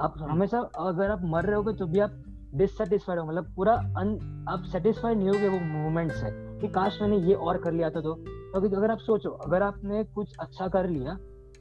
आप। 0.00 0.14
हमेशा 0.22 0.58
अगर 0.78 1.10
आप 1.10 1.20
मर 1.24 1.44
रहे 1.44 1.56
होगे 1.56 1.72
तो 1.72 1.86
भी 1.86 1.98
आप 1.98 2.22
डिससेटिस्फाइड 2.54 3.18
हो 3.20 3.26
मतलब 3.26 3.52
पूरा 3.56 3.72
अन, 3.72 4.46
आप 4.48 4.62
सेटिस्फाइड 4.62 5.18
नहीं 5.18 5.28
होगे 5.28 5.48
वो 5.48 5.58
मूवमेंट 5.60 6.12
से 6.12 6.30
कि 6.60 6.68
काश 6.68 6.98
मैंने 7.02 7.16
ये 7.18 7.34
और 7.34 7.58
कर 7.58 7.72
लिया 7.72 7.90
था 7.90 8.00
तो। 8.00 8.14
क्योंकि 8.14 8.76
अगर 8.76 8.90
आप 8.90 8.98
सोचो, 8.98 9.30
अगर 9.30 9.62
आपने 9.62 10.04
कुछ 10.04 10.36
अच्छा 10.40 10.68
कर 10.68 10.88
लिया 10.88 11.16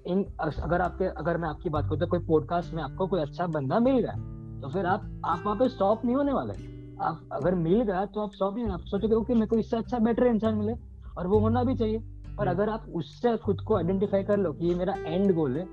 इन 0.08 0.24
अगर 0.40 0.82
आपके 0.82 1.06
अगर 1.06 1.38
मैं 1.38 1.50
आपकी 1.50 1.70
बात 1.70 1.86
करूँ 1.86 2.00
तो 2.00 2.08
कोई 2.08 2.20
पॉडकास्ट 2.20 2.74
में 2.74 2.82
आपको 2.84 3.08
कोई 3.08 3.22
अच्छा 3.22 3.48
बंदा 3.48 3.80
मिल 3.80 4.00
गया 4.00 4.14
तो 4.62 4.70
फिर 4.70 4.86
आप 4.86 5.22
आप 5.26 5.44
वहाँ 5.46 5.56
पे 5.58 5.68
स्टॉप 5.70 6.06
नहीं 6.06 6.16
होने 6.16 6.34
वाले। 6.34 6.54
आप 7.02 7.30
अगर 7.32 7.56
मिल 7.56 7.82
गया 7.82 8.06
तो 8.06 8.22
आप 8.22 8.34
स्टॉप 8.34 8.56
नहीं 8.56 8.68
आप 8.68 8.82
सोचोगे 8.86 9.16
ओके 9.16 9.34
मेरे 9.34 9.48
को 9.48 9.58
इससे 9.58 9.78
अच्छा 9.78 10.00
बेटर 10.00 10.28
इंसान 10.28 10.56
मिले 10.56 10.74
और 11.18 11.28
वो 11.28 11.40
होना 11.40 11.64
भी 11.64 11.76
चाहिए। 11.76 12.00
पर 12.38 12.48
अगर 12.48 12.70
आप 12.70 12.86
उससे 12.96 13.36
खुद 13.38 13.62
को 13.62 13.76
आइडेंटिफाई 13.78 14.24
कर 14.24 14.38
लो 14.38 14.52
कि 14.54 14.68
ये 14.68 14.76
मेरा 14.76 14.94
एंड 14.98 15.34
गोल 15.36 15.58
है 15.58 15.66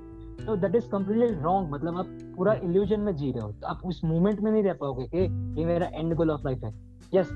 तो 0.46 0.56
दैट 0.56 0.74
इज़ 0.74 0.88
कम्प्लीटली 0.88 1.26
रॉन्ग 1.34 1.72
मतलब 1.72 1.98
आप 1.98 2.06
पूरा 2.36 2.52
इल्यूजन 2.54 3.00
में 3.00 3.14
जी 3.16 3.30
रहे 3.32 3.42
हो। 3.42 3.50
तो 3.52 3.66
आप 3.66 3.80
उस 3.84 4.00
मोमेंट 4.04 4.40
में 4.40 4.50
नहीं 4.52 4.62
रह 4.62 4.72
पाओगे 4.72 5.06
कि 5.06 5.18
ये 5.60 5.66
मेरा 5.66 5.86
एंड 5.86 6.14
गोल 6.14 6.30
ऑफ़ 6.30 6.40
लाइफ 6.44 6.64
है। 6.64 6.72
Yes 7.14 7.30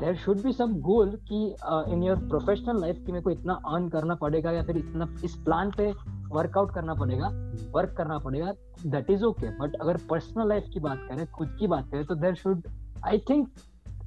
there 0.00 0.16
should 0.16 0.42
be 0.42 0.52
some 0.52 0.72
goal 0.82 1.10
कि 1.28 1.36
इन 1.92 2.02
योर 2.02 2.16
प्रोफेशनल 2.28 2.80
लाइफ 2.80 2.96
कि 3.06 3.12
मेरे 3.12 3.22
को 3.22 3.30
इतना 3.30 3.54
अर्न 3.66 3.88
करना 3.88 4.14
पड़ेगा 4.14 4.50
या 4.52 4.62
फिर 4.62 4.76
इतना 4.76 5.08
इस 5.24 5.34
प्लान 5.44 5.70
पे 5.76 5.90
वर्कआउट 6.32 6.74
करना 6.74 6.94
पड़ेगा 6.94 7.28
वर्क 7.74 7.94
करना 7.96 8.18
पड़ेगा 8.18 8.52
दैट 8.86 9.10
इज़ 9.10 9.24
ओके 9.24 9.50
बट 9.58 9.76
अगर 9.80 9.96
पर्सनल 10.10 10.48
लाइफ 10.48 10.64
की 10.74 10.80
बात 10.80 11.06
करें, 11.08 11.26
खुद 11.26 11.56
की 11.58 11.66
बात 11.66 11.90
करें 11.90 12.04
तो 12.04 12.14
there 12.14 12.34
should 12.34 12.66
I 13.06 13.18
think 13.30 13.48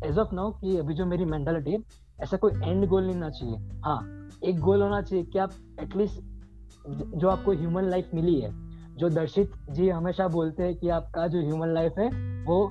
as 0.05 0.17
of 0.17 0.35
now 0.35 0.51
कि 0.51 0.77
अभी 0.77 0.93
जो 0.93 1.05
मेरी 1.05 1.25
मेंटालिटी 1.25 1.71
है, 1.71 1.79
ऐसा 2.19 2.37
कोई 2.37 2.51
एंड 2.53 2.87
गोल 2.87 3.03
नहीं 3.03 3.15
होना 3.15 3.29
चाहिए 3.29 3.79
हाँ 3.85 4.29
एक 4.45 4.59
गोल 4.59 4.81
होना 4.81 5.01
चाहिए 5.01 5.25
कि 5.25 5.39
आप 5.39 5.51
एटलीस्ट 5.81 6.21
जो 7.15 7.27
आपको 7.29 7.51
ह्यूमन 7.51 7.83
लाइफ 7.83 8.11
मिली 8.13 8.39
है, 8.41 8.51
जो 8.97 9.09
दर्शित 9.09 9.51
जी 9.71 9.89
हमेशा 9.89 10.27
बोलते 10.27 10.63
हैं 10.63 10.75
कि 10.75 10.89
आपका 10.89 11.27
जो 11.27 11.39
ह्यूमन 11.39 11.73
लाइफ 11.73 11.97
है, 11.99 12.07
वो 12.45 12.69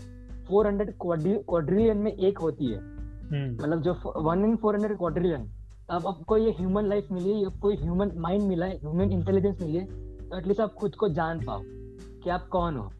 400 0.50 0.92
क्वाड्रिलियन 1.00 1.98
में 1.98 2.12
एक 2.12 2.38
होती 2.38 2.66
है। 2.66 2.97
मतलब 3.32 3.82
जो 3.82 3.94
one 4.22 4.44
in 4.44 4.56
four 4.56 4.74
hundred 4.74 4.96
quadrillion 4.98 5.48
अब 5.90 6.06
आपको 6.06 6.36
ये 6.36 6.50
ह्यूमन 6.50 6.86
लाइफ 6.86 7.08
मिली 7.12 7.42
है 7.42 7.50
कोई 7.60 7.76
ह्यूमन 7.76 8.12
माइंड 8.16 8.42
मिला 8.42 8.66
है 8.66 8.76
ह्यूमन 8.76 9.12
इंटेलिजेंस 9.12 9.60
मिली 9.60 9.76
है 9.76 9.84
तो 10.28 10.38
एटलीस्ट 10.38 10.60
आप 10.60 10.74
खुद 10.74 10.94
को 10.94 11.08
जान 11.08 11.44
पाओ 11.44 11.62
कि 12.22 12.30
आप 12.30 12.48
कौन 12.48 12.76
हो। 12.76 12.90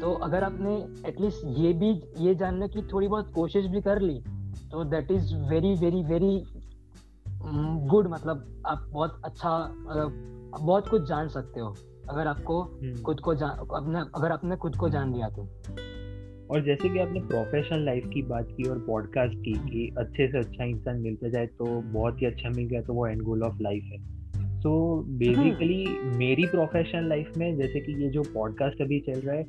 तो 0.00 0.12
अगर 0.12 0.44
आपने 0.44 0.74
एटलीस्ट 1.08 1.44
ये 1.58 1.72
भी 1.72 1.90
ये 2.18 2.34
जानने 2.34 2.68
की 2.68 2.82
थोड़ी 2.82 3.08
बहुत 3.08 3.32
कोशिश 3.34 3.66
भी 3.66 3.80
कर 3.80 4.00
ली 4.00 4.20
तो 4.70 4.84
that 4.84 5.10
is 5.10 5.34
very 5.50 5.74
very 5.74 6.02
very 6.02 6.44
good 7.88 8.08
मतलब 8.08 8.62
आप 8.66 8.86
बहुत 8.92 9.20
अच्छा 9.24 9.56
बहुत 10.58 10.88
कुछ 10.88 11.08
जान 11.08 11.28
सकते 11.28 11.60
हो 11.60 11.74
अगर 12.10 12.26
आपको 12.26 12.62
हम्म। 12.62 13.02
खुद 13.02 13.20
को 13.20 13.34
जान 13.34 13.50
अपने 13.50 13.98
अगर 13.98 14.32
आपने 14.32 14.56
खुद 14.56 14.76
को 14.76 14.88
जान 14.88 15.12
लिया 15.14 15.28
तो। 15.28 15.46
और 16.50 16.62
जैसे 16.62 16.88
कि 16.88 16.98
आपने 16.98 17.20
प्रोफेशनल 17.20 17.84
लाइफ 17.84 18.08
की 18.14 18.22
बात 18.22 18.48
की 18.56 18.68
और 18.68 18.78
पॉडकास्ट 18.78 19.36
की 19.38 19.52
कि 19.60 19.88
अच्छे 19.98 20.26
से 20.28 20.38
अच्छा 20.38 20.64
इंसान 20.64 21.00
मिलता 21.00 21.28
जाए 21.28 21.46
तो 21.58 21.66
बहुत 21.92 22.20
ही 22.22 22.26
अच्छा 22.26 22.50
मिल 22.50 22.66
गया 22.66 22.82
तो 22.82 22.94
वो 22.94 23.06
एंड 23.06 23.22
गोल 23.22 23.42
ऑफ़ 23.42 23.62
लाइफ 23.62 23.84
है 23.84 23.98
सो 24.60 24.70
so, 24.98 25.08
बेसिकली 25.18 25.84
हम्म। 25.84 26.16
मेरी 26.18 26.46
प्रोफेशनल 26.46 27.08
लाइफ 27.08 27.36
में 27.36 27.56
जैसे 27.56 27.80
कि 27.80 28.02
ये 28.02 28.08
जो 28.10 28.22
पॉडकास्ट 28.34 28.82
अभी 28.82 29.00
चल 29.00 29.20
रहा 29.20 29.36
है 29.36 29.44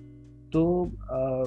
तो 0.52 0.64
आ, 0.86 1.44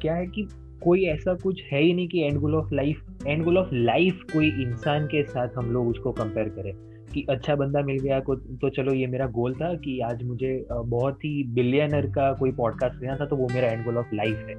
क्या 0.00 0.14
है 0.14 0.26
कि 0.26 0.48
कोई 0.82 1.04
ऐसा 1.04 1.34
कुछ 1.34 1.62
है 1.72 1.80
ही 1.80 1.92
नहीं 1.94 2.08
कि 2.08 2.20
end 2.20 2.38
goal 2.38 2.54
of 2.54 2.74
life 2.74 3.26
end 3.26 3.44
goal 3.44 3.58
of 3.58 3.74
life 3.74 4.22
कोई 4.32 4.46
इंसान 4.62 5.06
के 5.06 5.22
साथ 5.22 5.56
हम 5.56 5.70
लोग 5.72 5.88
उसको 5.88 6.12
कंपेयर 6.12 6.48
करें 6.48 6.72
कि 7.14 7.26
अच्छा 7.30 7.54
बंदा 7.54 7.82
मिल 7.82 7.98
गया 7.98 8.20
को 8.20 8.34
तो 8.36 8.68
चलो 8.70 8.94
ये 8.94 9.06
मेरा 9.06 9.26
गोल 9.26 9.54
था 9.54 9.74
कि 9.74 10.00
आज 10.00 10.22
मुझे 10.22 10.66
बहुत 10.72 11.24
ही 11.24 11.44
बिलियनर 11.54 12.06
का 12.06 12.32
कोई 12.32 12.52
पॉडकास्ट 12.52 13.02
लेना 13.02 13.16
था 13.16 13.26
तो 13.26 13.36
वो 13.36 13.48
मेरा 13.54 13.68
एंड 13.68 13.84
गोल 13.84 13.98
ऑफ़ 13.98 14.14
लाइफ 14.14 14.46
है। 14.48 14.54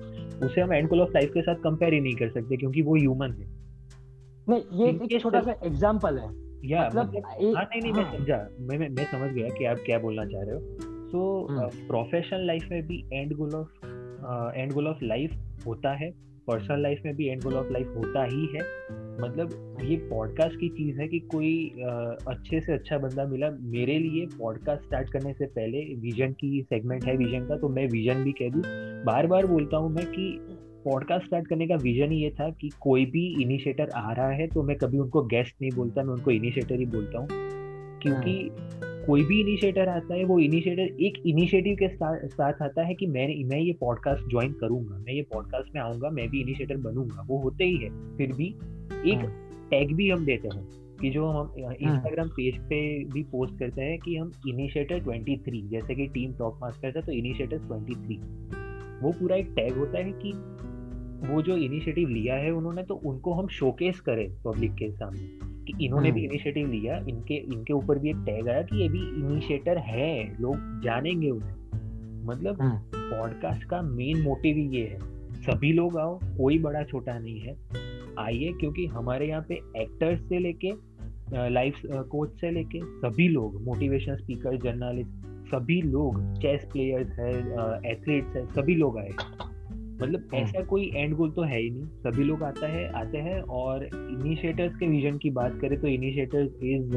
उसे 0.47 0.61
हम 0.61 0.73
एंड 0.73 0.89
गोल 0.89 1.01
ऑफ़ 1.01 1.09
लाइफ 1.09 1.31
के 1.33 1.41
साथ 1.41 1.55
कंपेयर 1.55 1.93
ही 1.93 1.99
नहीं 1.99 2.15
कर 2.15 2.29
सकते 2.29 2.57
क्योंकि 2.57 2.81
वो 2.81 2.95
ह्यूमन 2.95 3.31
है। 3.31 3.47
नहीं 4.49 4.85
ये 4.85 5.15
एक 5.15 5.21
छोटा 5.21 5.41
सा 5.41 5.55
एग्जांपल 5.63 6.17
है। 6.17 6.29
या 6.65 6.85
मतलब, 6.85 7.07
मतलब 7.07 7.55
हाँ 7.55 7.63
नहीं 7.63 7.81
नहीं 7.81 7.93
मैं 7.93 8.03
हाँ। 8.03 8.17
समझा 8.17 8.49
मैं 8.59 8.77
मैं 8.77 8.89
मैं 8.89 9.05
समझ 9.05 9.31
गया 9.31 9.47
कि 9.47 9.65
आप 9.65 9.77
क्या 9.85 9.99
बोलना 9.99 10.25
चाह 10.25 10.41
रहे 10.41 10.55
हो। 10.55 10.61
सो 11.07 11.47
प्रोफेशनल 11.87 12.47
लाइफ 12.47 12.67
में 12.71 12.87
भी 12.87 13.05
end 13.13 13.33
goal 13.33 13.55
of 13.55 13.69
end 14.55 14.73
goal 14.73 14.87
of 14.87 14.97
life 15.03 15.31
होता 15.67 15.93
है। 15.93 16.30
पर्सनल 16.47 16.81
लाइफ 16.81 17.01
में 17.05 17.15
भी 17.15 17.27
एंड 17.27 17.43
गोल 17.43 17.53
ऑफ़ 17.53 17.71
लाइफ 17.71 17.87
होता 17.87 18.23
ही 18.23 18.45
है। 18.45 18.59
मतलब 19.21 19.77
ये 19.83 19.95
पॉडकास्ट 19.95 20.55
की 20.59 20.69
चीज़ 20.69 20.99
है 21.01 21.07
कि 21.07 21.19
कोई 21.19 21.71
अच्छे 22.27 22.61
से 22.61 22.73
अच्छा 22.73 22.97
बंदा 22.97 23.25
मिला 23.25 23.49
मेरे 23.51 23.97
लिए 23.99 24.25
पॉडकास्ट 24.25 24.83
स्टार्ट 24.83 25.09
करने 25.09 25.33
से 25.33 25.45
पहले 25.45 25.83
विजन 25.95 26.31
की 26.31 26.61
सेगमेंट 26.69 27.05
है 27.05 27.15
विजन 27.17 27.45
का 27.45 27.57
तो 27.57 27.69
मैं 27.69 27.87
विजन 27.87 28.23
भी 28.23 28.31
कह 28.31 28.49
दूँ। 28.49 28.61
बार 29.05 29.27
बार 29.27 29.45
बोलता 29.45 29.77
हूँ 29.77 29.91
मैं 29.91 30.05
कि 30.05 30.37
पॉडकास्ट 30.85 31.25
स्टार्ट 31.25 31.47
करने 31.47 31.67
का 31.67 31.75
विजन 31.75 32.11
ही 32.11 32.23
ये 32.23 32.29
था 32.29 32.49
कि 32.49 32.69
कोई 32.79 33.05
भी 33.05 33.25
इनिशिएटर 33.41 33.89
आ 33.89 34.11
रहा 34.13 34.29
है 34.29 34.47
तो 34.47 34.63
मैं 34.63 34.77
कभी 34.77 34.97
उनको 34.97 35.23
गेस्ट 35.23 35.55
नहीं 35.61 35.71
बोलता 35.75 36.03
मैं 36.03 36.13
उनको 36.13 36.31
इनिशिएटर 36.31 36.79
ही 36.79 36.85
बोलता 36.85 37.19
हूँ। 37.19 37.27
क्योंकि 38.01 38.51
कोई 39.05 39.23
भी 39.23 39.41
इनिशिएटर 39.41 39.87
आता 39.87 40.15
है 40.15 40.23
वो 40.23 40.39
इनिशिएटर 40.39 40.81
एक 40.81 41.23
इनिशिएटिव 41.25 41.75
के 41.83 41.87
साथ 42.27 42.53
आता 42.61 42.83
है 42.83 42.93
कि 42.93 43.07
मैं 43.07 43.43
मैं 43.43 43.59
ये 43.59 43.73
पॉडकास्ट 43.73 44.29
ज्वाइन 44.29 44.51
करूँगा 44.53 44.97
मैं 44.97 45.13
ये 45.13 45.21
पॉडकास्ट 45.21 45.75
में 45.75 45.81
आऊँगा 45.81 46.09
मैं 46.09 46.29
भी 46.29 46.41
इनिशिएटर 46.41 46.77
बनूँगा 46.77 47.25
वो 47.27 47.37
होते 47.37 47.63
ही 47.63 47.77
है। 47.77 48.17
फिर 48.17 48.33
भी 48.33 48.47
एक 49.05 49.19
टैग 49.71 49.87
हाँ। 49.87 49.97
भी 49.97 50.09
हम 50.09 50.25
देते 50.25 50.57
हैं 50.57 50.67
कि 51.01 51.09
जो 51.09 51.27
हम 51.27 51.53
इंस्टाग्राम 51.59 52.27
पेज 52.27 52.57
पे 52.57 53.05
भी 53.05 53.23
पोस्ट 53.23 53.59
करते 53.59 53.81
हैं 53.81 53.99
कि 53.99 54.17
हम 54.17 54.31
इनिशिएटर 54.47 54.99
23 55.03 55.69
जैसे 55.69 55.95
कि 55.95 56.07
टीम 56.07 56.33
टॉप 56.33 56.59
मास्टर 56.61 56.91
था 56.91 57.01
तो 57.01 57.11
इनिशिएटर 57.11 57.57
23 57.57 59.01
वो 59.03 59.11
पूरा 59.11 59.35
एक 59.35 59.47
टैग 59.55 59.77
होता 59.77 59.97
है 59.97 60.13
कि 60.25 60.33
वो 61.33 61.41
जो 61.41 61.57
इनिशिएटिव 61.57 62.09
लिया 62.09 62.35
है 62.35 62.51
उन्होंने 62.51 62.83
तो 62.83 62.95
उनको 62.95 63.33
हम 63.33 63.47
शोकेस 63.47 63.99
करें 63.99 64.41
पब्लिक 64.45 64.71
के 64.71 64.91
सामने। 64.91 65.50
कि 65.71 65.85
इन्होंने 65.85 66.11
भी 66.11 66.23
इनिशिएटिव 66.23 66.63
हम्म। 66.63 66.73
लिया 66.73 66.97
इनके 67.09 67.35
इनके 67.53 67.73
ऊपर 67.73 67.99
भी 67.99 68.09
एक 68.09 68.23
टैग 68.25 68.49
आया 68.49 68.61
कि 68.61 68.81
ये 68.81 68.87
भी 68.89 68.99
इनिशिएटर 68.99 69.77
है 69.77 70.41
लोग 70.41 70.81
जानेंगे 70.83 71.29
उन्हें 71.29 71.55
मतलब 72.25 72.57
पॉडकास्ट 72.93 73.61
हम्म। 73.63 73.69
का 73.69 73.81
मेन 73.81 74.21
मोटिव 74.21 74.57
ही 74.57 74.67
ये 74.69 74.85
है 74.87 74.99
सभी 75.41 75.71
लोग 75.73 75.97
आओ 75.97 76.19
कोई 76.37 76.59
बड़ा 76.59 76.83
छोटा 76.83 77.17
नहीं 77.19 77.39
है 77.39 77.55
आइए 78.19 78.51
क्योंकि 78.59 78.85
हमारे 78.87 79.27
यहाँ 79.27 79.45
पे 79.49 79.55
एक्टर्स 79.77 80.19
से 80.29 80.39
लेके 80.39 80.73
लाइफ 81.49 81.81
कोच 81.85 82.39
से 82.41 82.51
लेके 82.51 82.79
सभी 82.99 83.27
लोग 83.27 83.61
मोटिवेशन 83.63 84.15
स्पीकर 84.15 84.57
जर्नलिस्ट 84.57 85.29
सभी 85.47 85.81
लोग 85.81 86.19
चेस 86.37 86.67
प्लेयर्स 86.73 87.19
है 87.19 87.31
एथलीट्स 87.91 88.35
है 88.35 88.45
सभी 88.47 88.75
लोग 88.75 88.97
आए 88.97 89.11
मतलब 90.01 90.27
हाँ। 90.33 90.39
ऐसा 90.41 90.61
कोई 90.63 90.91
एंड 90.95 91.15
गोल 91.15 91.31
तो 91.31 91.41
है 91.41 91.59
ही 91.61 91.69
नहीं। 91.69 91.85
सभी 92.03 92.23
लोग 92.23 92.43
आता 92.43 92.67
है 92.67 92.87
आते 93.01 93.17
हैं 93.17 93.41
और 93.59 93.85
इनिशिएटर्स 93.85 94.75
के 94.75 94.87
विजन 94.87 95.17
की 95.17 95.29
बात 95.29 95.57
करें 95.61 95.79
तो 95.81 95.87
initiators 95.87 96.63
is 96.63 96.95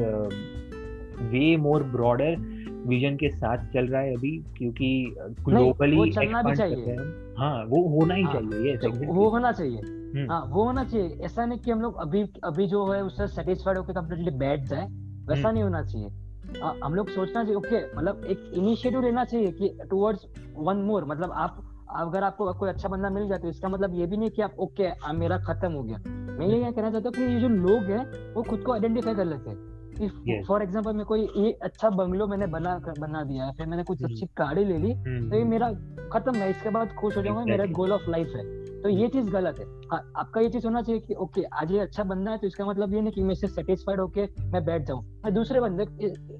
way 1.31 1.55
more 1.57 1.83
broader 1.83 2.35
vision 2.87 3.15
के 3.15 3.29
साथ 3.29 3.65
चल 3.73 3.87
रहा 3.87 4.01
है 4.01 4.13
अभी 4.15 4.31
क्योंकि 4.57 4.89
ग्लोबली 5.41 6.01
एक्सपांड 6.07 6.57
कर 6.57 6.67
रहे 6.67 6.81
हैं 6.81 7.35
हाँ 7.37 7.63
वो 7.65 7.81
होना 7.89 8.13
ही 8.13 8.23
हाँ, 8.23 8.33
चाहिए 8.33 8.69
ये 8.71 8.77
तो 8.77 9.13
वो 9.13 9.29
होना 9.29 9.51
चाहिए। 9.51 9.77
हम्म। 9.77 10.31
हाँ 10.31 10.41
वो 10.49 10.63
होना 10.63 10.83
चाहिए। 10.83 11.07
ऐसा 11.25 11.45
नहीं 11.45 11.59
कि 11.59 11.71
हम 11.71 11.81
लोग 11.81 11.97
अभी 12.01 12.21
अभी 12.43 12.67
जो 12.67 12.85
है 12.91 13.01
उससे 13.03 13.27
सेटिस्फाइड 13.27 13.77
होकर 13.77 13.93
कम्प्लीटली 13.93 14.31
बैठ 14.37 14.59
जाए 14.59 14.85
वैसा 14.85 15.47
हम्म। 15.47 15.53
नहीं 15.53 15.63
होना 15.63 15.81
चाहिए। 15.81 16.09
आ, 16.63 16.73
हम 16.83 16.95
लोग 16.95 17.09
सोचना 17.09 17.43
चाहिए 17.43 17.55
ओके 17.55 17.81
मतलब 17.97 18.25
एक 18.29 18.51
इनिशिएटिव 18.53 19.01
लेना 19.01 19.23
चाहिए 19.25 19.51
कि 19.51 19.77
टुवर्ड्स 19.89 20.25
वन 20.57 20.77
मोर 20.77 21.05
मतलब 21.05 21.31
आप 21.35 21.61
अगर 21.95 22.23
आपको 22.23 22.51
कोई 22.53 22.69
अच्छा 22.69 22.89
बंदा 22.89 23.09
मिल 23.09 23.27
जाए 23.27 23.39
तो 23.39 23.49
इसका 23.49 23.69
मतलब 23.69 23.93
ये 23.93 24.05
भी 24.05 24.17
नहीं 24.17 24.29
कि 24.29 24.41
आप 24.41 24.59
ओके 24.59 24.89
मेरा 25.13 25.37
खत्म 25.47 25.71
हो 25.71 25.83
गया। 25.83 25.97
मैं 26.07 26.47
ये 26.47 26.71
कहना 26.71 26.89
चाहता 26.91 27.07
हूँ 27.07 27.13
कि 27.13 27.33
ये 27.33 27.39
जो 27.39 27.47
लोग 27.49 27.83
हैं 27.91 28.33
वो 28.33 28.43
खुद 28.43 28.63
को 28.63 28.73
आइडेंटिफाई 28.73 29.15
कर 29.15 29.25
लेते 29.25 29.49
हैं। 29.49 30.43
फॉर 30.47 30.61
एग्ज़ाम्पल 30.63 30.93
मैं 30.93 31.05
कोई 31.05 31.21
ये 31.37 31.51
अच्छा 31.63 31.89
बंगलो 31.91 32.27
मैंने 32.27 32.47
बना 32.47 32.75
बना 32.99 33.23
दिया 33.23 33.51
फिर 33.57 33.67
मैंने 33.67 33.83
कुछ 33.83 34.03
अच्छी 34.03 34.25
गाड़ी 34.37 34.65
ले 34.65 34.77
ली 34.77 34.93
तो 34.93 35.35
ये 35.35 35.43
मेरा 35.45 35.71
खत्म 36.13 36.35
है 36.35 36.49
इसके 36.49 36.69
बाद 36.69 36.93
खुश 36.93 37.17
हो 37.17 37.21
जाऊँगा 37.23 37.43
मेरा 37.45 37.65
गोल 37.73 37.91
ऑफ़ 37.91 38.09
लाइफ 38.09 38.33
है। 38.35 38.43
तो 38.81 38.89
ये 38.89 39.07
चीज़ 39.07 39.29
गलत 39.31 39.59
है। 39.59 39.65
हाँ 39.91 39.99
आपका 40.17 40.41
ये 40.41 40.49
चीज़ 40.49 40.65
होना 40.65 40.81
चाहिए 40.81 41.01
कि 41.01 41.13
ओके 41.15 41.43
आज 41.61 41.71
ये 41.71 41.79
अच्छा 41.79 42.03
बंदा 42.03 42.31
है 42.31 42.37
तो 42.37 42.47
इसका 42.47 42.65
मतलब 42.65 42.93
ये 42.93 43.01
नहीं 43.01 43.13
कि 43.13 43.23
मैं 43.23 43.31
इससे 43.31 43.47
सेटिस्फाइड 43.47 43.99
होके 43.99 44.25
मैं 44.43 44.63
बैठ 44.65 44.85
जाऊँ। 44.87 45.03
मैं 45.25 45.33
दूसरे 45.33 45.61
बंदे 45.61 45.85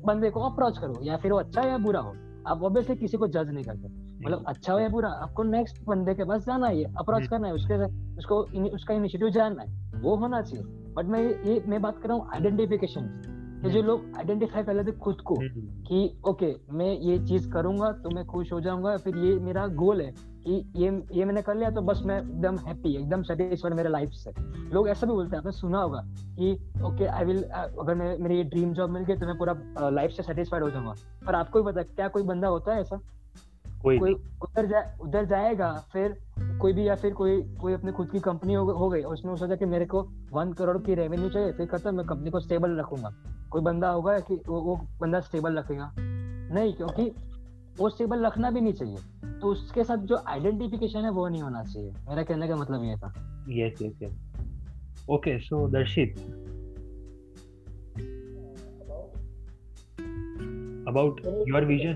बंदे 0.05 0.29
को 0.29 0.41
अप्रोच 0.41 0.77
करूँ 0.77 1.03
या 1.03 1.17
फिर 1.17 1.31
वो 1.31 1.39
अच्छा 1.39 1.61
है 1.61 1.69
या 1.69 1.77
बुरा 1.77 1.99
हो। 1.99 2.13
आप 2.47 2.63
ऑब्वियसली 2.63 2.95
किसी 2.95 3.17
को 3.17 3.27
जज 3.27 3.49
नहीं 3.49 3.63
करते। 3.63 3.87
मतलब 4.25 4.43
अच्छा 4.47 4.73
हो 4.73 4.79
या 4.79 4.89
बुरा 4.89 5.09
आपको 5.09 5.43
नेक्स्ट 5.43 5.83
बंदे 5.87 6.13
के 6.13 6.23
पास 6.23 6.45
जाना 6.45 6.67
है 6.67 6.83
अप्रोच 6.83 7.27
करना 7.27 7.47
है 7.47 7.53
उसके 7.53 7.83
उसको 8.17 8.41
उसका 8.75 8.93
इनिशिएटिव 8.93 9.29
जानना 9.29 9.63
है 9.63 10.01
वो 10.01 10.15
होना 10.15 10.41
चाहिए। 10.41 10.65
बट 10.93 11.05
मैं 11.05 11.23
ये 11.23 11.63
मैं 11.67 11.81
बात 11.81 12.01
कर 12.01 12.09
रहा 12.09 12.17
हूँ 12.17 12.29
आइडेंटिफिकेशन 12.33 13.01
कि। 13.01 13.34
जो 13.63 13.81
लोग 13.81 14.05
आइडेंटिफाई 14.17 14.63
कर 14.63 14.73
लेते 14.73 14.91
खुद 14.91 15.21
को 15.21 15.35
हम्म, 15.35 15.47
हम्म। 15.49 15.83
कि 15.83 16.19
ओके 16.29 16.53
मैं 16.71 16.91
ये 16.99 17.17
चीज़ 17.19 17.49
करूँगा 17.51 17.91
तो 17.91 18.09
मैं 18.09 18.25
खुश 18.25 18.51
हो 18.53 18.59
जाऊँगा 18.61 18.95
फिर 18.97 19.17
ये 19.17 19.35
मेरा 19.39 19.67
गोल 19.67 20.01
है 20.01 20.11
कि 20.47 20.71
ये 20.75 20.89
ये 21.11 21.25
मैंने 21.25 21.41
कर 21.41 21.55
लिया 21.55 21.69
तो 21.69 21.81
बस 21.81 22.01
मैं 22.05 22.19
एकदम 22.19 22.57
हैप्पी 22.57 22.95
एकदम 22.95 23.21
सेटिस्फाइड 23.23 23.73
मेरे 23.73 23.89
लाइफ 23.89 24.09
से। 24.09 24.31
लोग 24.73 24.89
ऐसा 24.89 25.07
भी 25.07 25.13
बोलते 25.13 25.35
हैं 25.35 25.39
आपने 25.39 25.51
सुना 25.51 25.81
होगा 25.81 26.01
कि 26.35 26.51
ओके 26.83 27.05
आई 27.05 27.25
विल 27.25 27.41
अगर 27.43 27.95
मैं 27.95 28.17
मेरी 28.17 28.37
ये 28.37 28.43
ड्रीम 28.43 28.73
जॉब 28.73 28.89
मिल 28.89 29.03
गई 29.03 29.15
तो 29.15 29.25
मैं 29.25 29.37
पूरा 29.37 29.89
लाइफ 29.89 30.11
से 30.11 30.23
सेटिस्फाइड 30.23 30.63
हो 30.63 30.69
जाऊँगा। 30.69 30.93
पर 31.27 31.35
आपको 31.35 31.63
भी 31.63 31.71
पता 31.71 31.83
क्या 31.83 32.07
कोई 32.07 32.23
बंदा 32.23 32.47
होता 32.47 32.73
है 32.73 32.81
ऐसा? 32.81 32.99
कोई 33.81 34.13
उधर 34.13 34.65
जाए 34.65 34.97
उधर 35.01 35.25
जाएगा 35.25 35.71
फिर 35.93 36.17
कोई 36.61 36.73
भी 36.73 36.87
या 36.87 36.95
फिर 36.95 37.13
कोई 37.13 37.41
कोई 37.41 37.73
अपनी 37.73 37.91
खुद 37.91 38.09
की 38.09 38.19
कंपनी 38.19 38.53
हो, 38.53 38.65
हो 38.65 38.89
गई 38.89 39.01
उसने 39.01 39.37
सोचा 39.37 39.55
कि 39.55 39.65
मेरे 39.65 39.85
को 39.85 40.01
वन 40.33 40.53
करोड़ 40.53 40.77
की 40.77 40.95
रेवेन्यू 40.95 41.29
चाहिए 41.29 41.51
फिर 41.51 41.65
कहता 41.65 41.91
मैं 41.91 42.05
कंपनी 42.05 42.29
को 42.29 42.39
स्टेबल 42.39 42.79
रखूँगा। 42.79 43.13
कोई 43.51 43.61
बंदा 43.61 43.89
होगा 43.89 44.19
कि 44.19 44.35
वो, 44.47 44.61
वो 44.61 44.75
बंदा 45.01 45.19
स्टेबल 45.19 45.57
रखेगा। 45.57 45.91
नहीं 46.53 46.73
क्योंकि 46.73 47.11
वो 47.77 47.89
स्टेबल 47.89 48.25
रखना 48.25 48.51
भी 48.51 48.61
नहीं 48.61 48.73
चाहिए। 48.73 48.97
तो 49.39 49.47
उसके 49.47 49.83
साथ 49.83 49.97
जो 49.97 50.17
आइडेंटिफिकेशन 50.27 50.99
है 50.99 51.09
वो 51.09 51.27
नहीं 51.27 51.41
होना 51.41 51.63
चाहिए। 51.63 51.91
मेरा 51.91 52.23
कहने 52.23 52.47
का 52.47 52.55
मतलब 52.55 52.83
ये 52.83 52.95
था। 52.95 53.13
Yes 53.49 53.81
yes 53.81 54.03
yes 54.03 54.17
okay 55.09 55.39
so 55.39 55.67
Darshit 55.67 56.41
about 60.89 61.11
your 61.27 61.61
vision 61.61 61.95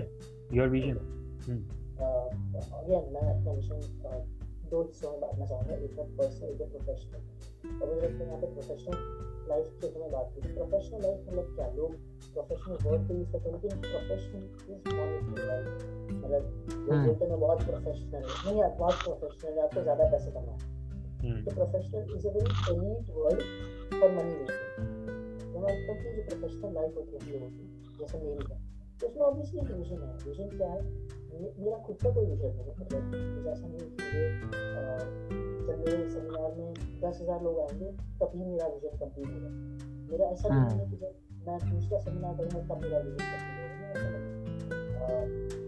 your 0.52 0.68
vision. 0.68 0.94
Hmm. 0.94 1.58
again 2.00 3.04
मैं 3.12 3.40
अपना 3.40 3.52
विजन 3.52 4.39
दो 4.70 4.82
हिस्सों 4.82 5.10
में 5.10 5.20
बांटना 5.20 5.46
चाहूँगा 5.46 5.74
एक 5.74 5.98
है 5.98 6.04
पर्सनल 6.16 6.48
एक 6.50 6.60
है 6.60 6.68
प्रोफेशनल 6.70 7.20
और 7.80 7.88
मुझे 7.88 8.06
लगता 8.06 8.24
है 8.24 8.26
यहाँ 8.26 8.40
पे 8.40 8.46
प्रोफेशनल 8.54 9.48
लाइफ 9.48 9.66
की 9.80 9.88
तुम्हें 9.88 10.10
बात 10.12 10.26
की। 10.34 10.40
प्रोफेशनल 10.54 11.02
लाइफ 11.02 11.18
मतलब 11.28 11.54
क्या? 11.54 11.66
लोग 11.76 11.90
प्रोफेशनल 12.34 12.76
वर्ड 12.84 13.08
को 13.08 13.14
यूज़ 13.14 13.32
करते 13.32 13.50
हैं 13.50 13.54
लेकिन 13.54 13.80
प्रोफेशनल 13.80 14.42
इज़ 14.72 14.82
मॉनिटरी 14.96 15.46
लाइफ 15.46 15.66
मतलब 16.24 16.42
लोग 16.88 17.06
बोलते 17.06 17.24
हैं 17.24 17.40
बहुत 17.40 17.62
प्रोफेशनल 17.62 18.22
नहीं 18.46 18.60
यार 18.60 18.76
बहुत 18.78 19.02
प्रोफेशनल 19.04 19.52
है 19.52 19.62
आपको 19.62 19.82
ज़्यादा 19.82 20.10
पैसे 20.10 20.30
कमाए 20.30 20.58
तो 21.44 21.54
professional 21.54 22.02
is 22.16 22.26
a 22.28 22.30
very 22.30 22.52
elite 22.74 23.10
word 23.16 23.40
for 24.00 24.10
money 24.10 24.34
making 24.34 24.98
मैं 25.52 25.62
मानता 25.62 25.92
हूँ 25.92 25.98
कि 26.02 26.10
जो 26.16 26.22
प्रोफेशनल 26.28 26.74
लाइफ 26.74 26.96
होती 26.96 27.16
है 27.16 27.20
लोगों 27.32 27.50
की 27.50 27.64
जैसे 27.98 28.18
मेरी 28.18 28.44
है। 28.50 28.58
तो 28.58 28.69
उसमें 29.06 29.22
ऑब्वियसली 29.22 29.60
एक 29.60 29.70
विजन 29.72 30.02
है 30.02 30.12
विजन 30.24 30.48
क्या 30.56 30.68
है 30.68 30.82
मेरा 31.40 31.76
खुद 31.84 31.96
का 32.02 32.10
कोई 32.10 32.26
विजन 32.26 32.56
नहीं 32.56 32.72
मतलब 32.80 33.02
मुझे 33.34 33.50
ऐसा 33.50 33.66
नहीं 33.66 33.88
कि 33.96 34.08
जब 35.66 35.78
मेरे 35.78 36.08
सेमिनार 36.10 36.54
में 36.56 36.74
दस 37.00 37.20
हज़ार 37.22 37.42
लोग 37.42 37.60
आएँगे 37.60 37.92
तभी 38.20 38.44
मेरा 38.44 38.66
विजन 38.66 38.98
कंप्लीट 38.98 39.28
होगा 39.28 39.50
मेरा 40.10 40.26
ऐसा 40.26 40.48
नहीं 40.48 40.80
है 40.80 40.90
कि 40.90 40.96
जब 40.96 41.46
मैं 41.46 41.58
दूसरा 41.70 41.98
सेमिनार 41.98 42.36
करूँगा 42.36 42.74
तब 42.74 42.82
मेरा 42.82 42.98
विजन 42.98 43.24
कंप्लीट 43.24 43.60
होगा 43.96 44.20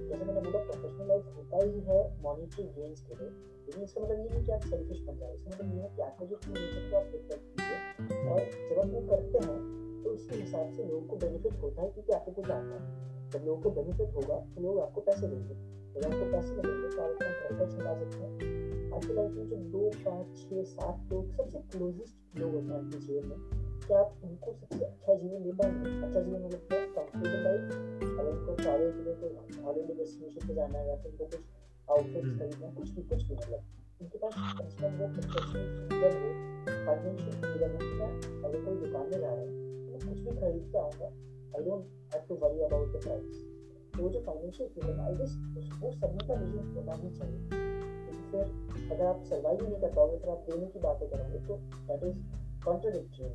जैसे 0.09 0.25
मैंने 0.25 0.41
बोला 0.41 0.59
प्रोफेशनल 0.65 1.09
लाइफ 1.09 1.37
होता 1.37 1.63
ही 1.65 1.81
है 1.87 2.01
मॉनिटरी 2.23 2.65
गेम्स 2.75 3.01
के 3.07 3.15
लिए 3.15 3.29
लेकिन 3.29 3.83
इसका 3.83 4.01
मतलब 4.01 4.19
ये 4.19 4.29
नहीं 4.29 4.45
कि 4.45 4.53
आप 4.53 4.67
सेल्फिश 4.67 5.01
बन 5.07 5.17
जाए 5.19 5.35
इसका 5.35 5.51
मतलब 5.51 5.75
ये 5.75 5.83
है 5.83 5.95
कि 5.97 6.03
आपको 6.03 6.27
जो 6.27 6.41
नेचर 6.49 6.91
को 6.91 6.97
आप 6.97 7.09
रिफ्लेक्ट 7.13 7.45
कीजिए 7.53 8.29
और 8.29 8.41
जब 8.69 8.81
आप 8.81 8.93
वो 8.95 9.07
करते 9.09 9.47
हैं 9.47 9.81
तो 10.03 10.11
उसके 10.11 10.37
हिसाब 10.37 10.71
से 10.73 10.85
लोगों 10.85 11.07
को 11.09 11.17
बेनिफिट 11.17 11.63
होता 11.63 11.83
है 11.83 11.91
क्योंकि 11.91 12.13
आपको 12.13 12.33
कुछ 12.33 12.51
आता 12.51 12.75
है 12.75 13.11
जब 13.33 13.45
लोगों 13.47 13.61
को 13.63 13.71
बेनिफिट 13.77 14.15
होगा 14.17 14.37
तो 14.55 14.63
लोग 14.63 14.81
आपको 14.81 15.01
पैसे 15.01 15.27
देंगे। 15.27 15.55
जब 15.95 16.05
आपको 16.07 16.25
पैसे 16.33 16.51
मिलेंगे 16.57 16.89
तो 16.97 17.03
आप 17.03 17.11
अपना 17.11 17.29
घर 17.29 17.59
पर 17.59 17.67
चला 17.73 17.93
सकते 18.01 18.21
हैं। 18.23 18.93
आपकी 18.93 19.15
लाइफ 19.15 19.33
में 19.33 19.49
जो 19.49 19.57
दो 19.75 19.91
पाँच 20.05 20.37
छः 20.39 20.63
सात 20.71 21.13
लोग 21.13 21.31
सबसे 21.37 21.59
क्लोजेस्ट 21.73 22.39
लोग 22.41 22.55
होते 22.55 22.67
हैं 22.67 22.79
आपके 22.79 22.99
जीवन 23.07 23.29
में। 23.29 23.39
क्या 23.87 23.99
आप 23.99 24.21
उनको 24.25 24.53
सबसे 24.53 24.85
अच्छा 24.85 25.15
जीवन 25.15 25.43
दे 25.43 25.53
पाएँगे? 25.53 25.91
अच्छा 26.07 26.21
जीवन 26.21 26.45
मतलब 26.45 26.63
क्या 26.69 26.81
कंफर्टेबल 26.97 27.41
लाइफ 27.45 27.63
अगर 28.13 28.31
उनको 28.31 28.55
ट्रैवल 28.63 28.91
के 28.93 29.05
लिए 29.05 29.15
कोई 29.23 29.63
हॉलीडे 29.65 29.95
डेस्टिनेशन 29.95 30.49
पे 30.49 30.55
जाना 30.55 30.79
है 30.79 30.89
या 30.89 30.97
फिर 30.97 31.11
उनको 31.13 31.25
कुछ 31.25 31.43
आउटफिट्स 31.91 32.27
हम्म। 32.27 32.39
खरीदना 32.39 32.67
है 32.67 32.75
कुछ 32.75 32.91
भी 32.91 33.03
कुछ 33.03 33.23
भी 33.23 33.35
मतलब। 33.35 33.61
उनके 34.03 34.19
पास 34.19 34.33
कम 34.81 34.97
वो 35.01 35.07
फ्रीडम 35.09 35.45
हो 36.23 36.31
फाइनेंशियल 36.87 37.37
फ्रीडम 37.43 37.73
हो 37.81 38.07
अगर 38.47 38.65
कोई 38.65 38.77
दुकान 38.87 39.05
में 39.05 39.19
जा 39.21 39.27
रहा 39.27 39.35
है 39.35 39.47
तो 39.87 40.09
कुछ 40.09 40.19
भी 40.21 40.41
खरीद 40.41 40.65
के 40.73 40.79
आऊँगा। 40.79 41.11
I 41.57 41.65
don't 41.65 41.91
have 42.13 42.25
to 42.29 42.35
worry 42.41 42.63
about 42.65 42.89
the 42.95 43.01
price. 43.03 43.37
तो 43.95 44.09
जो 44.11 44.21
फाइनेंशियल 44.27 44.69
फ्रीडम 44.75 45.01
आई 45.03 45.15
गेस 45.17 45.33
वो 45.83 45.91
सभी 45.93 46.27
का 46.29 46.35
विजन 46.41 46.67
होना 46.77 46.95
ही 46.95 47.11
चाहिए। 47.19 47.41
क्योंकि 47.51 48.23
फिर 48.33 48.45
अगर 48.93 49.05
आप 49.07 49.23
सर्वाइव 49.31 49.63
ही 49.63 49.69
नहीं 49.69 49.81
कर 49.81 49.93
पाओगे, 49.95 50.19
फिर 50.19 50.31
आप 50.31 50.45
देने 50.49 50.67
की 50.67 50.79
बातें 50.81 51.09
करोगे 51.11 51.39
तो 51.47 51.57
दैट 51.89 52.05
इज़ 52.09 52.19
कॉन्ट्रोडिक्टरी 52.65 53.25
इन 53.27 53.33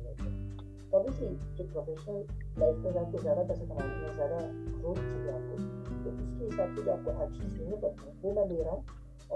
तो 0.90 0.98
ऑब्वियसली 0.98 1.54
जो 1.56 1.64
प्रोफेशनल 1.72 2.18
लाइफ 2.60 2.76
में 2.84 3.00
आपको 3.00 3.18
ज़्यादा 3.18 3.42
पैसे 3.48 3.66
कमाने 3.66 3.96
में, 3.96 4.14
ज़्यादा 4.14 4.38
ग्रोथ 4.76 5.00
चाहिए 5.00 5.32
आपको 5.32 5.54
तो 6.04 6.10
उसके 6.12 6.44
हिसाब 6.44 6.76
से 6.76 6.82
जो 6.82 6.92
आपको 6.92 7.10
एक्शन 7.24 7.56
लेने 7.56 7.76
पड़ते 7.82 8.06
हैं, 8.06 8.14
वो 8.22 8.32
मैं 8.38 8.46
ले 8.52 8.62
रहा 8.62 8.74
हूँ। 8.74 8.84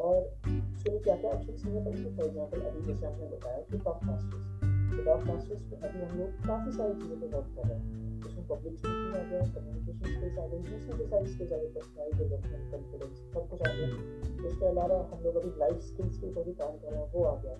और 0.02 0.18
उसके 0.22 0.90
लिए 0.90 1.00
क्या 1.00 1.16
क्या 1.16 1.30
एक्शन 1.30 1.68
लेने 1.68 1.84
पड़ेंगे 1.84 2.16
फॉर 2.16 2.26
एग्ज़ाम्पल 2.26 2.60
अभी 2.70 2.86
जैसे 2.86 3.06
आपने 3.06 3.26
बताया 3.34 3.58
कि 3.70 3.78
टॉप 3.88 4.04
मास्टर्स 4.04 4.46
तो 4.92 5.04
टॉप 5.04 5.26
मास्टर्स 5.26 5.62
में 5.72 5.78
अभी 5.80 5.98
हम 6.04 6.18
लोग 6.18 6.46
काफ़ी 6.46 6.72
सारी 6.78 6.94
चीज़ों 7.02 7.20
पर 7.20 7.36
वर्क 7.36 7.54
कर 7.56 7.68
रहे 7.68 7.78
हैं। 7.78 8.11
पब्लिक 8.22 8.78
स्पीकिंग 8.78 9.14
आ 9.14 9.22
गया 9.22 9.40
कम्युनिकेशन 9.54 10.14
स्किल्स 10.14 10.38
आ 10.38 10.46
गई 10.46 10.58
दूसरी 10.64 10.98
के 10.98 11.06
सारी 11.10 11.32
स्किल्स 11.32 11.52
आ 11.52 11.56
गई 11.56 11.70
पर्सनैलिटी 11.74 12.24
डेवलपमेंट 12.24 12.70
कॉन्फिडेंस 12.72 13.22
सब 13.34 13.48
कुछ 13.50 13.62
आ 13.62 13.72
गया 13.72 14.22
उसके 14.46 14.66
अलावा 14.66 14.98
हम 15.12 15.24
लोग 15.24 15.36
अभी 15.36 15.50
लाइफ 15.58 15.80
स्किल्स 15.86 16.18
के 16.18 16.26
ऊपर 16.28 16.44
भी 16.44 16.52
काम 16.60 16.76
कर 16.78 16.90
रहे 16.90 17.00
हैं 17.00 17.10
वो 17.14 17.24
आ 17.24 17.34
गया 17.42 17.56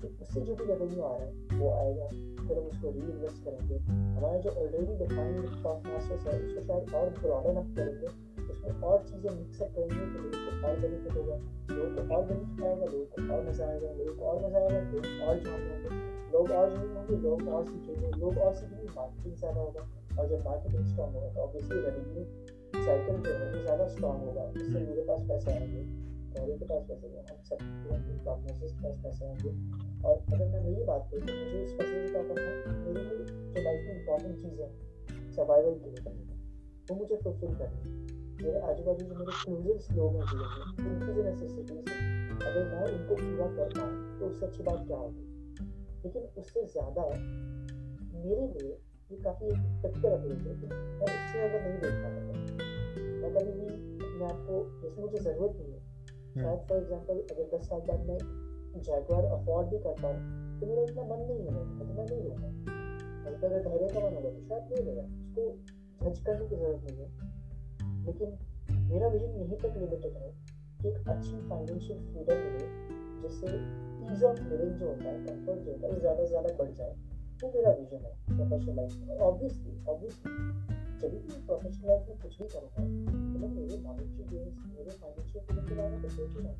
तो 0.00 0.08
उससे 0.22 0.40
जो 0.40 0.54
भी 0.54 0.64
रेवेन्यू 0.64 1.02
आ 1.02 1.12
रहा 1.14 1.26
है 1.26 1.60
वो 1.60 1.70
आएगा 1.74 2.08
फिर 2.08 2.58
हम 2.58 2.66
उसको 2.66 2.90
री 2.90 3.04
इन्वेस्ट 3.08 3.44
करेंगे 3.44 3.78
हमारा 3.88 4.38
जो 4.38 4.50
ऑलरेडी 4.62 4.96
डिफाइंड 5.04 5.62
टॉप 5.62 5.86
मास्टर्स 5.88 6.26
है 6.26 6.40
उसको 6.40 6.66
शायद 6.66 6.94
और 6.94 7.10
ब्रॉडन 7.20 7.62
अप 7.62 7.74
करेंगे 7.76 8.16
उसमें 8.48 8.82
और 8.90 9.02
चीज़ें 9.04 9.30
मिक्सअप 9.30 9.74
करेंगे 9.74 10.06
तो 10.12 10.22
लोगों 10.22 10.60
को 10.60 10.68
और 10.68 10.80
बेनिफिट 10.80 11.16
होगा 11.16 11.36
लोगों 11.74 11.90
को 11.98 12.14
और 12.16 12.24
बेनिफिट 12.26 12.64
आएगा 12.64 12.86
लोगों 12.86 13.06
को 13.06 13.34
और 13.34 13.48
मज़ा 13.48 13.66
आएगा 13.66 13.92
लोगों 13.92 14.14
को 14.14 14.30
और 14.30 14.44
मज़ा 14.46 14.60
आएगा 14.60 14.80
लोग 14.88 15.06
और 15.28 15.40
ज्वाइन 15.44 15.64
होंगे 15.68 16.06
लोग 16.32 16.50
और 16.50 16.74
ज्वाइन 16.74 16.96
होंगे 16.96 17.16
लोग 17.22 17.48
और 17.54 17.66
सीखेंगे 17.66 18.10
लोग 18.18 18.38
और 18.38 18.54
सीखेंगे 18.54 18.84
मार्केटिंग 18.90 19.34
ज़्यादा 19.36 19.60
होगा 19.60 19.88
और 20.18 20.28
जब 20.28 20.44
मार्केटिंग 20.44 20.84
स्ट्रॉन्ग 20.86 21.14
होगा 21.14 21.28
तो 21.34 21.40
ऑब्वियसली 21.40 21.80
रेवेन्यू 21.80 22.22
साइकिल 22.84 23.16
जो 23.22 23.32
है 23.32 23.52
वो 23.52 23.62
ज़्यादा 23.62 23.86
स्ट्रॉन्ग 23.88 24.24
होगा। 24.24 24.44
इससे 24.56 24.78
मेरे 24.80 25.02
पास 25.08 25.20
पैसे 25.28 25.50
आएँगे 25.52 25.82
गौरी 26.32 26.58
के 26.58 26.64
पास 26.64 26.82
पैसे 26.88 27.06
आएँगे 27.06 27.32
हम 27.32 27.42
सब 27.44 27.58
पार्टनर्स 28.26 28.60
के 28.62 28.82
पास 28.82 28.96
पैसे 29.04 29.26
आएँगे। 29.26 29.52
और 30.08 30.14
अगर 30.32 30.46
मैं 30.46 30.60
मेरी 30.64 30.84
बात 30.84 31.08
करूँ 31.10 31.26
तो 31.26 31.34
मुझे 31.34 31.62
इस 31.62 31.72
पैसे 31.78 31.94
से 32.02 32.12
क्या 32.12 32.22
करना 32.22 32.42
है 32.42 32.56
मेरे 32.84 33.02
लिए 33.04 33.24
जो 33.54 33.62
लाइफ 33.62 33.86
में 33.86 33.94
इंपॉर्टेंट 33.94 34.34
चीज़ 34.42 34.60
है 34.62 34.70
सर्वाइवल 35.36 35.78
के 35.78 35.90
लिए 35.90 36.04
करनी 36.04 36.22
वो 36.90 36.96
मुझे 36.96 37.16
फुलफिल 37.24 37.54
करनी 37.54 37.96
मेरे 38.42 38.60
आजू 38.66 38.82
बाजू 38.84 39.06
जो 39.06 39.14
मेरे 39.14 39.32
क्लोजेस्ट 39.38 39.92
लोग 39.92 40.16
हैं 40.16 40.26
जीवन 40.26 40.48
में 40.50 40.90
उनकी 40.90 41.14
जो 41.14 41.22
नेसेसिटीज 41.24 41.88
है 41.88 41.96
अगर 42.48 42.62
मैं 42.72 42.84
उनको 42.92 43.14
पूरा 43.14 43.46
कर 43.56 43.72
पाऊँ 43.78 44.18
तो 44.18 44.26
उससे 44.26 44.46
अच्छी 44.46 44.62
बात 44.62 44.86
क्या 44.86 44.96
होगी? 44.96 45.24
लेकिन 46.04 46.22
उससे 46.42 46.64
ज़्यादा 46.74 47.08
मेरे 48.18 48.46
लिए 48.52 48.76
ये 49.10 49.16
काफ़ी 49.24 49.46
टिपिकल 49.82 50.10
अप्रोच 50.10 50.40
है 50.40 50.54
मैं 50.60 51.06
उससे 51.08 51.34
ज़्यादा 51.34 51.58
नहीं 51.58 51.78
देख 51.82 51.94
पाता। 52.00 52.20
मैं 53.20 53.30
कभी 53.34 53.52
भी 53.52 53.68
अपने 54.06 54.24
आप 54.24 54.42
को 54.48 54.58
जैसे 54.82 55.00
मुझे 55.02 55.18
ज़रूरत 55.18 55.54
नहीं 55.58 55.72
है 55.72 55.78
हम्म। 55.78 56.42
शायद 56.42 56.60
फॉर 56.68 56.76
एग्ज़ाम्पल 56.78 57.22
अगर 57.30 57.46
दस 57.54 57.68
साल 57.68 57.80
बाद 57.88 58.00
मैं 58.08 58.18
जैगवार 58.88 59.24
अफोर्ड 59.36 59.70
भी 59.70 59.78
कर 59.86 59.94
पाऊँ 60.02 60.18
तो 60.60 60.66
मेरा 60.66 60.82
इतना 60.82 61.02
मन 61.04 61.24
नहीं 61.30 61.42
है 61.46 61.52
तो 61.78 61.84
मैं 61.86 62.04
नहीं 62.04 62.22
लूँगा 62.22 62.48
अगर 63.28 63.58
धैर्य 63.62 63.88
का 63.88 64.00
मन 64.00 64.14
होगा 64.14 64.30
तो 64.30 64.40
शायद 64.42 64.64
नहीं 64.72 64.84
लेगा 64.84 65.04
उसको 65.22 65.42
जज 66.02 66.20
करने 66.26 66.44
की 66.46 66.56
ज़रूरत 66.56 66.80
नहीं 66.84 66.98
है। 66.98 67.08
लेकिन 68.06 68.28
मेरा 68.92 69.08
विजन 69.08 69.32
यहीं 69.36 69.58
तक 69.58 69.72
लिमिटेड 69.78 70.14
है 70.16 70.30
कि 70.80 70.88
एक 70.88 71.08
अच्छी 71.08 71.36
फाइनेंशियल 71.48 71.98
फ्रीडम 72.06 72.38
मिले 72.44 72.66
जिससे 73.22 73.48
ईज 74.12 74.22
ऑफ़ 74.24 74.38
लिविंग 74.42 74.74
जो 74.74 74.88
होता 74.88 75.08
है 75.08 75.18
कंफर्ट 75.26 75.58
जो 75.60 75.72
होता 75.72 75.86
है 75.86 75.92
वो 75.92 76.00
ज़्यादा 76.00 76.22
से 76.22 76.28
ज़्यादा 76.28 76.54
बढ़ 76.58 76.70
जाए। 76.72 76.94
वो 77.42 77.52
मेरा 77.54 77.70
विजन 77.70 78.04
है 78.04 78.12
प्रोफेशनल 78.28 78.76
लाइफ 78.76 78.94
में 78.98 79.18
ऑब्वियसली 79.26 79.84
ऑब्वियसली 79.88 80.32
जब 81.00 81.10
भी 81.10 81.18
मैं 81.28 81.46
प्रोफेशनल 81.46 81.88
लाइफ 81.88 82.08
में 82.08 82.16
कुछ 82.22 82.38
भी 82.38 82.46
करूँगा 82.48 82.82
तो 83.32 83.38
मैं 83.38 83.50
मेरे 83.56 83.76
गेम्स 84.30 84.56
मेरे 84.78 84.90
फाइनेंशियल 84.90 85.44
के 85.68 85.74
बारे 85.74 85.96
में 85.96 86.08
सोच 86.08 86.32
रहा 86.36 86.52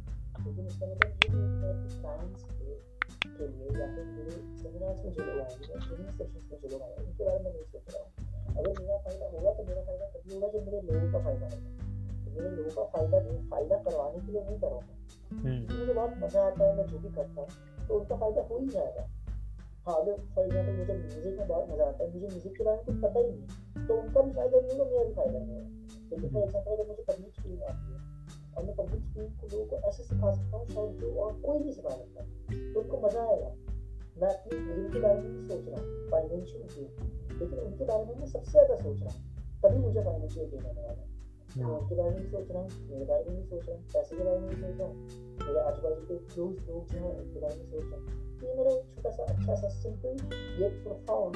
लेकिन 0.46 0.66
इसका 0.66 0.86
मतलब 0.86 1.10
ये 1.22 1.28
नहीं 1.32 1.56
है 1.62 1.72
कि 1.82 1.88
क्लाइंट्स 2.00 2.44
के 2.44 3.48
लिए 3.48 3.66
या 3.80 3.86
फिर 3.94 4.04
मेरे 4.04 4.30
सेमिनार्स 4.60 5.04
में 5.04 5.12
जो 5.12 5.24
लोग 5.24 5.40
आएँगे 5.40 5.72
या 5.72 5.78
ट्रेनिंग 5.78 6.46
में 6.52 6.58
जो 6.62 6.68
लोग 6.68 6.82
आएँगे 6.82 7.04
उनके 7.04 7.24
बारे 7.24 7.38
में 7.38 7.50
नहीं 7.52 7.64
सोच 7.64 7.94
रहा 7.94 8.02
हूँ 8.02 8.10
अगर 8.56 8.80
मेरा 8.80 8.98
फ़ायदा 8.98 9.26
होगा 9.26 9.52
तो 9.52 9.64
मेरा 9.64 9.82
फ़ायदा 9.82 10.06
तभी 10.06 10.34
होगा 10.34 10.48
जब 10.48 10.64
मेरे 10.64 10.80
लोगों 10.80 11.12
का 11.12 11.18
फ़ायदा 11.18 11.46
होगा 11.46 11.86
मेरे 12.34 12.50
लोगों 12.50 12.70
का 12.70 12.84
फ़ायदा 12.94 13.20
फ़ायदा 13.50 13.76
करवाने 13.76 14.26
के 14.26 14.32
लिए 14.32 14.42
नहीं 14.42 14.58
करूँगा। 14.58 14.94
मुझे 15.78 15.92
बहुत 15.92 16.14
मज़ा 16.18 16.46
आता 16.46 16.64
है 16.64 16.76
मैं 16.76 16.86
जो 16.86 16.98
भी 16.98 17.08
करता 17.08 17.40
हूँ 17.40 17.86
तो 17.88 17.94
उनका 17.94 18.16
फ़ायदा 18.16 18.42
हो 18.42 18.58
ही 18.58 18.68
जाएगा 18.68 19.08
हाँ 19.88 19.96
अगर 19.96 20.16
फॉर 20.34 20.44
एग्ज़ाम्पल 20.44 20.72
मुझे 20.72 20.94
म्यूज़िक 20.94 21.38
में 21.38 21.46
बहुत 21.48 21.70
मज़ा 21.70 21.84
आता 21.84 22.04
है। 22.04 22.10
मुझे 22.12 22.26
म्यूज़िक 22.26 22.56
के 22.56 22.64
बारे 22.64 22.76
में 22.76 22.84
कुछ 22.86 22.96
पता 23.02 23.20
ही 23.20 23.26
नहीं 23.26 23.86
तो 23.86 23.94
उनका 23.94 24.20
भी 24.20 24.32
फ़ायदा 24.32 24.58
नहीं 24.58 24.78
होगा 24.78 24.84
मेरा 24.86 25.04
भी 25.04 25.12
फ़ायदा 25.12 25.38
नहीं 25.38 25.54
होगा 25.54 26.08
लेकिन 26.10 26.30
फॉर 26.30 26.42
एग्ज़ाम्पल 26.42 26.72
अगर 26.72 26.86
मुझे 26.88 27.02
पब्लिक 27.08 27.32
स्पीकिंग 27.34 27.62
आती 27.62 27.92
है। 27.92 28.16
और 28.50 28.64
मैं 28.64 28.74
पब्लिक 28.76 29.02
स्पीकिंग 29.02 29.38
को 29.40 29.46
लोगों 29.46 29.64
को 29.66 29.88
ऐसे 29.88 30.02
सिखा 30.02 30.30
सकता 30.32 30.56
हूँ 30.56 30.66
शायद 30.66 30.96
जो 31.00 31.12
और 31.16 31.32
कोई 31.42 31.58
नहीं 31.58 31.72
सिखा 31.72 31.90
सकता 31.90 32.22
तो 32.72 32.80
उनको 32.80 32.98
मज़ा 32.98 33.22
आएगा। 33.22 33.50
मैं 34.18 34.28
अपनी 34.28 34.58
गेम 34.66 34.90
के 34.92 35.00
बारे 35.00 35.20
में 35.20 35.32
भी 35.32 35.42
सोच 35.48 35.68
रहा 35.68 35.82
हूँ 35.82 36.06
फाइनेंशियल 36.10 36.62
गेम 36.68 37.38
लेकिन 37.38 37.58
उनके 37.58 37.84
बारे 37.84 38.04
में 38.04 38.14
मैं 38.14 38.26
सबसे 38.26 38.50
ज़्यादा 38.50 38.74
सोच 38.76 39.02
रहा 39.02 39.14
हूँ। 39.14 39.60
तभी 39.62 39.78
मुझे 39.78 40.00
फाइनेंशियल 40.00 40.46
गेम 40.46 40.66
आने 40.66 40.80
वाला 40.80 41.00
है। 41.00 41.16
मैं 41.56 41.64
हाँ। 41.64 41.74
उनके 41.74 41.94
बारे 41.94 42.10
में 42.10 42.20
भी 42.20 42.28
सोच 42.28 42.50
रहा 42.50 42.62
हूँ 42.62 42.88
मेरे 42.90 43.04
बारे 43.04 43.24
में 43.24 43.36
भी 43.36 43.44
सोच 43.44 43.68
रहा 43.68 43.76
हूँ 43.76 43.84
पैसे 43.94 44.16
के 44.16 44.24
बारे 44.24 44.38
में 44.38 44.48
भी 44.48 44.56
सोच 44.56 44.80
रहा 44.80 44.88
हूँ। 44.88 44.96
मेरे 45.38 45.60
आजू 45.60 45.82
बाजू 45.82 46.02
के 46.02 46.16
क्लोज 46.26 46.68
लोग 46.68 46.86
जो 46.86 46.98
हैं 46.98 47.14
उनके 47.16 47.40
बारे 47.40 47.56
में 47.56 47.64
सोच 47.66 47.84
रहा 47.84 48.00
हूँ। 48.00 48.27
ये 48.42 48.54
मेरा 48.54 48.70
छोटा 48.70 49.10
सा 49.10 49.22
अच्छा 49.24 49.54
सा 49.54 49.68
सिंपल 49.68 50.14
ये 50.62 50.68
प्रोफाउंड 50.82 51.34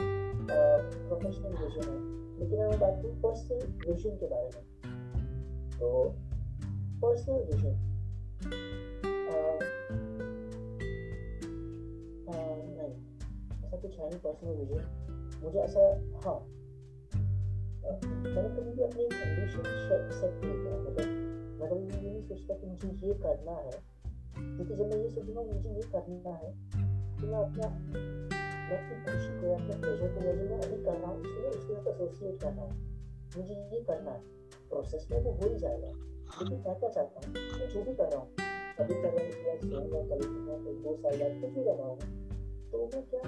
प्रोफेशनल 0.48 1.52
विजन 1.62 1.88
है। 1.88 1.98
लेकिन 2.38 2.58
मैं 2.58 2.78
बात 2.80 2.94
करूँ 3.02 3.14
पर्सनल 3.22 3.62
विजन 3.86 4.16
के 4.16 4.26
बारे 4.26 4.48
में 4.54 4.62
तो 5.72 5.88
पर्सनल 7.02 7.40
विजन 7.50 7.74
नहीं, 12.28 12.94
ऐसा 13.64 13.76
कुछ 13.76 13.98
है 13.98 14.08
नहीं 14.08 14.20
पर्सनल 14.20 14.54
विजन 14.54 14.82
मुझे 15.44 15.58
ऐसा 15.58 15.80
हाँ। 16.24 16.38
मैंने 17.84 18.48
कभी 18.48 18.70
भी 18.70 18.82
अपनी 18.82 19.04
एम्बिशन 19.04 19.62
सेट 20.12 20.34
नहीं 20.44 20.54
किया। 20.54 20.74
मतलब 20.78 21.06
मैं 21.60 21.70
कभी 21.70 21.84
भी 21.86 22.10
नहीं 22.10 22.22
सोचता 22.22 22.54
कि 22.54 22.66
मुझे 22.66 23.06
ये 23.06 23.14
करना 23.14 23.52
है। 23.52 23.76
क्योंकि 24.36 24.74
जब 24.74 24.86
मैं 24.90 24.96
ये 24.96 25.08
सोचूँगा, 25.08 25.42
मुझे 25.42 25.70
ये 25.70 25.82
करना 25.92 26.30
है 26.36 26.50
अपना 27.22 27.68
मैं 28.70 29.04
खुशी 29.04 29.40
को 29.40 29.54
अपने 29.54 29.76
प्लेजर 29.80 30.08
को 30.14 30.20
जो 30.20 30.48
मैं 30.50 30.58
अभी 30.58 30.84
कर 30.84 30.92
रहा 30.92 31.10
हूँ 31.10 31.20
उसको 31.20 31.74
साथ 31.74 31.94
एसोसिएट 31.94 32.40
कर 32.40 32.52
रहा 32.52 32.64
हूँ 32.64 32.72
मुझे 33.36 33.54
ये 33.54 33.80
करना 33.80 34.10
है 34.10 34.20
प्रोसेस 34.68 35.08
में 35.10 35.22
वो 35.22 35.30
हो 35.30 35.48
ही 35.48 35.58
जाएगा 35.58 35.88
लेकिन 36.42 36.62
क्या 36.62 36.88
चाहता 36.88 37.20
हूँ 37.26 37.34
मैं 37.34 37.68
जो 37.68 37.82
भी 37.82 37.94
कर 37.94 38.04
रहा 38.04 38.20
हूँ 38.20 38.28
कभी 38.78 38.94
कर 38.94 39.08
रहा 39.08 39.24
हूँ 39.82 40.08
कभी 40.08 40.22
सुबह 40.22 40.64
कोई 40.64 40.74
दो 40.74 40.96
साल 40.96 41.16
बाद 41.16 41.40
कुछ 41.40 41.50
भी 41.50 41.64
कर 41.64 41.74
रहा 41.74 41.88
हूँ 41.88 41.98
तो 42.70 42.90
मैं 42.94 43.02
क्या 43.02 43.20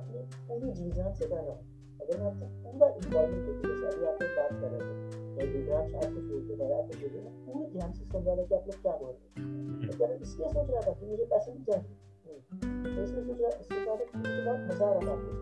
अपनी 0.00 0.48
पूरी 0.48 0.72
जी 0.72 0.90
जान 0.90 1.14
से 1.14 1.26
कर 1.26 1.36
रहा 1.36 1.54
हूँ 1.54 1.98
अगर 2.02 2.20
मैं 2.20 2.26
अपना 2.26 2.70
पूरा 2.70 2.88
इन्वॉल्वमेंट 2.88 3.46
देती 3.46 3.68
जैसे 3.68 3.96
अभी 3.96 4.06
आप 4.06 4.18
बात 4.22 4.60
कर 4.60 4.68
रहे 4.68 4.78
थे 4.78 5.12
रुद्राक्ष 5.52 5.94
आप 5.94 6.12
कुछ 6.14 6.24
बोलते 6.24 6.56
थे 6.56 6.78
आप 6.78 6.86
कुछ 6.86 7.00
बोलते 7.00 7.52
पूरे 7.52 7.70
ध्यान 7.70 7.92
से 7.92 8.04
सुन 8.04 8.22
रहा 8.22 8.34
कि 8.34 8.54
आप 8.54 8.64
लोग 8.66 8.82
क्या 8.82 8.96
बोल 8.96 9.10
रहे 9.10 10.10
हैं 10.10 10.20
इसलिए 10.20 10.48
सोच 10.48 10.70
रहा 10.70 10.80
था 10.80 10.92
कि 10.92 11.06
मुझे 11.06 11.24
पैसे 11.24 11.52
मिल 11.52 11.62
जाएँगे? 11.62 12.11
तो 12.52 13.02
इसलिए 13.02 13.24
मुझे 13.24 13.48
इसके 13.60 13.84
बाद 13.86 13.98
मुझे 14.16 14.44
बहुत 14.44 14.60
मज़ा 14.60 14.86
आ 14.86 14.92
रहा 14.92 15.00
था 15.00 15.40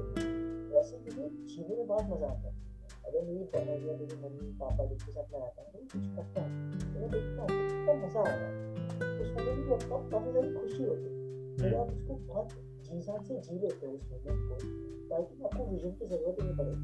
वैसे 0.74 0.96
मुझे 0.96 1.28
जीने 1.28 1.76
में 1.76 1.86
बहुत 1.86 2.04
मज़ा 2.04 2.26
आता 2.26 2.48
है। 2.48 2.54
अगर 3.06 3.22
मेरी 3.26 3.44
बहन 3.44 3.68
या 3.68 3.96
मेरी 3.96 4.16
मम्मी, 4.16 4.52
पापा 4.52 4.84
जिनके 4.84 5.12
साथ 5.12 5.32
मैं 5.32 5.40
हूँ 5.62 5.72
तो 5.72 5.98
कुछ 5.98 6.06
करता 6.16 6.42
हूँ। 6.42 6.50
तो 6.72 7.00
मैं 7.00 7.10
देखता 7.10 7.40
हूँ 7.42 7.48
कितना 7.48 7.92
मज़ा 8.06 8.20
आ 8.20 8.22
रहा 8.24 8.46
है। 8.46 8.52
उस 9.20 9.28
समय 9.28 9.54
भी 9.54 9.62
बहुत 9.62 10.10
काफ़ी 10.10 10.32
सारी 10.32 10.54
खुशी 10.54 10.82
होती 10.84 11.08
है। 11.62 11.74
आप 11.80 11.88
उसको 11.90 12.14
बहुत 12.14 12.48
जी 12.90 13.18
से 13.24 13.40
जी 13.40 13.58
लेते 13.58 13.86
हो 13.86 13.92
उस 13.92 14.02
मोमेंट 14.10 14.40
को। 14.48 14.54
ताकि 15.08 15.42
आपको 15.44 15.62
विजन 15.70 15.90
की 15.90 16.06
ज़रूरत 16.06 16.36
नहीं 16.42 16.56
पड़े। 16.56 16.74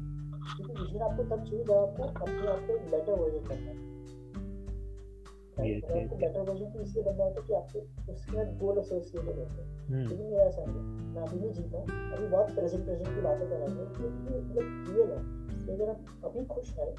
क्योंकि 0.57 0.81
विजन 0.81 0.99
आपको 0.99 1.23
तब 1.23 1.43
चाहिए 1.43 1.63
जब 1.63 1.71
आपको 1.71 2.03
अपने 2.03 2.47
आप 2.47 2.59
को 2.67 2.73
बेटर 2.91 3.13
वर्जन 3.13 3.43
करना 3.47 3.71
है। 3.71 3.77
आपको 3.77 3.96
बेटर 5.59 6.39
वर्जन 6.39 6.71
तो 6.71 6.81
इसलिए 6.81 7.03
बनना 7.03 7.23
होता 7.23 7.41
है 7.41 7.47
कि 7.47 7.53
आपके 7.53 7.79
उसके 8.11 8.31
साथ 8.31 8.57
गोल 8.59 8.77
एसोसिएटेड 8.77 9.37
होते 9.37 9.61
हैं। 9.61 9.77
हम्म। 9.87 10.07
लेकिन 10.09 10.25
मेरा 10.25 10.43
ऐसा 10.43 10.65
नहीं 10.65 10.81
मैं 11.15 11.21
अभी 11.21 11.39
भी 11.39 11.49
जीता 11.53 11.81
अभी 12.15 12.27
बहुत 12.27 12.55
प्रेजेंट 12.55 12.85
प्रेजेंट 12.85 13.15
की 13.15 13.21
बातें 13.21 13.49
कर 13.49 13.55
रहे 13.55 13.67
हैं 13.67 13.75
मतलब 13.75 14.85
रियल 14.89 15.11
है 15.11 15.21
अगर 15.75 15.89
हम 15.89 16.21
अभी 16.25 16.45
खुश 16.45 16.73
हैं 16.79 16.93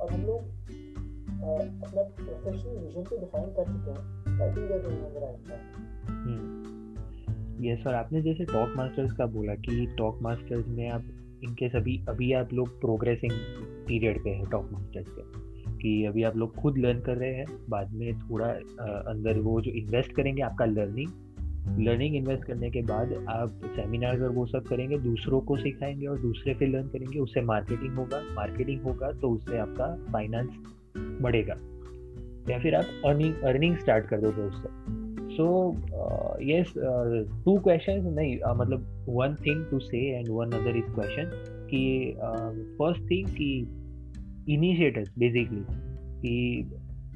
और 0.00 0.12
हम 0.12 0.22
लोग 0.22 0.40
अपना 1.36 2.02
प्रोफेशनल 2.02 2.78
विजन 2.78 3.04
को 3.04 3.16
डिफाइन 3.16 3.50
कर 3.50 3.64
चुके 3.64 3.90
हैं 3.90 4.42
I 4.42 4.56
think 4.56 4.68
that 4.68 4.86
is 4.86 5.18
right 5.18 5.94
yes 7.60 7.78
sir 7.78 7.94
आपने 7.94 8.22
जैसे 8.22 8.44
टॉक 8.44 8.74
मास्टर्स 8.76 9.12
का 9.12 9.26
बोला 9.26 9.54
कि 9.54 9.94
टॉक 9.98 10.18
मास्टर्स 10.22 10.66
में 10.68 10.88
आप 10.90 11.04
इनके 11.44 11.68
सभी 11.68 12.04
अभी 12.08 12.32
आप 12.32 12.52
लोग 12.52 12.80
प्रोग्रेसिंग 12.80 13.32
पीरियड 13.86 14.24
पे 14.24 14.30
है 14.30 14.50
टॉक 14.50 14.68
मास्टर्स 14.72 15.06
के 15.08 15.55
कि 15.76 16.04
अभी 16.04 16.22
आप 16.22 16.36
लोग 16.36 16.54
खुद 16.54 16.78
लर्न 16.78 17.00
कर 17.00 17.16
रहे 17.16 17.34
हैं 17.34 17.46
बाद 17.68 17.92
में 17.92 18.18
थोड़ा 18.18 18.46
अंदर 19.10 19.38
वो 19.38 19.60
जो 19.60 19.70
इन्वेस्ट 19.70 20.12
करेंगे 20.12 20.42
आपका 20.42 20.64
लर्निंग 20.64 21.08
लर्निंग 21.78 22.16
इन्वेस्ट 22.16 22.44
करने 22.44 22.70
के 22.70 22.82
बाद 22.82 23.26
आप 23.28 23.60
सेमिनार 23.66 24.20
और 24.20 24.30
वो 24.30 24.46
सब 24.46 24.64
करेंगे 24.64 24.98
दूसरों 24.98 25.40
को 25.40 25.56
सिखाएँगे 25.56 26.06
और 26.06 26.18
दूसरे 26.18 26.54
फिर 26.54 26.68
लर्न 26.68 26.88
करेंगे 26.88 27.18
उससे 27.18 27.40
मार्केटिंग 27.40 27.94
होगा 27.94 28.22
मार्केटिंग 28.34 28.82
होगा 28.82 29.12
तो 29.12 29.28
उससे 29.28 29.58
आपका 29.58 29.86
फाइनेंस 30.12 30.48
बढ़ेगा। 30.98 31.54
या 32.52 32.58
फिर 32.58 32.74
आप 32.74 32.84
अर्निंग 33.04 33.34
अर्निंग 33.34 33.76
स्टार्ट 33.76 34.06
कर 34.06 34.20
दोगे 34.20 34.42
उससे। 34.42 34.68
सो 35.36 35.46
यस 36.42 36.72
टू 37.44 37.58
क्वेश्चन 37.58 38.06
नहीं 38.06 38.38
uh, 38.38 38.56
मतलब 38.56 39.06
one 39.08 39.34
thing 39.34 39.64
to 39.70 39.78
say 39.78 40.18
and 40.18 40.26
one 40.30 40.46
other 40.46 40.76
is 40.76 40.92
question 40.94 41.30
कि 41.70 42.14
फ़र्स्ट 42.78 43.02
uh, 43.02 43.10
थिंग 43.10 43.26
कि 43.28 43.50
इनिशिएटर्स 44.48 45.08
बेसिकली 45.18 45.64
कि 46.22 46.70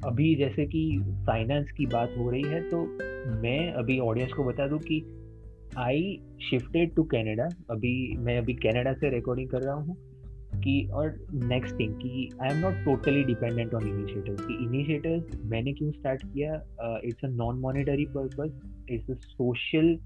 अभी 0.05 0.35
जैसे 0.35 0.65
कि 0.65 0.99
फाइनेंस 1.27 1.71
की 1.71 1.85
बात 1.85 2.09
हो 2.17 2.29
रही 2.29 2.41
है 2.41 2.69
तो 2.69 2.83
मैं 3.41 3.71
अभी 3.73 3.99
ऑडियंस 3.99 4.33
को 4.33 4.43
बता 4.43 4.67
दूँ 4.67 4.79
कि 4.79 5.05
आई 5.77 6.19
शिफ्टेड 6.49 6.95
टू 6.95 7.03
कनाडा 7.03 7.49
अभी 7.71 8.17
मैं 8.17 8.37
अभी 8.37 8.53
कनाडा 8.53 8.93
से 8.93 9.09
रिकॉर्डिंग 9.09 9.49
कर 9.49 9.61
रहा 9.61 9.75
हूँ 9.75 9.95
कि, 10.61 10.89
और 10.93 11.25
नेक्स्ट 11.33 11.79
थिंग 11.79 11.93
कि 11.93 12.29
I 12.41 12.55
am 12.55 12.57
not 12.57 12.73
totally 12.85 13.23
dependent 13.23 13.73
on 13.73 13.87
initiative 13.87 14.35
कि 14.35 14.53
इनिशिएटिव 14.53 15.25
मैंने 15.45 15.73
क्यों 15.73 15.91
स्टार्ट 15.91 16.25
किया? 16.25 16.55
It's 17.05 17.25
a 17.25 17.27
non 17.27 17.59
monetary 17.59 18.05
purpose 18.05 18.59
it's 18.89 19.09
a 19.09 19.13
social 19.13 19.99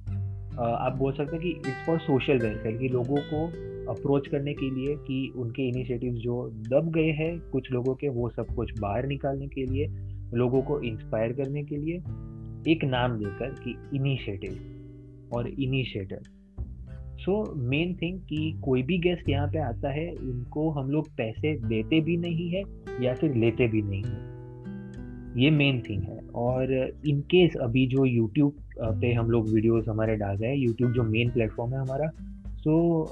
आप 0.59 0.95
बोल 0.97 1.13
सकते 1.13 1.36
हैं 1.36 1.43
कि 1.43 1.49
इट्स 1.49 1.86
फॉर 1.86 1.99
सोशल 1.99 2.38
वेलफेयर 2.39 2.78
कि 2.78 2.88
लोगों 2.88 3.17
को 3.17 3.74
अप्रोच 3.89 4.27
करने 4.27 4.53
के 4.53 4.69
लिए 4.75 4.95
कि 4.95 5.33
उनके 5.36 5.67
इनिशिएटिव 5.67 6.13
जो 6.13 6.49
दब 6.49 6.91
गए 6.91 7.11
हैं, 7.11 7.39
कुछ 7.39 7.71
लोगों 7.71 7.95
के, 7.95 8.09
वो 8.09 8.29
सब 8.29 8.55
कुछ 8.55 8.79
बाहर 8.79 9.07
निकालने 9.07 9.47
के 9.47 9.65
लिए, 9.65 9.88
लोगों 10.33 10.61
को 10.61 10.79
इंस्पायर 10.81 11.33
करने 11.33 11.63
के 11.63 11.77
लिए, 11.77 11.95
एक 12.71 12.83
नाम 12.83 13.17
देकर 13.17 13.49
कि 13.63 13.75
इनिशिएटिव 13.95 15.29
और 15.33 15.47
इनिशिएटर 15.47 16.21
सो 17.15 17.53
मेन 17.55 17.93
थिंग 17.95 18.19
कि 18.19 18.61
कोई 18.63 18.81
भी 18.83 18.97
गेस्ट 18.97 19.29
यहाँ 19.29 19.47
पे 19.47 19.59
आता 19.59 19.89
है, 19.89 20.09
उनको 20.11 20.69
हम 20.69 20.89
लोग 20.89 21.07
पैसे 21.17 21.53
देते 21.67 22.01
भी 22.01 22.17
नहीं 22.17 22.49
है 22.49 22.63
या 23.03 23.13
फिर 23.13 23.36
लेते 23.36 23.67
भी 23.67 23.81
नहीं 23.81 24.03
है। 24.03 25.43
ये 25.43 25.49
मेन 25.51 25.81
थिंग 25.89 26.03
है। 26.03 26.17
और 26.36 26.73
इन 27.07 27.21
केस 27.21 27.55
अभी 27.61 27.86
जो 27.88 28.05
यूट्यूब 28.05 28.53
पे 29.01 29.13
हम 29.13 29.29
लोग 29.31 29.49
वीडियोस 29.53 29.88
हमारे 29.88 30.15
डाल 30.15 30.38
रहे 30.38 30.49
हैं 30.49 30.57
यूट्यूब 30.57 30.91
जो 30.91 31.03
मेन 31.03 31.29
प्लेटफॉर्म 31.29 31.73
है 31.73 31.79
हमारा 31.79 32.09
so 32.68 33.09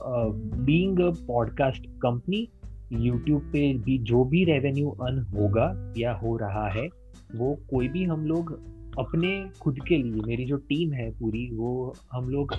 being 0.66 1.00
a 1.00 1.10
podcast 1.28 1.88
company 1.88 2.48
YouTube 2.94 3.42
पे 3.42 3.74
भी 3.74 3.98
जो 3.98 4.24
भी 4.24 4.44
रेवेन्यू 4.44 4.90
अर्न 4.90 5.20
होगा 5.20 5.94
या 5.98 6.14
हो 6.14 6.38
रहा 6.38 6.70
है, 6.70 6.88
वो 7.36 7.58
कोई 7.70 7.88
भी 7.88 8.04
हम 8.04 8.26
लोग 8.26 8.52
अपने 9.00 9.46
खुद 9.62 9.80
के 9.88 9.98
लिए, 9.98 10.22
मेरी 10.28 10.46
जो 10.46 10.58
टीम 10.58 10.94
है 10.94 11.12
पूरी, 11.12 11.50
वो 11.54 11.94
हम 12.12 12.30
लोग 12.30 12.54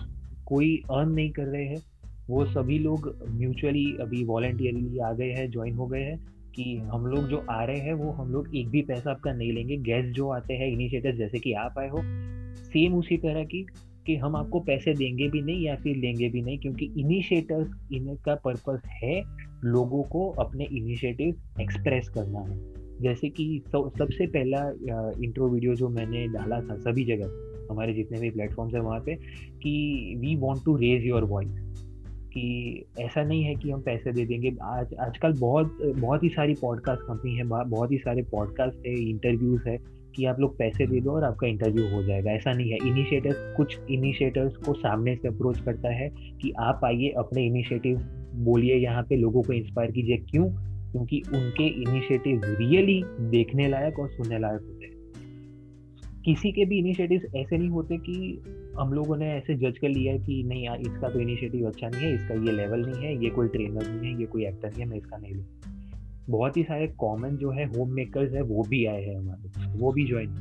कोई 0.47 0.83
अर्न 0.91 1.09
नहीं 1.09 1.31
कर 1.31 1.45
रहे 1.45 1.65
हैं। 1.65 1.83
वो 2.31 2.45
सभी 2.45 2.79
लोग 2.79 3.17
म्यूचुअली 3.31 3.97
अभी 4.01 4.25
वॉलेंटियरली 4.25 4.99
आ 4.99 5.13
गए 5.13 5.31
हैं 5.31 5.51
ज्वाइन 5.51 5.75
हो 5.75 5.87
गए 5.87 6.03
हैं 6.03 6.19
कि 6.55 6.77
हम 6.77 7.07
लोग 7.07 7.29
जो 7.29 7.45
आ 7.51 7.65
रहे 7.65 7.79
हैं, 7.79 7.95
वो 7.95 8.11
हम 8.11 8.33
लोग 8.33 8.57
एक 8.57 8.69
भी 8.69 8.83
पैसा 8.83 9.11
आपका 9.11 9.33
नहीं 9.33 9.53
लेंगे। 9.53 9.77
गेस्ट 9.77 10.17
जो 10.17 10.29
आते 10.29 10.55
हैं 10.55 10.67
इनिशिएटर 10.67 11.17
जैसे 11.17 11.39
कि 11.39 11.53
आप 11.53 11.75
आए 11.79 11.89
हो 11.89 11.99
सेम 12.65 12.95
उसी 12.95 13.17
तरह 13.17 13.45
की 13.45 13.67
कि 14.07 14.17
हम 14.17 14.37
आपको 14.37 14.61
पैसे 14.61 14.95
देंगे 14.95 15.29
भी 15.29 15.43
नहीं 15.43 15.65
या 15.65 15.77
फिर 15.77 15.97
लेंगे 15.97 16.29
भी 16.29 16.43
नहीं, 16.43 16.59
क्योंकि 16.59 16.93
इनिशिएटर्स 16.99 17.93
इनका 17.93 18.35
पर्पस 18.35 18.83
है 19.03 19.23
लोगों 19.65 20.03
को 20.03 20.29
अपने 20.39 20.65
इनिशिएटिव 20.65 21.61
एक्सप्रेस 21.61 22.09
करना 22.09 22.41
है। 22.41 22.59
जैसे 23.03 23.29
कि 23.29 23.63
सबसे 23.69 24.27
पहला 24.27 24.59
इंट्रो 25.25 25.49
वीडियो 25.49 25.75
जो 25.75 25.89
मैंने 25.89 26.27
डाला 26.29 26.61
था 26.61 26.77
सभी 26.81 27.05
जगह, 27.05 27.31
हमारे 27.71 27.95
जितने 27.95 28.21
भी 28.21 28.31
प्लेटफॉर्म्स 28.31 28.75
हैं 28.75 28.81
वहाँ 28.81 29.01
पे, 29.01 29.15
कि 29.15 30.15
we 30.21 30.37
want 30.37 30.65
to 30.65 30.77
raise 30.77 31.07
your 31.07 31.25
voice 31.25 31.84
कि 32.35 32.85
ऐसा 33.01 33.23
नहीं 33.23 33.43
है 33.45 33.55
कि 33.55 33.71
हम 33.71 33.81
पैसे 33.81 34.13
दे 34.13 34.25
देंगे। 34.25 34.53
आज, 34.63 34.95
आजकल 34.95 35.33
बहुत 35.41 35.79
बहुत 35.97 36.23
ही 36.23 36.29
सारी 36.29 36.55
पॉडकास्ट 36.55 37.03
कंपनी 37.03 37.37
है 37.37 37.45
बहुत 37.45 37.93
ही 37.93 37.99
सारे 37.99 38.23
पॉडकास्ट 38.23 38.87
है 38.87 38.95
इंटरव्यूज़ 38.95 39.69
है 39.69 39.79
कि 40.17 40.25
आप 40.25 40.41
लोग 40.41 40.59
पैसे 40.59 40.87
दे 40.87 41.01
दो 41.01 41.11
और 41.11 41.25
आपका 41.25 41.47
इंटरव्यू 41.47 41.95
हो 41.95 42.03
जाएगा। 42.03 42.31
ऐसा 42.31 42.53
नहीं 42.53 42.71
है। 42.71 42.77
इनिशिएटर्स 42.77 43.55
कुछ 43.57 43.79
इनिशिएटर्स 43.91 44.57
को 44.57 44.73
सामने 44.73 45.17
से 45.17 45.29
अप्रोच 45.29 45.61
करता 45.61 45.89
है 45.89 46.09
कि 46.43 46.53
आप 46.59 46.81
आइए, 46.85 47.09
अपने 47.09 47.47
इनिशिएटिव 47.47 47.99
बोलिए, 48.35 48.77
यहाँ 48.77 49.03
पे 49.03 49.17
लोगों 49.17 49.43
को 49.43 49.53
इंस्पायर 49.53 49.91
कीजिए। 49.91 50.17
क्यों? 50.17 50.51
क्योंकि 50.93 51.23
उनके 51.35 51.67
इनिशिएटिव 51.67 52.41
रियली 52.45 53.03
देखने 53.21 53.69
लायक 53.69 53.99
और 53.99 54.09
सुनने 54.09 54.39
लायक 54.39 54.61
होते 54.61 54.87
हैं। 54.87 54.94
किसी 56.25 56.51
के 56.53 56.65
भी 56.65 56.79
इनिशिएटिव 56.79 57.23
ऐसे 57.37 57.57
नहीं 57.57 57.69
होते 57.69 57.97
कि 57.99 58.43
हम 58.79 58.93
लोगों 58.93 59.17
ने 59.17 59.31
ऐसे 59.33 59.55
जज 59.55 59.79
कर 59.79 59.89
लिया 59.89 60.13
है 60.13 60.19
कि 60.19 60.43
नहीं 60.43 60.65
यार, 60.65 60.81
इसका 60.81 61.09
तो 61.09 61.21
इनिशिएटिव 61.21 61.67
अच्छा 61.69 61.89
नहीं 61.89 62.03
है, 62.03 62.15
इसका 62.15 62.35
ये 62.35 62.53
लेवल 62.53 62.81
नहीं 62.81 63.05
है, 63.05 63.15
ये 63.25 63.31
कोई 63.31 63.49
ट्रेनर 63.49 63.89
नहीं 63.89 64.13
है, 64.13 64.21
ये 64.21 64.27
कोई 64.27 64.47
एक्टर 64.47 64.69
नहीं 64.69 64.81
है, 64.81 64.89
मैं 64.89 64.97
इसका 64.97 65.17
नहीं 65.17 65.35
लूँ। 65.35 65.45
बहुत 66.31 66.57
ही 66.57 66.63
सारे 66.63 66.87
कॉमन 66.99 67.37
जो 67.37 67.51
है 67.51 67.65
होम 67.69 67.93
मेकर्स 67.95 68.33
है, 68.35 68.43
वो 68.43 68.63
भी 68.69 68.85
आए 68.87 69.03
हैं 69.05 69.17
हमारे 69.19 69.79
वो 69.79 69.93
भी 69.93 70.07
join 70.07 70.35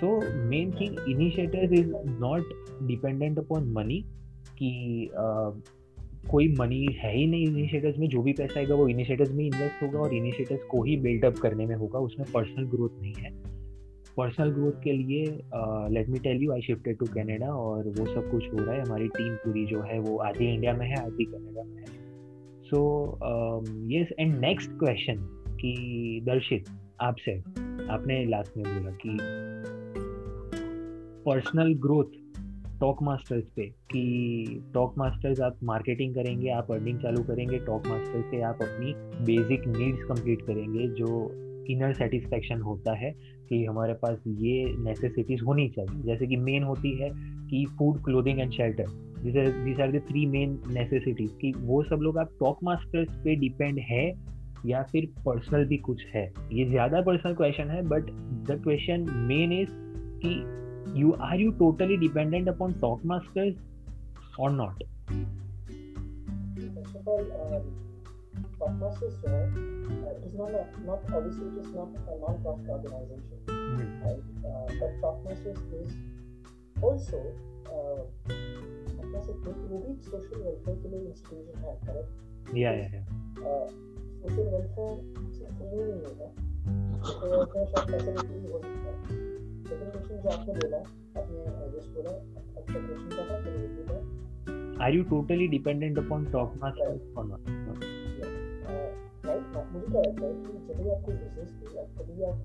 so 0.00 0.08
main 0.48 0.70
thing 0.70 0.96
initiative 1.08 1.72
is 1.74 1.92
not 2.20 2.48
dependent 2.82 3.38
upon 3.38 3.72
money 3.72 4.00
कि 4.58 5.10
कोई 6.30 6.48
मनी 6.58 6.86
है 6.98 7.12
ही 7.16 7.26
नहीं 7.26 7.46
इनिशिएटिव्स 7.46 7.98
में, 7.98 8.08
जो 8.08 8.22
भी 8.22 8.32
पैसा 8.32 8.58
आएगा 8.60 8.74
वो 8.74 8.88
इनिशिएटिव्स 8.88 9.32
में 9.32 9.44
इन्वेस्ट 9.44 9.82
होगा 9.82 9.98
और 9.98 10.14
इनिशिएटिव्स 10.14 10.62
को 10.70 10.82
ही 10.84 10.96
बिल्डअप 10.96 11.38
करने 11.38 11.66
में 11.66 11.74
होगा, 11.76 11.98
उसमें 11.98 12.26
पर्सनल 12.32 12.66
ग्रोथ 12.66 13.00
नहीं 13.02 13.14
है। 13.18 13.30
पर्सनल 14.16 14.50
ग्रोथ 14.50 14.82
के 14.82 14.92
लिए 14.92 15.24
let 15.94 16.08
me 16.08 16.18
tell 16.18 16.42
you 16.42 16.52
I 16.52 16.60
shifted 16.62 16.98
to 16.98 17.06
Canada 17.14 17.48
और 17.54 17.88
वो 17.88 18.06
सब 18.06 18.30
कुछ 18.30 18.48
हो 18.52 18.58
रहा 18.58 18.74
है। 18.74 18.80
हमारी 18.82 19.08
टीम 19.08 19.34
पूरी 19.36 19.64
जो 19.66 19.82
है 19.82 19.98
वो 20.00 20.16
आधी 20.18 20.52
इंडिया 20.54 20.72
में 20.72 20.86
है, 20.86 20.96
आधी 20.96 21.24
कनाडा 21.24 21.62
में 21.64 21.76
है। 21.76 21.84
So 22.64 22.78
yes 23.90 24.12
and 24.18 24.38
next 24.40 24.70
question 24.78 25.26
कि 25.60 26.20
दर्शित, 26.24 26.64
आपसे, 27.00 27.38
आपने 27.90 28.24
लास्ट 28.26 28.56
में 28.56 28.64
बोला 28.66 28.90
कि 28.96 29.16
पर्सनल 31.26 31.74
ग्रोथ 31.80 32.10
टॉक 32.80 33.02
मास्टर्स 33.02 33.44
पे 33.56 33.66
कि 33.90 34.02
टॉक 34.74 34.94
मास्टर्स 34.98 35.40
आप 35.40 35.58
मार्केटिंग 35.64 36.14
करेंगे, 36.14 36.48
आप 36.50 36.72
अर्निंग 36.72 36.98
चालू 37.00 37.22
करेंगे 37.24 37.58
टॉक 37.66 37.86
मास्टर्स 37.86 38.24
से 38.30 38.40
आप 38.42 38.62
अपनी 38.62 38.92
बेसिक 39.26 39.66
नीड्स 39.68 40.04
कंप्लीट 40.04 40.42
करेंगे, 40.42 40.88
जो 40.88 41.08
इनर 41.70 41.92
सेटिस्फेक्शन 41.94 42.60
होता 42.62 42.94
है। 42.96 43.14
कि 43.48 43.64
हमारे 43.64 43.94
पास 43.94 44.18
ये 44.26 44.64
नेसेसिटीज 44.84 45.42
होनी 45.42 45.68
चाहिए। 45.68 46.02
जैसे 46.02 46.26
कि 46.26 46.36
मेन 46.36 46.62
होती 46.62 46.90
है 46.98 47.10
कि 47.50 47.64
food 47.78 48.02
clothing 48.04 48.40
and 48.40 48.52
shelter 48.52 48.86
this 49.24 49.80
are 49.80 49.92
the 49.92 50.02
three 50.08 50.24
main 50.26 50.58
necessities 50.68 51.30
कि 51.40 51.52
वो 51.56 51.82
सब 51.82 52.00
लोग 52.02 52.18
आप 52.18 52.30
टॉक 52.40 52.58
मास्टर्स 52.64 53.08
पे 53.24 53.36
डिपेंड 53.36 53.78
है 53.78 54.06
या 54.66 54.82
फिर 54.82 55.06
पर्सनल 55.26 55.64
भी 55.64 55.76
कुछ 55.76 56.04
है। 56.14 56.24
ये 56.52 56.64
ज़्यादा 56.64 57.00
पर्सनल 57.00 57.34
क्वेश्चन 57.34 57.70
है 57.70 57.82
but 57.82 58.10
the 58.50 58.60
question 58.64 59.06
main 59.28 59.52
is 59.52 59.68
कि 60.24 61.00
you 61.00 61.12
are 61.22 61.40
you 61.40 61.50
totally 61.50 61.96
dependent 61.96 62.48
upon 62.48 62.72
Talkmasters 63.06 63.54
और 64.40 64.52
नॉट 64.52 64.82
Talkmasters 68.60 69.16
जो 69.22 69.28
है 69.28 69.42
uh, 69.96 70.12
it 70.12 70.24
is 70.28 70.34
not 70.34 70.50
a, 70.50 70.64
not 70.86 71.10
obviously 71.18 71.48
it 71.48 71.58
is 71.62 71.72
not 71.74 71.90
a 72.10 72.18
non-profit 72.22 72.70
organization 72.76 73.38
mm. 73.46 73.88
right 74.04 74.22
uh, 74.50 74.66
but 74.80 75.00
Talkmasters 75.02 75.60
is 75.80 75.90
also 76.82 77.20
uh, 77.76 78.00
अपना 79.06 79.20
से 79.26 79.32
वो 79.32 79.78
भी 79.78 79.94
social 80.04 80.42
welfare 80.42 80.76
के 80.82 80.88
लिए 80.88 81.00
institution 81.08 81.64
है 81.64 81.74
करेक्ट 81.86 82.56
या 82.56 82.72
या 82.72 82.88
या 82.94 83.04
सोशल 84.22 84.48
वेलफेयर 84.54 84.92
सिर्फ़ 85.36 85.54
फ्री 85.58 85.82
नहीं 85.82 86.02
होगा 86.08 86.28
सोशल 87.06 87.36
वेलफेयर 87.36 87.66
शायद 87.74 87.90
फैसिलिटी 87.92 88.40
भी 88.40 88.52
हो 88.52 88.60
सकता 88.62 88.88
है 88.90 89.24
सेकंड 89.68 89.92
क्वेश्चन 89.92 90.22
जो 90.22 90.28
आपने 90.36 90.54
बोला 90.60 90.80
आपने 91.20 91.70
जस्ट 91.76 91.90
बोला 91.98 92.10
अच्छा 92.10 92.78
क्वेश्चन 92.78 93.10
का 93.16 93.28
था 93.30 93.42
फिर 93.44 93.60
रिपीट 93.60 93.90
है 93.90 94.04
Are 94.78 94.90
you 94.90 95.04
totally 95.04 95.46
dependent 95.48 95.98
upon 96.00 96.26
Talkmasters 96.32 97.00
or 97.16 97.24
not? 97.24 97.94
Right 99.28 99.44
मुझे 99.72 99.86
क्या 99.86 100.00
लगता 100.00 100.26
है 100.26 100.32
कि 100.42 100.52
जब 100.68 100.82
भी 100.82 100.90
आप 100.90 101.00
कोई 101.06 101.14
बिज़नेस 101.14 101.50
की 101.58 101.66
कभी 101.98 102.22
आप 102.30 102.38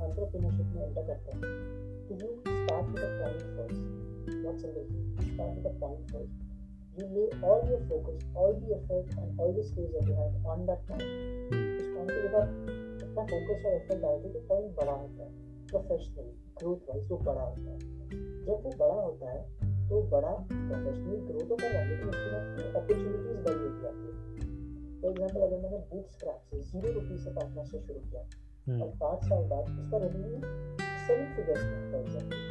एंटरप्रेन्योरशिप 0.00 0.66
में 0.74 0.82
एंटर 0.86 1.04
करते 1.06 1.28
हैं 1.32 1.42
तो 2.08 2.14
you 2.22 2.28
start 2.60 2.86
with 2.88 3.04
a 3.04 3.12
point 3.20 3.40
first 3.56 3.82
not 4.44 4.56
simple 4.58 4.84
start 5.40 5.56
with 5.56 5.66
a 5.66 5.74
point 5.80 6.10
first. 6.12 6.32
You 6.96 7.04
lay 7.16 7.26
all 7.48 7.60
your 7.70 7.80
focus, 7.90 8.24
all 8.34 8.52
the 8.62 8.74
effort, 8.76 9.06
and 9.16 9.40
all 9.40 9.52
the 9.52 9.64
skills 9.64 9.92
that 9.94 10.04
you 10.08 10.16
have 10.20 10.34
on 10.54 10.66
that 10.70 10.80
point. 10.88 11.06
उस 11.80 11.86
point 11.94 12.10
पे 12.10 12.16
जब 12.22 12.34
आप 12.36 12.48
इतना 13.04 13.22
और 13.22 13.74
effort 13.74 14.02
डालते 14.02 14.32
तो 14.32 14.40
point 14.48 14.68
बड़ा 14.76 14.92
होता 14.92 15.22
है. 15.22 15.30
प्रोफेशनली 15.70 16.32
ग्रोथ 16.60 16.90
वाइज 16.90 17.10
वो 17.10 17.18
बड़ा 17.28 17.42
होता 17.42 17.70
है. 17.70 17.78
जब 18.44 18.56
वो 18.64 18.72
बड़ा 18.82 18.98
होता 19.00 19.30
है 19.30 19.40
तो 19.88 20.02
बड़ा 20.14 20.32
प्रोफेशनली 20.52 21.18
ग्रो 21.28 21.40
तो 21.46 21.62
है 21.64 21.88
लेकिन 21.88 22.08
उसके 22.08 22.28
बाद 22.32 22.44
अपॉर्चुनिटीज़ 22.76 23.40
बड़ी 23.46 23.62
होती 23.64 23.80
जाती 23.82 24.04
है. 24.06 24.39
फॉर 25.00 25.10
एग्ज़ाम्पल 25.10 25.40
अगर 25.40 25.62
मैंने 25.62 25.78
बूट 25.90 26.10
स्क्रैप 26.10 26.40
से 26.50 26.60
ज़ीरो 26.62 26.92
रुपीज़ 26.92 27.24
से 27.24 27.30
पार्टनरशिप 27.30 27.82
शुरू 27.82 28.00
किया. 28.00 28.22
और 28.78 28.88
पाँच 28.98 29.24
साल 29.24 29.44
बाद 29.50 29.78
उसका 29.80 29.98
रेवेन्यू 29.98 30.40
सेवन 31.00 31.34
फिगर्स 31.36 31.62
में 31.64 31.90
फॉर 31.92 32.00
एग्ज़ाम्पल 32.00 32.48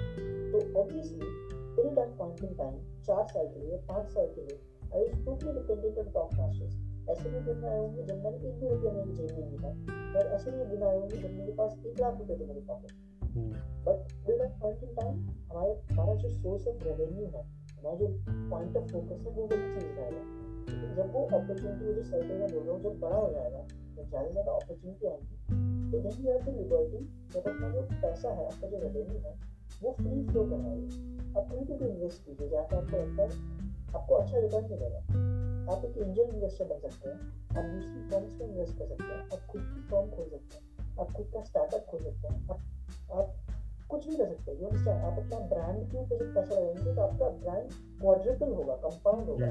तो 0.51 0.79
obviously 0.81 1.27
till 1.75 1.89
that 1.95 2.17
point 2.17 2.43
in 2.43 2.55
time 2.55 2.77
चार 3.03 3.27
साल 3.27 3.47
के 3.47 3.59
लिए 3.59 3.77
पाँच 3.89 4.09
साल 4.13 4.27
के 4.35 4.45
लिए 4.45 4.57
I 4.93 5.03
was 5.03 5.25
totally 5.25 5.53
dependent 5.53 5.97
on 5.97 6.11
Talkmasters 6.39 6.77
ऐसे 7.09 7.29
भी 7.29 7.39
दिन 7.45 7.63
आए 7.65 7.77
होंगे 7.77 8.03
जब 8.03 8.23
मैंने 8.23 8.49
एक 8.49 8.59
भी 8.59 8.67
रुपया 8.67 8.91
मेरी 8.91 9.13
जेब 9.13 9.31
में 9.31 9.45
नहीं 9.45 9.57
था 9.59 10.19
और 10.19 10.27
ऐसे 10.33 10.51
भी 10.51 10.65
दिन 10.65 10.83
आए 10.83 10.97
होंगे 10.97 11.21
जब 11.21 11.37
मेरे 11.37 11.53
पास 11.53 11.77
एक 11.85 12.01
लाख 12.01 12.19
रुपये 12.19 12.37
थे 12.39 12.45
मेरे 12.45 12.61
pocket 12.67 13.07
but 13.87 14.11
till 14.25 14.37
that 14.37 14.59
point 14.61 14.83
in 14.83 14.93
time 14.95 15.23
हमारे 15.51 15.73
हमारा 15.93 16.15
जो 16.15 16.29
सोर्स 16.31 16.67
ऑफ़ 16.67 16.83
रेवेन्यू 16.83 17.25
है 17.27 17.43
हमारा 17.71 17.95
जो 17.95 18.07
पॉइंट 18.49 18.77
ऑफ़ 18.77 18.91
फोकस 18.93 19.25
है 19.25 19.31
वो 19.31 19.45
वही 19.45 19.73
चीज़ 19.73 19.91
रहेगा 19.93 20.38
जब 20.95 21.11
वो 21.13 21.24
अपॉर्चुनिटी 21.26 21.86
मुझे 21.86 22.03
सर्कल 22.03 22.36
में 22.36 22.51
बोल 22.53 22.63
रहा 22.63 22.74
हूँ 22.74 22.82
जब 22.84 22.99
बड़ा 22.99 23.15
हो 23.15 23.30
जाएगा, 23.34 23.61
जब 23.95 24.09
ज़्यादा 24.09 24.30
ज़्यादा 24.30 24.51
अपॉर्चुनिटी 24.53 25.07
आएगी 25.07 25.36
तो 25.91 25.99
then 25.99 26.26
you 26.26 26.32
have 26.32 26.41
the 26.41 26.55
liberty 26.57 26.99
जब 27.34 27.47
अपना 27.47 27.70
जो 27.70 27.82
पैसा 28.01 28.30
है, 28.30 28.45
आपका 28.45 28.67
जो 28.67 28.78
रेवेन्यू 28.80 29.20
है, 29.20 29.34
वो 29.82 29.91
फ्री 29.99 30.24
फ्लो 30.28 30.43
करना 30.45 30.70
आप 31.39 31.47
कहीं 31.51 31.65
भी 31.67 31.86
इन्वेस्ट 31.88 32.26
कीजिए, 32.26 32.49
जहाँ 32.49 32.63
पे 32.63 32.76
आपको 32.76 32.97
लगता 32.97 33.24
है 33.24 33.30
आपको 33.95 34.15
अच्छा 34.15 34.39
रिटर्न 34.39 34.72
मिलेगा। 34.72 34.99
आप 35.74 35.86
एक 35.86 35.97
एंजल 35.97 36.36
इन्वेस्टर 36.36 36.65
बन 36.65 36.89
सकते 36.89 37.09
हैं, 37.09 37.17
आप 37.57 37.65
दूसरी 37.65 38.01
फर्म्स 38.09 38.34
में 38.39 38.47
इन्वेस्ट 38.47 38.78
कर 38.78 38.88
सकते 38.88 39.03
हैं, 39.03 39.22
आप 39.24 39.45
खुद 39.51 39.61
की 39.61 39.82
फर्म 39.89 40.09
खोल 40.11 40.30
सकते 40.30 40.57
हैं, 40.57 40.63
आप 40.99 41.11
खुद 41.11 41.32
का 41.34 41.43
स्टार्टअप 41.43 41.86
खोल 41.91 42.03
सकते 42.03 42.28
हैं, 42.28 42.47
आप 42.49 42.59
आप 43.11 43.36
कुछ 43.89 44.07
भी 44.07 44.15
कर 44.15 44.26
सकते 44.28 44.51
हैं 44.51 45.01
आप 45.01 45.20
अपना 45.20 45.39
ब्रांड 45.51 45.80
के 45.91 45.97
ऊपर 45.97 46.17
जब 46.17 46.34
पैसा 46.34 46.55
लगाएँगे 46.55 46.95
तो 46.95 47.01
आपका 47.01 47.30
ब्रांड 47.43 47.72
क्वाड्रिपल 48.01 48.51
होगा 48.53 48.76
कंपाउंड 48.84 49.30
होगा। 49.30 49.47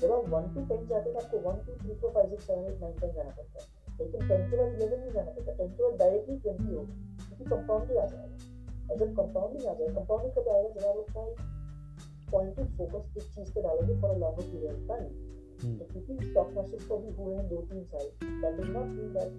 जब 0.00 0.12
आप 0.12 0.28
वन 0.32 0.44
टू 0.54 0.64
टेन 0.66 0.86
जाते 0.88 1.10
हैं 1.10 1.16
आपको 1.16 1.38
one 1.38 1.56
two 1.66 1.72
three 1.78 1.94
four 2.00 2.10
five 2.10 2.28
six 2.30 2.46
seven 2.46 2.64
eight 2.64 2.80
nine 2.80 2.94
ten 3.00 3.12
जाना 3.12 3.30
पड़ता 3.30 3.60
है। 3.60 3.96
लेकिन 4.00 4.28
टेन 4.28 4.50
के 4.50 4.56
बाद 4.56 4.74
इलेवन 4.74 5.00
नहीं 5.00 5.12
जाना 5.12 5.30
पड़ता। 5.30 5.52
टेन 5.52 5.72
के 5.72 5.82
बाद 5.82 5.98
डायरेक्टली 5.98 6.36
ट्वेंटी 6.36 6.74
हो 6.74 6.82
क्योंकि 6.82 7.44
कंपाउंडिंग 7.44 7.98
आ 7.98 8.06
जाएगा। 8.06 8.92
और 8.92 8.98
जब 8.98 9.16
कंपाउंडिंग 9.16 9.66
आ 9.66 9.74
जाएगा 9.74 9.94
कंपाउंडिंग 10.00 10.32
कब 10.34 10.48
आएगा? 10.48 10.68
जब 10.68 10.86
आप 10.86 10.96
अपना 10.96 12.30
पॉइंटेड 12.32 12.66
फोकस 12.78 13.16
एक 13.16 13.28
चीज़ 13.34 13.54
पे 13.54 13.62
डालोगे 13.62 14.00
for 14.00 14.10
a 14.10 14.18
longer 14.18 14.42
period 14.42 14.72
of 14.72 14.88
time 14.88 15.78
तो 15.78 15.84
क्योंकि 15.92 16.24
स्टॉक 16.24 16.50
मार्केट 16.56 16.82
को 16.88 16.98
भी 16.98 17.14
हुए 17.14 17.34
हैं 17.34 17.48
दो 17.48 17.56
तीन 17.70 17.84
साल 17.84 18.10
that 18.24 18.60
does 18.60 18.68
not 18.70 18.86
mean 18.86 19.12
that 19.14 19.32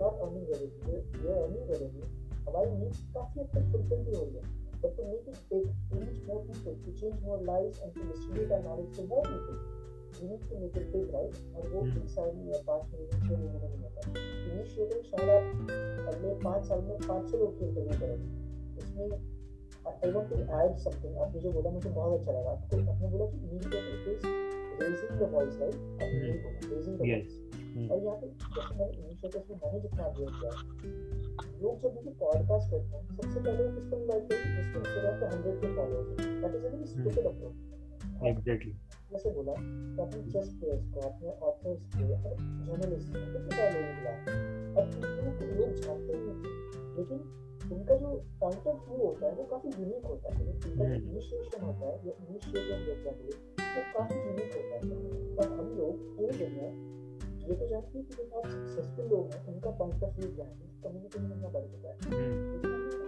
not 0.00 0.20
earning 0.20 0.48
revenue 0.48 1.30
are 1.30 1.42
earning 1.42 1.70
revenue 1.70 2.02
हमारी 2.48 2.70
नीड्स 2.70 3.00
काफ़ी 3.14 3.40
हद 3.40 3.46
तक 3.46 3.72
फुलफिल 3.72 4.04
भी 4.04 4.16
हो 4.16 4.24
रही 4.24 4.34
है। 4.34 4.60
but 4.82 4.96
to 4.96 5.04
make 5.08 5.26
it 5.30 5.36
big, 5.48 5.66
to 5.90 5.98
reach 5.98 6.16
more 6.28 6.40
people, 6.44 6.76
to 6.84 6.92
change 7.00 7.18
more 7.26 7.36
lives 7.48 7.76
and 7.80 7.92
to 7.96 8.06
distribute 8.06 8.54
our 8.54 8.62
knowledge 8.62 8.96
to 8.96 9.04
more 9.10 9.22
people, 9.26 9.58
we 10.12 10.28
need 10.28 10.42
to 10.42 10.54
make 10.56 10.76
it 10.76 10.92
और 11.14 11.68
वो 11.68 11.82
तीन 11.82 12.06
साल 12.08 12.30
में 12.36 12.46
या 12.46 12.58
पाँच 12.66 12.82
महीने 12.92 13.18
छः 13.18 13.36
महीने 13.36 13.58
में 13.58 13.68
नहीं 13.68 13.82
होता 13.82 14.00
इनिशिएटिव 14.52 15.02
शायद 15.10 15.30
आप 15.30 16.14
अगले 16.14 16.34
पाँच 16.44 16.64
साल 16.68 16.80
में 16.82 16.96
पाँच 17.08 17.30
सौ 17.30 17.38
लोग 17.38 17.58
की 17.58 17.66
इंटरव्यू 17.66 17.98
करेंगे 18.00 18.26
उसमें 18.82 19.30
I 19.82 20.10
want 20.12 20.28
to 20.30 20.36
add 20.58 20.76
something 20.78 21.16
आपने 21.18 21.40
जो 21.40 21.52
बोला 21.52 21.70
मुझे 21.70 21.90
बहुत 21.90 22.20
अच्छा 22.20 22.32
लगा 22.32 22.50
आपको 22.50 22.80
आपने 22.92 23.08
बोला 23.08 23.26
कि 23.26 23.38
initiative 23.48 24.10
is 24.12 24.26
raising 24.82 25.18
the 25.18 25.30
voice 25.32 25.58
right 25.60 26.02
raising 26.72 26.96
the 26.96 27.00
voice 27.02 27.90
और 27.90 28.04
यहाँ 28.04 28.16
पे 28.16 28.28
जैसे 28.54 28.74
मैंने 28.74 28.92
इनिशिएटिव 28.98 29.44
में 29.50 29.58
मैंने 29.64 29.80
जितना 29.80 30.04
अध्ययन 30.04 30.32
किया 30.38 30.52
लोग 31.62 31.82
जब 31.82 31.94
मुझे 31.94 32.16
पॉडकास्ट 32.20 32.70
करते 32.70 32.96
हैं 32.96 33.16
सबसे 33.16 33.40
पहले 33.40 33.64
वो 33.64 33.74
किसको 33.74 33.96
इनवाइट 33.96 34.28
करेंगे 34.28 34.56
जिसको 34.56 34.80
इंस्टाग्राम 34.80 35.20
पे 35.20 35.36
हंड्रेड 35.36 35.60
के 35.60 35.74
फॉलोअर्स 35.76 36.20
हैं 36.20 36.40
that 36.42 36.54
is 36.54 36.66
a 36.66 36.68
very 36.68 36.90
stupid 36.94 37.26
approach 37.26 38.26
exactly 38.26 38.74
जैसे 39.12 39.30
बोला 39.30 39.54
तो 39.96 40.02
अपने 40.02 40.20
चेस 40.32 40.48
प्लेयर्स 40.60 40.84
को 40.94 41.00
अपने 41.08 41.30
ऑथर्स 41.48 41.80
को 41.94 42.04
और 42.28 42.36
जर्नलिस्ट 42.66 43.08
को 43.08 43.18
कितने 43.32 43.56
सारे 43.56 43.70
लोगों 43.74 43.94
बुलाया 43.96 44.20
अब 44.78 44.86
लोग 45.58 45.70
जानते 45.80 46.12
नहीं। 46.14 46.34
थे 46.34 46.50
लेकिन 46.96 47.18
उनका 47.72 47.94
जो 47.96 48.08
पॉइंट 48.40 48.66
ऑफ़ 48.66 48.88
व्यू 48.88 48.98
होता 49.04 49.26
है 49.26 49.32
वो 49.34 49.44
काफ़ी 49.44 49.70
यूनिक 49.80 50.06
होता 50.06 50.34
है। 50.34 50.46
उनका 50.46 50.84
जो 50.84 50.94
इनिशिएशन 50.94 51.64
होता 51.64 51.86
है 51.86 51.94
या 52.06 52.12
इनिशिएटिव 52.22 52.88
होता 52.88 53.10
है 53.10 53.16
वो 53.74 53.82
काफ़ी 53.94 54.16
यूनिक 54.16 54.50
होता 54.56 54.74
है। 54.76 54.90
और 55.36 55.46
हम 55.58 55.68
लोग 55.78 55.92
पूरी 56.16 56.38
दुनिया 56.38 56.68
ये 57.48 57.54
तो 57.54 57.68
जानते 57.68 57.98
हैं 57.98 58.06
कि 58.06 58.14
जो 58.14 58.24
बहुत 58.24 58.50
सक्सेसफुल 58.50 59.06
लोग 59.06 59.32
हैं 59.34 59.54
उनका 59.54 59.70
पॉइंट 59.70 60.02
ऑफ़ 60.04 60.14
व्यू 60.16 60.28
क्या 60.34 60.46
है? 60.46 60.56
कम्युनिकेशन 60.84 61.32
इतना 61.32 61.48
बढ़ 61.48 61.66
चुका 61.66 61.88
है। 61.88 61.94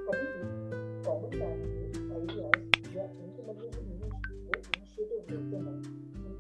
कभी 0.07 0.27
भी 0.33 0.45
कॉमन 1.05 1.39
मैन 1.39 1.74
इनिशिएटिव 4.95 5.19
लेते 5.31 5.57
हैं 5.57 5.75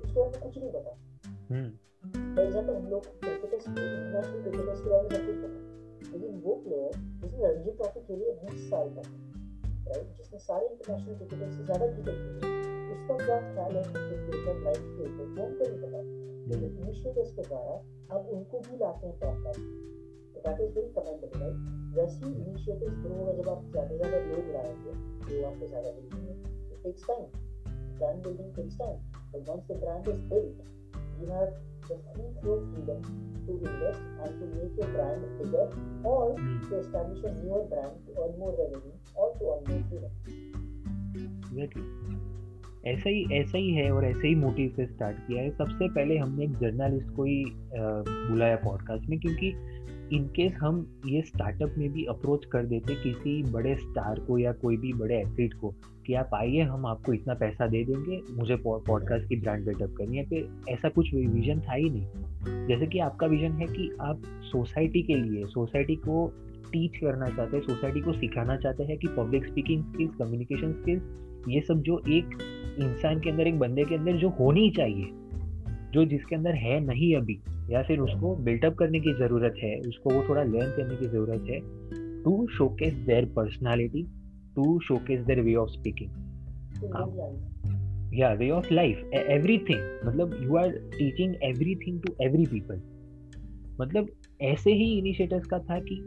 उसके 0.03 0.21
बारे 0.21 0.31
में 0.31 0.41
कुछ 0.43 0.59
नहीं 0.59 0.73
पता। 0.73 0.93
फॉर 2.35 2.45
एग्ज़ाम्पल 2.45 2.75
हम 2.75 2.87
लोग 2.89 3.07
क्रिकेटर्स 3.21 3.67
इंटरनेशनल 3.69 4.43
क्रिकेटर्स 4.43 4.81
के 4.81 4.91
बारे 4.91 5.03
में 5.03 5.11
सब 5.11 5.23
कुछ 5.27 5.37
पता 5.45 5.59
लेकिन 6.13 6.41
वो 6.45 6.55
प्लेयर 6.65 6.93
जिसने 7.23 7.47
रणजी 7.47 7.71
ट्रॉफी 7.71 8.01
खेली 8.01 8.25
है 8.25 8.35
बीस 8.41 8.69
साल 8.71 8.89
तक 8.97 9.07
राइट 9.89 10.17
जिसने 10.17 10.39
सारे 10.41 10.67
इंटरनेशनल 10.67 11.15
क्रिकेटर 11.17 11.51
से 11.51 11.65
ज़्यादा 11.65 11.87
क्रिकेट 11.95 12.17
खेली 12.25 12.53
उसका 12.95 13.17
क्या 13.25 13.39
ख्याल 13.55 13.77
है 13.77 13.83
क्रिकेटर 13.93 14.61
लाइफ 14.65 14.83
के 14.97 15.09
ऊपर 15.09 15.25
वो 15.25 15.47
हमको 15.47 15.65
नहीं 15.65 15.81
पता। 15.85 16.01
लेकिन 16.51 16.69
इनिशिएटिव्स 16.85 17.33
के 17.37 17.43
द्वारा 17.43 17.75
अब 18.17 18.29
उनको 18.35 18.59
भी 18.67 18.77
लाते 18.77 19.07
हैं 19.07 19.19
podcast 19.21 19.63
that 20.47 20.61
is 20.61 20.73
very 20.79 20.89
commendable 20.99 21.41
right 21.41 21.57
वैसे 21.97 22.27
ही 22.27 22.33
इनिशिएटिव्स 22.43 22.97
ग्रो 23.05 23.15
होगा 23.15 23.33
जब 23.41 23.49
आप 23.49 23.65
ज़्यादा 23.73 23.97
ज़्यादा 23.97 24.19
लोग 24.27 24.53
लाएँगे 24.57 24.93
जो 25.31 25.47
आपको 25.47 25.67
ज़्यादा 25.67 25.91
देखेंगे 25.91 26.33
it 26.33 26.83
takes 26.83 27.07
time 27.09 27.25
brand 27.99 28.23
building 28.23 28.51
takes 28.57 28.77
time 28.77 28.99
but 29.33 29.49
once 29.49 29.65
the 29.69 29.75
brand 29.75 30.09
is 30.09 30.21
built 30.33 30.57
you 31.21 31.27
have 31.29 31.53
the 31.89 31.97
free 32.13 32.31
flow 32.41 32.57
freedom 32.73 33.01
to 33.47 33.53
invest 33.53 34.01
and 34.23 34.33
to 34.41 34.47
make 34.57 34.75
your 34.79 34.89
brand 34.95 35.23
bigger 35.39 35.67
or 36.03 36.35
mm. 36.37 36.69
to 36.69 36.79
establish 36.79 37.19
a 37.25 37.33
newer 37.43 37.65
brand 37.65 37.93
to 38.07 38.13
earn 38.23 38.39
more 38.39 38.55
revenue 38.59 38.97
or 39.15 39.29
to 39.39 39.45
earn 39.53 39.63
more 39.69 39.85
freedom. 39.91 40.13
Exactly. 41.53 41.83
ऐसा 42.87 43.09
ही 43.09 43.25
ऐसा 43.33 43.59
ही 43.59 43.71
है 43.75 43.91
और 43.91 44.05
ऐसे 44.05 44.29
ही 44.29 44.35
motive 44.35 44.73
से 44.77 44.87
start 44.87 45.19
किया 45.27 45.43
है 45.43 45.51
सबसे 45.51 45.89
पहले 45.89 46.17
हमने 46.19 46.45
एक 46.45 46.57
जर्नलिस्ट 46.59 47.15
को 47.17 47.25
ही 47.25 47.45
बुलाया 47.75 48.57
पॉडकास्ट 48.65 49.09
में 49.11 49.19
क्योंकि 49.21 49.49
इनकेस 50.17 50.53
हम 50.53 50.85
ये 51.07 51.23
स्टार्टअप 51.27 51.75
में 51.79 51.89
भी 51.93 52.05
अप्रोच 52.05 52.45
कर 52.53 52.67
देते 52.73 52.95
किसी 53.03 53.43
बड़े 53.53 53.75
स्टार 53.77 54.21
को 54.21 54.39
या 54.39 54.53
कोई 54.63 54.77
भी 54.77 54.93
बड़े 54.93 55.21
एथलीट 55.21 55.55
को 55.55 55.75
कि 56.07 56.15
आप 56.15 56.31
आइए, 56.35 56.61
हम 56.61 56.87
आपको 56.87 57.13
इतना 57.13 57.35
पैसा 57.35 57.67
दे 57.67 57.85
देंगे, 57.85 58.21
मुझे 58.33 58.57
पॉडकास्ट 58.67 59.29
की 59.29 59.37
ब्रांड 59.37 59.65
बिल्डअप 59.65 59.95
करनी 59.99 60.17
है। 60.17 60.25
फिर 60.25 60.49
ऐसा 60.69 60.89
कुछ 60.89 61.15
विजन 61.15 61.61
था 61.61 61.75
ही 61.75 61.91
नहीं। 61.91 62.07
जैसे 62.67 62.87
कि 62.87 62.99
आपका 62.99 63.27
विजन 63.27 63.53
है 63.53 63.67
कि 63.67 63.91
आप 64.01 64.23
सोसाइटी 64.43 65.03
के 65.03 65.15
लिए 65.15 65.45
सोसाइटी 65.45 65.97
को 65.97 66.33
टीच 66.73 66.97
करना 66.97 67.29
चाहते 67.29 67.57
हैं 67.57 67.65
सोसाइटी 67.65 68.01
को 68.01 68.13
सिखाना 68.13 68.57
चाहते 68.57 68.85
हैं 68.85 68.99
कि 68.99 69.09
public 69.09 69.47
speaking 69.47 69.85
skills 69.85 70.15
communication 70.15 70.73
skills 70.73 71.03
ये 71.49 71.61
सब 71.61 71.83
जो 71.83 71.99
एक 71.99 72.27
इंसान 72.81 73.21
के 73.21 73.31
अंदर, 73.31 73.47
एक 73.47 73.59
बंदे 73.59 73.85
के 73.85 73.95
अंदर 73.95 74.13
जो 74.13 74.29
होनी 74.29 74.71
चाहिए, 74.71 75.09
जो 75.93 76.05
जिसके 76.05 76.37
अंदर 76.37 76.51
है 76.51 76.81
नहीं 76.81 77.17
अभी, 77.17 77.41
या 77.71 77.83
फिर 77.83 77.99
उसको 77.99 78.37
बिल्टअप 78.37 78.75
करने 78.75 79.01
की 79.01 79.13
ज़रूरत 79.13 79.55
है, 79.63 79.81
उसको 79.81 80.11
वो 80.11 80.25
थोड़ा 80.29 80.43
लर्न 80.43 80.77
करने 80.77 80.97
की 80.97 81.07
ज़रूरत 81.07 81.45
है 81.51 81.61
to 82.23 82.47
showcase 82.47 82.95
their 82.95 83.25
personality 83.25 84.07
to 84.57 84.81
showcase 84.81 85.21
their 85.21 85.41
way 85.41 85.55
of 85.55 85.71
speaking 85.71 86.11
या 88.15 88.33
वे 88.33 88.51
ऑफ़ 88.51 88.75
लाइफ 88.75 89.11
एवरीथिंग 89.15 89.99
मतलब 90.07 90.41
you 90.43 90.57
are 90.57 90.71
teaching 90.71 91.35
everything 91.43 92.01
to 92.01 92.15
every 92.23 92.47
people 92.47 92.83
मतलब 93.81 94.09
ऐसे 94.43 94.73
ही 94.73 94.99
इनिशिएटिव्स 94.99 95.47
का 95.47 95.59
था 95.59 95.79
कि 95.81 96.05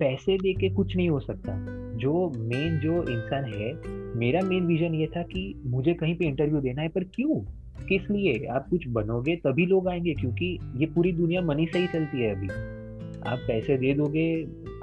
पैसे 0.00 0.36
दे 0.36 0.52
के 0.52 0.70
कुछ 0.70 0.96
नहीं 0.96 1.08
हो 1.08 1.20
सकता। 1.20 1.74
जो 1.96 2.32
मेन 2.36 2.78
जो 2.78 3.02
इंसान 3.02 3.44
है 3.44 3.74
मेरा 4.16 4.40
मेन 4.40 4.66
विजन 4.66 4.94
ये 4.94 5.06
था 5.06 5.22
कि 5.22 5.62
मुझे 5.66 5.94
कहीं 5.94 6.16
पे 6.16 6.24
इंटरव्यू 6.24 6.60
देना 6.60 6.82
है 6.82 6.88
पर 6.88 7.04
क्यों? 7.04 7.40
किस 7.86 8.10
लिए? 8.10 8.46
आप 8.46 8.68
कुछ 8.68 8.88
बनोगे 8.88 9.36
तभी 9.36 9.66
लोग 9.66 9.88
आएँगे 9.88 10.14
क्योंकि 10.14 10.58
ये 10.76 10.86
पूरी 10.86 11.12
दुनिया 11.12 11.42
मनी 11.42 11.66
से 11.66 11.78
ही 11.78 11.86
चलती 11.86 12.20
है 12.20 12.34
अभी। 12.34 12.48
आप 13.26 13.38
पैसे 13.38 13.76
दे 13.78 13.92
दोगे, 13.94 14.24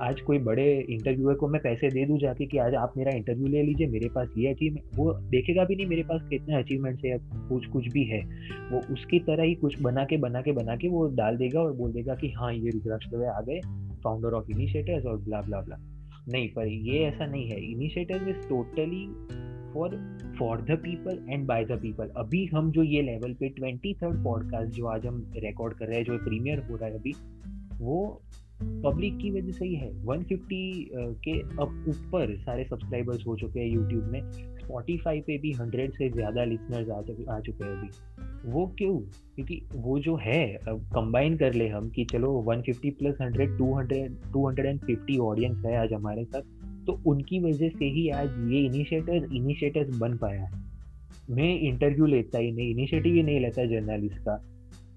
आज 0.01 0.21
कोई 0.21 0.37
बड़े 0.39 0.63
इंटरव्यूअर 0.89 1.35
को 1.35 1.47
मैं 1.47 1.61
पैसे 1.61 1.89
दे 1.89 2.05
दूँ 2.05 2.17
जाके 2.19 2.45
कि 2.45 2.57
आज 2.57 2.75
आप 2.75 2.93
मेरा 2.97 3.11
इंटरव्यू 3.15 3.47
ले 3.47 3.61
लीजिए, 3.63 3.87
मेरे 3.87 4.09
पास 4.09 4.29
ये 4.37 4.47
अचीवमेंट 4.47 4.95
वो 4.95 5.13
देखेगा 5.29 5.63
भी 5.63 5.75
नहीं 5.75 5.85
मेरे 5.87 6.03
पास 6.03 6.21
कितने 6.29 6.55
अचीवमेंट्स 6.55 7.05
है, 7.05 7.17
कुछ 7.49 7.65
कुछ 7.65 7.87
भी 7.93 8.03
है। 8.03 8.21
वो 8.71 8.79
उसकी 8.93 9.19
तरह 9.19 9.43
ही 9.43 9.53
कुछ 9.55 9.81
बना 9.81 10.05
के 10.05 10.17
बना 10.17 10.41
के 10.41 10.51
बना 10.51 10.75
के 10.75 10.87
वो 10.87 11.07
डाल 11.15 11.37
देगा 11.37 11.61
और 11.61 11.73
बोल 11.73 11.91
देगा 11.91 12.15
कि 12.15 12.31
हाँ 12.31 12.53
ये 12.53 12.69
रुद्राक्ष 12.69 13.07
दवे 13.07 13.27
आ 13.27 13.39
गए 13.41 13.59
फाउंडर 14.03 14.33
ऑफ़ 14.33 14.51
इनिशिएटिव्स 14.51 15.05
और 15.05 15.17
ब्ला 15.17 15.41
ब्ला 15.41 15.61
ब्ला 15.61 15.77
नहीं, 16.29 16.47
पर 16.47 16.67
ये 16.67 17.03
ऐसा 17.03 17.25
नहीं 17.25 17.49
है। 17.49 17.59
Initiative 17.71 18.27
is 18.29 18.47
totally 18.49 19.05
for 19.73 19.95
for 20.39 20.61
the 20.61 20.77
people 20.83 21.19
and 21.29 21.45
by 21.47 21.65
the 21.65 21.79
people 21.81 22.09
अभी 22.17 22.45
हम 22.45 22.71
जो 22.71 22.83
ये 22.83 23.01
लेवल 23.01 23.33
पे 23.33 23.49
ट्वेंटी 23.49 23.93
थर्ड 23.93 24.23
पॉडकास्ट 24.23 24.73
जो 24.73 24.85
आज 24.85 25.05
हम 25.05 25.23
रिकॉर्ड 25.37 25.73
कर 25.73 25.85
रहे 25.85 25.97
हैं, 25.97 26.05
जो 26.05 26.17
प्रीमियर 26.17 26.59
हो 26.59 26.75
रहा 26.75 26.89
है 26.89 26.95
अभी 26.95 27.13
वो 27.81 28.21
पब्लिक 28.61 29.17
की 29.17 29.31
वजह 29.31 29.51
से 29.51 29.65
ही 29.65 29.75
है। 29.75 29.89
150 30.05 30.89
के 31.23 31.39
अब 31.41 31.85
ऊपर 31.89 32.35
सारे 32.37 32.63
सब्सक्राइबर्स 32.63 33.25
हो 33.27 33.35
चुके 33.35 33.59
हैं 33.59 33.67
यूट्यूब 33.67 34.03
में। 34.03 34.21
स्पॉटिफाई 34.31 35.21
पे 35.21 35.37
भी 35.37 35.51
हंड्रेड 35.51 35.91
से 35.91 36.09
ज़्यादा 36.09 36.43
लिसनर्स 36.43 36.89
आ 36.89 37.01
चुके 37.01 37.31
आ 37.31 37.39
चुके 37.39 37.63
हैं 37.63 37.71
अभी। 37.71 38.51
वो 38.51 38.65
क्यों? 38.77 38.97
क्योंकि 39.35 39.61
वो 39.73 39.99
जो 39.99 40.15
है, 40.15 40.55
अब 40.55 40.79
कंबाइन 40.93 41.37
कर 41.37 41.53
ले 41.53 41.67
हम 41.67 41.89
कि 41.89 42.05
चलो 42.05 42.31
150 42.43 42.91
प्लस 42.91 43.17
100 43.21 43.57
200 43.57 44.07
250 44.31 45.17
ऑडियंस 45.19 45.65
है 45.65 45.75
आज 45.77 45.93
हमारे 45.93 46.25
साथ। 46.25 46.41
तो 46.85 47.01
उनकी 47.07 47.39
वजह 47.39 47.69
से 47.69 47.85
ही 47.85 48.09
आज 48.09 48.29
ये 48.53 48.65
इनिशिएटिव 48.65 49.33
इनिशिएटिव 49.33 49.97
बन 49.99 50.17
पाया 50.17 50.41
है। 50.41 50.61
मैं 51.29 51.59
इंटरव्यू 51.59 52.05
लेता 52.05 52.37
ही 52.37 52.51
नहीं 52.51 52.69
इनिशिएटिव 52.69 53.13
ही 53.13 53.23
नहीं 53.23 53.39
लेता 53.39 53.65
जर्नलिस्ट 53.65 54.17
का। 54.17 54.35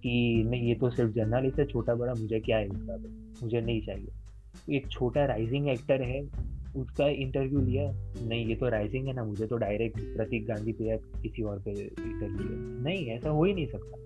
कि 0.04 0.44
नहीं, 0.46 0.68
ये 0.68 0.74
तो 0.74 0.90
सिर्फ़ 0.90 1.12
जर्नलिस्ट 1.12 1.58
है 1.58 1.64
छोटा 1.64 1.94
बड़ा 1.94 2.14
मुझे 2.14 2.40
क्या 2.40 2.56
है 2.56 2.64
इसका? 2.64 2.96
मुझे 3.42 3.60
नहीं 3.60 3.80
चाहिए। 3.82 4.76
एक 4.76 4.88
छोटा 4.88 5.24
राइजिंग 5.24 5.68
एक्टर 5.68 6.02
है, 6.02 6.20
उसका 6.76 7.08
इंटरव्यू 7.08 7.60
लिया। 7.60 7.92
नहीं, 8.26 8.46
ये 8.46 8.54
तो 8.54 8.68
राइजिंग 8.68 9.06
है 9.06 9.12
ना, 9.12 9.24
मुझे 9.24 9.46
तो 9.46 9.56
डायरेक्ट 9.56 10.00
प्रतीक 10.00 10.46
गांधी 10.46 10.72
पे 10.72 10.84
या 10.84 10.96
किसी 10.96 11.42
और 11.42 11.58
पे 11.58 11.70
इंटरव्यू 11.70 12.38
लिया 12.38 12.82
नहीं, 12.82 13.06
ऐसा 13.06 13.30
हो 13.30 13.44
ही 13.44 13.54
नहीं 13.54 13.66
सकता। 13.66 13.96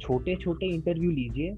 छोटे 0.00 0.36
छोटे 0.36 0.66
इंटरव्यू 0.66 1.10
लीजिए 1.10 1.50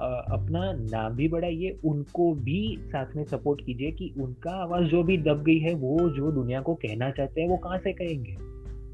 अपना 0.00 0.72
नाम 0.72 1.12
भी 1.12 1.28
बढ़ाइए, 1.28 1.78
उनको 1.84 2.34
भी 2.34 2.78
साथ 2.80 3.16
में 3.16 3.24
सपोर्ट 3.24 3.64
कीजिए 3.66 3.90
कि 3.90 4.12
उनका 4.20 4.50
आवाज़ 4.50 4.84
जो 4.84 5.02
भी 5.02 5.18
दब 5.18 5.42
गई 5.42 5.58
है, 5.58 5.74
वो 5.74 6.10
जो 6.10 6.32
दुनिया 6.32 6.60
को 6.60 6.74
कहना 6.74 7.10
चाहते 7.10 7.40
हैं, 7.40 7.48
वो 7.48 7.56
कहाँ 7.56 7.78
से 7.78 7.92
कहेंगे? 7.92 8.36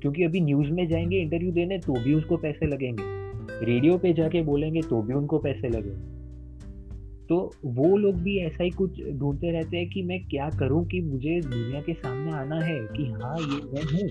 क्योंकि 0.00 0.24
अभी 0.24 0.40
न्यूज़ 0.40 0.70
में 0.70 0.88
जाएँगे 0.88 1.18
इंटरव्यू 1.18 1.52
देने 1.52 1.78
तो 1.78 1.92
भी 1.92 2.14
उसको 2.14 2.36
पैसे 2.36 2.66
लगेंगे। 2.66 3.31
रेडियो 3.62 3.98
पे 3.98 4.12
जाके 4.12 4.42
बोलेंगे 4.42 4.80
तो 4.80 5.02
भी 5.02 5.14
उनको 5.14 5.38
पैसे 5.38 5.68
लगेंगे। 5.68 6.10
तो 7.28 7.36
वो 7.64 7.96
लोग 7.96 8.14
भी 8.14 8.36
ऐसा 8.38 8.62
ही 8.64 8.70
कुछ 8.70 9.00
ढूंढते 9.10 9.50
रहते 9.50 9.76
हैं 9.76 9.88
कि 9.90 10.02
मैं 10.02 10.18
क्या 10.28 10.48
करूँ 10.50 10.84
कि 10.86 11.00
मुझे 11.00 11.40
दुनिया 11.40 11.80
के 11.80 11.92
सामने 11.92 12.32
आना 12.32 12.60
है 12.60 12.78
कि 12.86 13.04
हाँ 13.12 13.36
ये 13.38 13.60
मैं 13.64 13.82
हूँ। 13.92 14.08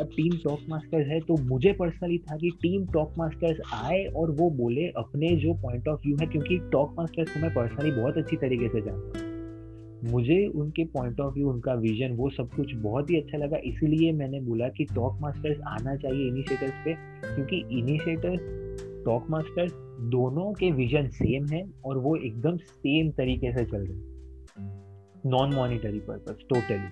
अब 0.00 0.06
टीम 0.06 0.36
टॉप 0.44 0.58
मास्टर्स 0.68 1.06
है 1.06 1.20
तो 1.20 1.36
मुझे 1.44 1.72
पर्सनली 1.72 2.18
था 2.18 2.36
कि 2.36 2.50
टीम 2.62 2.86
टॉप 2.86 3.14
मास्टर्स 3.18 3.60
आए 3.74 4.04
और 4.06 4.30
वो 4.30 4.50
बोले 4.50 4.86
अपने 4.96 5.34
जो 5.36 5.54
पॉइंट 5.54 5.88
ऑफ़ 5.88 6.00
व्यू 6.06 6.16
है, 6.20 6.26
क्योंकि 6.26 6.58
टॉप 6.72 6.94
मास्टर्स 6.98 7.34
को 7.34 7.40
मैं 7.40 7.50
पर्सनली 7.54 7.90
बहुत 7.90 8.18
अच्छी 8.18 8.36
तरीके 8.36 8.68
से 8.68 8.80
जानता 8.80 9.18
हूँ। 9.18 9.26
मुझे 10.04 10.46
उनके 10.46 10.84
पॉइंट 10.84 11.20
ऑफ़ 11.20 11.34
व्यू 11.34 11.48
उनका 11.50 11.74
विजन 11.74 12.12
वो 12.12 12.28
सब 12.30 12.50
कुछ 12.56 12.74
बहुत 12.74 13.10
ही 13.10 13.16
अच्छा 13.16 13.38
लगा। 13.38 13.56
इसीलिए 13.64 14.12
मैंने 14.12 14.40
बोला 14.40 14.68
कि 14.68 14.84
टॉप 14.84 15.18
मास्टर्स 15.20 15.60
आना 15.68 15.96
चाहिए 15.96 16.28
इनिशिएटिव्स 16.28 16.74
पे, 16.84 16.94
क्योंकि 17.34 17.56
इनिशिएटिव्स 17.78 18.66
टॉप 19.08 19.26
मास्टर्स 19.30 19.72
दोनों 20.12 20.52
के 20.52 20.70
विजन 20.70 21.08
सेम 21.08 21.46
है 21.46 21.70
और 21.84 21.98
वो 21.98 22.16
एकदम 22.16 22.56
सेम 22.56 23.10
तरीके 23.10 23.52
से 23.52 23.64
चल 23.64 23.78
रहे 23.78 23.96
हैं। 23.96 24.18
नॉन 25.26 25.54
मॉनिटरी 25.54 26.00
पर्पस 26.00 26.36
टोटली 26.48 26.86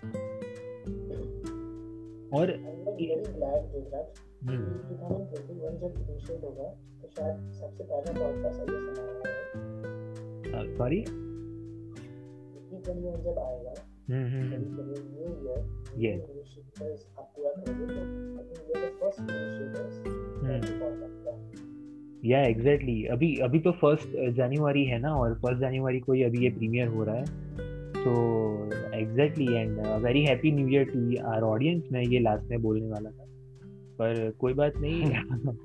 और 2.38 2.46
सॉरी 10.78 11.04
जब 13.22 13.38
आएगा 13.38 13.74
ये 22.24 22.32
या 22.32 22.42
एग्जैक्टली 22.42 22.92
exactly. 22.92 23.12
अभी 23.12 23.36
अभी 23.36 23.58
तो 23.58 23.72
फ़र्स्ट 23.72 24.30
जनवरी 24.30 24.84
है 24.84 24.98
ना 24.98 25.14
और 25.14 25.34
फ़र्स्ट 25.34 25.60
जनवरी 25.60 26.00
को 26.00 26.12
ही 26.12 26.22
अभी 26.22 26.38
ये 26.38 26.50
प्रीमियर 26.50 26.88
हो 26.88 27.04
रहा 27.04 27.16
है। 27.16 27.24
तो 27.92 28.10
exactly 28.94 29.54
and 29.54 29.78
very 29.78 30.24
happy 30.24 30.52
new 30.52 30.68
year 30.68 30.84
to 30.84 31.28
our 31.28 31.42
audience 31.42 31.82
मैं 31.92 32.02
ये 32.02 32.18
लास्ट 32.18 32.50
में 32.50 32.62
बोलने 32.62 32.86
वाला 32.86 33.10
था। 33.10 33.24
पर 33.98 34.30
कोई 34.30 34.52
बात 34.52 34.72
नहीं। 34.76 35.04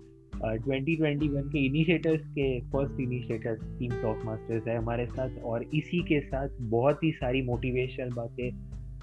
2021 0.42 1.52
के 1.52 1.66
इनिशिएटर्स 1.66 2.28
के 2.28 2.60
first 2.60 3.00
initiator 3.00 3.56
team 3.56 3.92
top 4.02 4.22
masters 4.26 4.68
है 4.68 4.78
हमारे 4.78 5.06
साथ 5.06 5.44
और 5.44 5.64
इसी 5.64 6.04
के 6.04 6.22
साथ 6.22 6.50
बहुत 6.62 7.04
ही 7.04 7.12
सारी 7.12 7.42
मोटिवेशनल 7.42 8.10
बातें। 8.10 8.52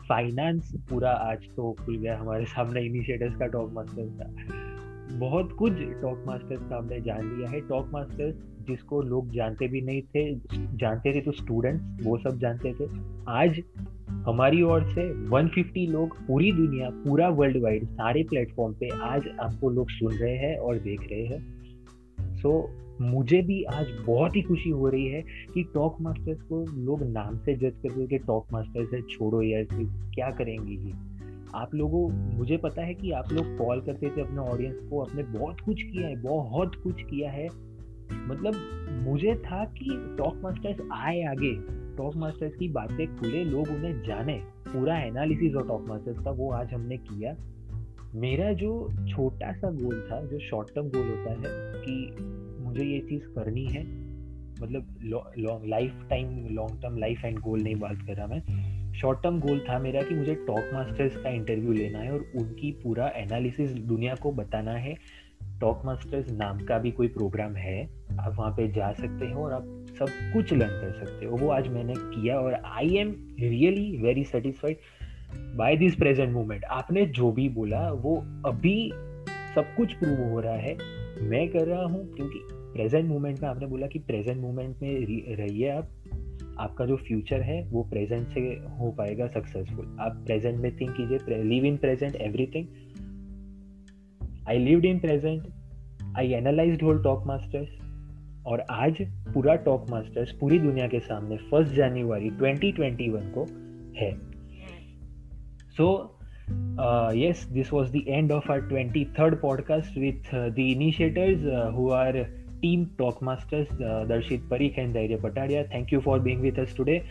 फाइनेंस 0.09 0.73
पूरा 0.91 1.11
आज 1.11 1.39
तो 1.57 1.77
खुल 1.85 1.97
गया 1.97 2.17
हमारे 2.17 2.45
सामने 2.45 2.81
इनिशिएटर्स 2.81 3.37
का 3.37 3.47
टॉप 3.47 3.73
मास्टर्स 3.73 4.11
का। 4.13 4.68
बहुत 5.13 5.53
कुछ 5.53 5.73
टॉक 5.73 6.25
मास्टर्स 6.27 6.61
का 6.71 6.77
हमने 6.77 7.01
जान 7.01 7.37
लिया 7.37 7.51
है। 7.51 7.61
टॉक 7.61 7.91
मास्टर्स 7.93 8.35
जिसको 8.69 9.03
लोग 9.03 9.31
जानते 9.31 9.69
भी 9.69 9.81
नहीं 9.81 10.03
थे 10.03 10.35
जानते 10.77 11.15
थे 11.15 11.21
तो 11.21 11.33
स्टूडेंट्स 11.33 12.07
वो 12.07 12.19
सब 12.19 12.39
जानते 12.39 12.73
थे। 12.73 12.85
आज 13.29 13.63
हमारी 14.11 14.63
ओर 14.63 14.85
से 14.85 15.25
150 15.25 15.87
लोग 15.89 16.17
पूरी 16.17 16.53
दुनिया 16.53 16.91
पूरा 16.91 17.29
वर्ल्ड 17.29 17.63
वाइड 17.63 17.85
सारे 17.85 18.23
प्लेटफॉर्म 18.23 18.75
पे 18.75 18.89
आज 18.89 19.29
आपको 19.41 19.71
लोग 19.71 19.91
सुन 19.91 20.13
रहे 20.13 20.37
हैं 20.37 20.59
और 20.59 20.79
देख 20.79 21.01
रहे 21.01 21.27
हैं। 21.27 21.59
सो 22.35 22.69
so, 22.69 22.89
मुझे 23.01 23.43
भी 23.43 23.63
आज 23.63 23.87
बहुत 24.07 24.37
ही 24.37 24.43
खुशी 24.43 24.71
हो 24.71 24.89
रही 24.89 25.07
है 25.07 25.23
कि 25.55 25.63
टॉक 25.75 26.01
मास्टर्स 26.01 26.43
को 26.43 26.65
लोग 26.77 27.03
नाम 27.03 27.39
से 27.39 27.55
जज 27.55 27.63
करते 27.63 28.01
हैं 28.01 28.09
कि 28.09 28.19
टॉक 28.19 28.47
मास्टर्स 28.53 28.93
है 28.95 29.01
छोड़ो 29.01 29.43
यार 29.43 29.67
क्या 30.15 30.31
करेंगे 30.31 30.73
ये? 30.73 31.08
आप 31.55 31.75
लोगों, 31.75 32.09
मुझे 32.37 32.57
पता 32.57 32.83
है 32.83 32.95
कि 32.95 33.11
आप 33.11 33.33
लोग 33.33 33.57
कॉल 33.57 33.81
करते 33.81 34.11
थे 34.17 34.21
अपने 34.21 34.39
ऑडियंस 34.39 34.77
को 34.91 34.99
अपने 34.99 35.23
बहुत 35.23 35.61
कुछ 35.61 35.83
किया 35.83 36.09
है, 36.09 36.23
बहुत 36.23 36.75
कुछ 36.75 37.03
किया 37.03 37.31
है। 37.31 37.49
मतलब 38.13 38.55
मुझे 39.09 39.35
था 39.35 39.65
कि 39.65 40.17
टॉक 40.19 40.37
मास्टर्स 40.43 40.89
आए 40.93 41.23
आगे। 41.23 41.57
टॉक 41.97 42.17
मास्टर्स 42.17 42.55
की 42.55 42.69
बातें 42.69 43.17
खुले, 43.17 43.45
लोग 43.45 43.69
उन्हें 43.69 44.03
जाने। 44.03 44.43
पूरा 44.45 44.99
एनालिसिस 44.99 45.55
और 45.55 45.69
टॉक 45.69 45.89
मास्टर्स 45.89 46.19
का 46.19 46.31
वो 46.31 46.51
आज 46.51 46.73
हमने 46.75 46.97
किया। 46.97 47.37
मेरा 48.15 48.53
जो 48.53 48.89
छोटा 49.09 49.53
सा 49.53 49.71
गोल 49.71 50.09
था, 50.13 50.25
जो 50.25 50.39
शॉर्ट 50.39 50.69
टर्म 50.75 50.87
गोल 50.87 51.09
होता 51.09 51.31
है 51.31 51.73
कि 51.87 52.17
मुझे 52.65 52.85
ये 52.85 53.01
चीज़ 53.01 53.23
करनी 53.23 53.67
है। 53.67 53.85
मतलब 54.63 54.87
long 55.39 55.67
life 55.67 56.07
time 56.11 56.47
long 56.51 56.83
term 56.83 56.99
life 56.99 57.25
end 57.25 57.39
goal 57.39 57.63
नहीं 57.63 57.77
बात 57.77 57.97
कर 58.07 58.15
रहा 58.15 58.27
मैं। 58.27 58.78
शॉर्ट 59.01 59.23
टर्म 59.23 59.39
गोल 59.41 59.59
था 59.61 59.79
मेरा 59.79 60.03
कि 60.03 60.15
मुझे 60.15 60.35
टॉक 60.35 60.71
मास्टर्स 60.75 61.17
का 61.17 61.31
इंटरव्यू 61.31 61.73
लेना 61.73 61.99
है 61.99 62.13
और 62.13 62.25
उनकी 62.37 62.71
पूरा 62.73 63.09
एनालिसिस 63.17 63.73
दुनिया 63.73 64.15
को 64.15 64.33
बताना 64.33 64.73
है। 64.73 64.95
टॉक 65.61 65.83
मास्टर्स 65.85 66.31
नाम 66.31 66.59
का 66.61 66.79
भी 66.79 66.91
कोई 66.91 67.09
प्रोग्राम 67.09 67.55
है, 67.57 67.83
आप 68.21 68.35
वहाँ 68.39 68.51
पे 68.51 68.69
जा 68.73 68.93
सकते 68.93 69.31
हो 69.31 69.45
और 69.45 69.53
आप 69.53 69.65
सब 69.99 70.09
कुछ 70.33 70.53
लर्न 70.53 70.71
कर 70.71 70.93
सकते 71.05 71.27
हो। 71.27 71.37
वो 71.37 71.51
आज 71.51 71.69
मैंने 71.69 71.95
किया 71.97 72.39
और 72.41 72.55
I 72.55 72.97
am 72.97 73.15
really 73.41 73.97
very 73.97 74.25
satisfied 74.25 74.77
by 75.57 75.77
this 75.77 75.95
present 75.95 76.33
moment 76.33 76.65
आपने 76.65 77.07
जो 77.07 77.33
भी 77.33 77.49
बोला, 77.49 77.91
वो 77.93 78.17
अभी 78.47 78.91
सब 79.55 79.75
कुछ 79.77 79.93
प्रूव 79.93 80.29
हो 80.31 80.41
रहा 80.41 80.57
है। 80.57 80.77
मैं 81.23 81.49
कर 81.49 81.67
रहा 81.67 81.85
हूँ 81.85 82.07
क्योंकि 82.15 82.41
प्रेजेंट 82.53 83.09
मोमेंट 83.09 83.41
में 83.43 83.49
आपने 83.49 83.67
बोला 83.67 83.87
कि 83.87 83.99
प्रेजेंट 83.99 84.39
मोमेंट 84.39 84.83
में 84.83 85.37
रहिए 85.37 85.71
आप। 85.71 85.91
आपका 86.61 86.87
जो 86.87 86.97
फ्यूचर 86.97 87.41
है 87.41 87.69
वो 87.69 87.83
प्रेजेंट 87.83 88.29
से 88.29 88.41
हो 88.81 88.91
पाएगा 88.99 89.27
सक्सेसफुल 89.27 89.97
आप 90.01 90.23
प्रेजेंट 90.27 90.59
में 90.59 90.77
थिंक 90.77 90.91
कीजिए 90.91 91.43
live 91.43 91.65
in 91.65 91.77
present 91.77 92.17
everything 92.17 92.67
I 94.49 94.59
lived 94.59 94.85
in 94.85 94.99
present 94.99 95.47
I 96.19 96.33
analyse 96.33 96.83
whole 96.83 97.03
Talkmasters 97.27 97.69
और 98.47 98.61
आज 98.71 98.97
पूरा 99.35 99.55
टॉक 99.55 99.87
मास्टर्स 99.91 100.33
पूरी 100.33 100.59
दुनिया 100.59 100.89
के 100.89 101.01
सामने 101.01 101.37
फ़र्स्ट 101.37 101.75
जनवरी 101.75 102.31
2021 102.31 103.27
को 103.39 103.47
है। 103.97 104.13
So 105.77 106.15
yes 107.15 107.45
this 107.45 107.71
was 107.71 107.91
the 107.91 108.03
end 108.19 108.31
of 108.31 108.51
our 108.51 108.61
23rd 108.61 109.37
podcast 109.45 109.97
with 110.05 110.35
uh, 110.35 110.49
the 110.51 110.67
initiators 110.75 111.45
uh, 111.45 111.71
who 111.71 111.91
team 112.63 112.85
talkmasters 113.01 113.71
uh, 113.73 114.05
Darshit 114.09 114.49
Parikh 114.51 114.79
and 114.79 114.93
Dhairya 114.93 115.17
Patariya 115.17 115.63
thank 115.65 115.93
you 115.93 116.01
for 116.01 116.21
being 116.21 116.41
with 116.41 116.59
us 116.59 116.77
today 116.77 117.03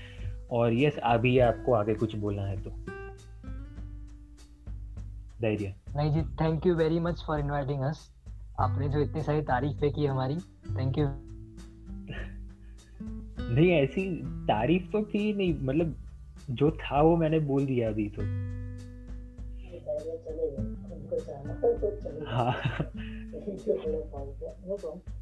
और 0.52 0.74
yes 0.74 0.98
अभी 1.04 1.38
आपको 1.40 1.74
आगे 1.74 1.94
कुछ 1.94 2.16
बोलना 2.16 2.46
है 2.46 2.62
तो। 2.64 2.70
धैर्य 5.42 5.74
नहीं 5.96 6.12
जी 6.12 6.22
thank 6.36 6.66
you 6.66 6.76
very 6.76 7.00
much 7.00 7.24
for 7.28 7.40
inviting 7.40 7.82
us 7.82 8.10
आपने 8.60 8.90
जो 8.90 9.02
इतनी 9.02 9.22
सारी 9.22 9.42
तारीफें 9.42 9.92
की 9.94 10.06
हमारी 10.06 10.36
थैंक 10.78 10.98
यू 10.98 11.08
नहीं 13.50 13.70
ऐसी 13.72 14.04
तारीफ़ 14.48 14.92
तो 14.92 15.04
थी 15.04 15.34
नहीं 15.34 15.54
मतलब 15.62 15.96
जो 16.52 16.72
था 16.82 17.02
वो 17.02 17.16
मैंने 17.18 17.40
बोल 17.40 17.66
दिया 17.66 17.90
अभी 17.90 18.10
तो। 18.10 18.22
हाँ। 22.26 22.54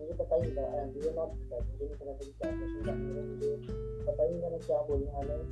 मुझे 0.00 0.14
पता 0.20 0.36
ही 0.36 0.48
था 0.56 0.64
मुझे 0.86 1.10
नॉट 1.16 1.30
मुझे 1.70 1.84
नहीं 1.84 1.96
पता 2.00 2.12
था 2.12 2.18
कि 2.18 2.32
क्या 2.38 2.48
क्वेश्चन 2.50 2.96
मुझे 3.30 3.52
पता 4.06 4.22
ही 4.22 4.34
नहीं 4.34 4.58
क्या 4.58 4.78
बोलने 4.82 5.10
वाला 5.12 5.34
है। 5.34 5.42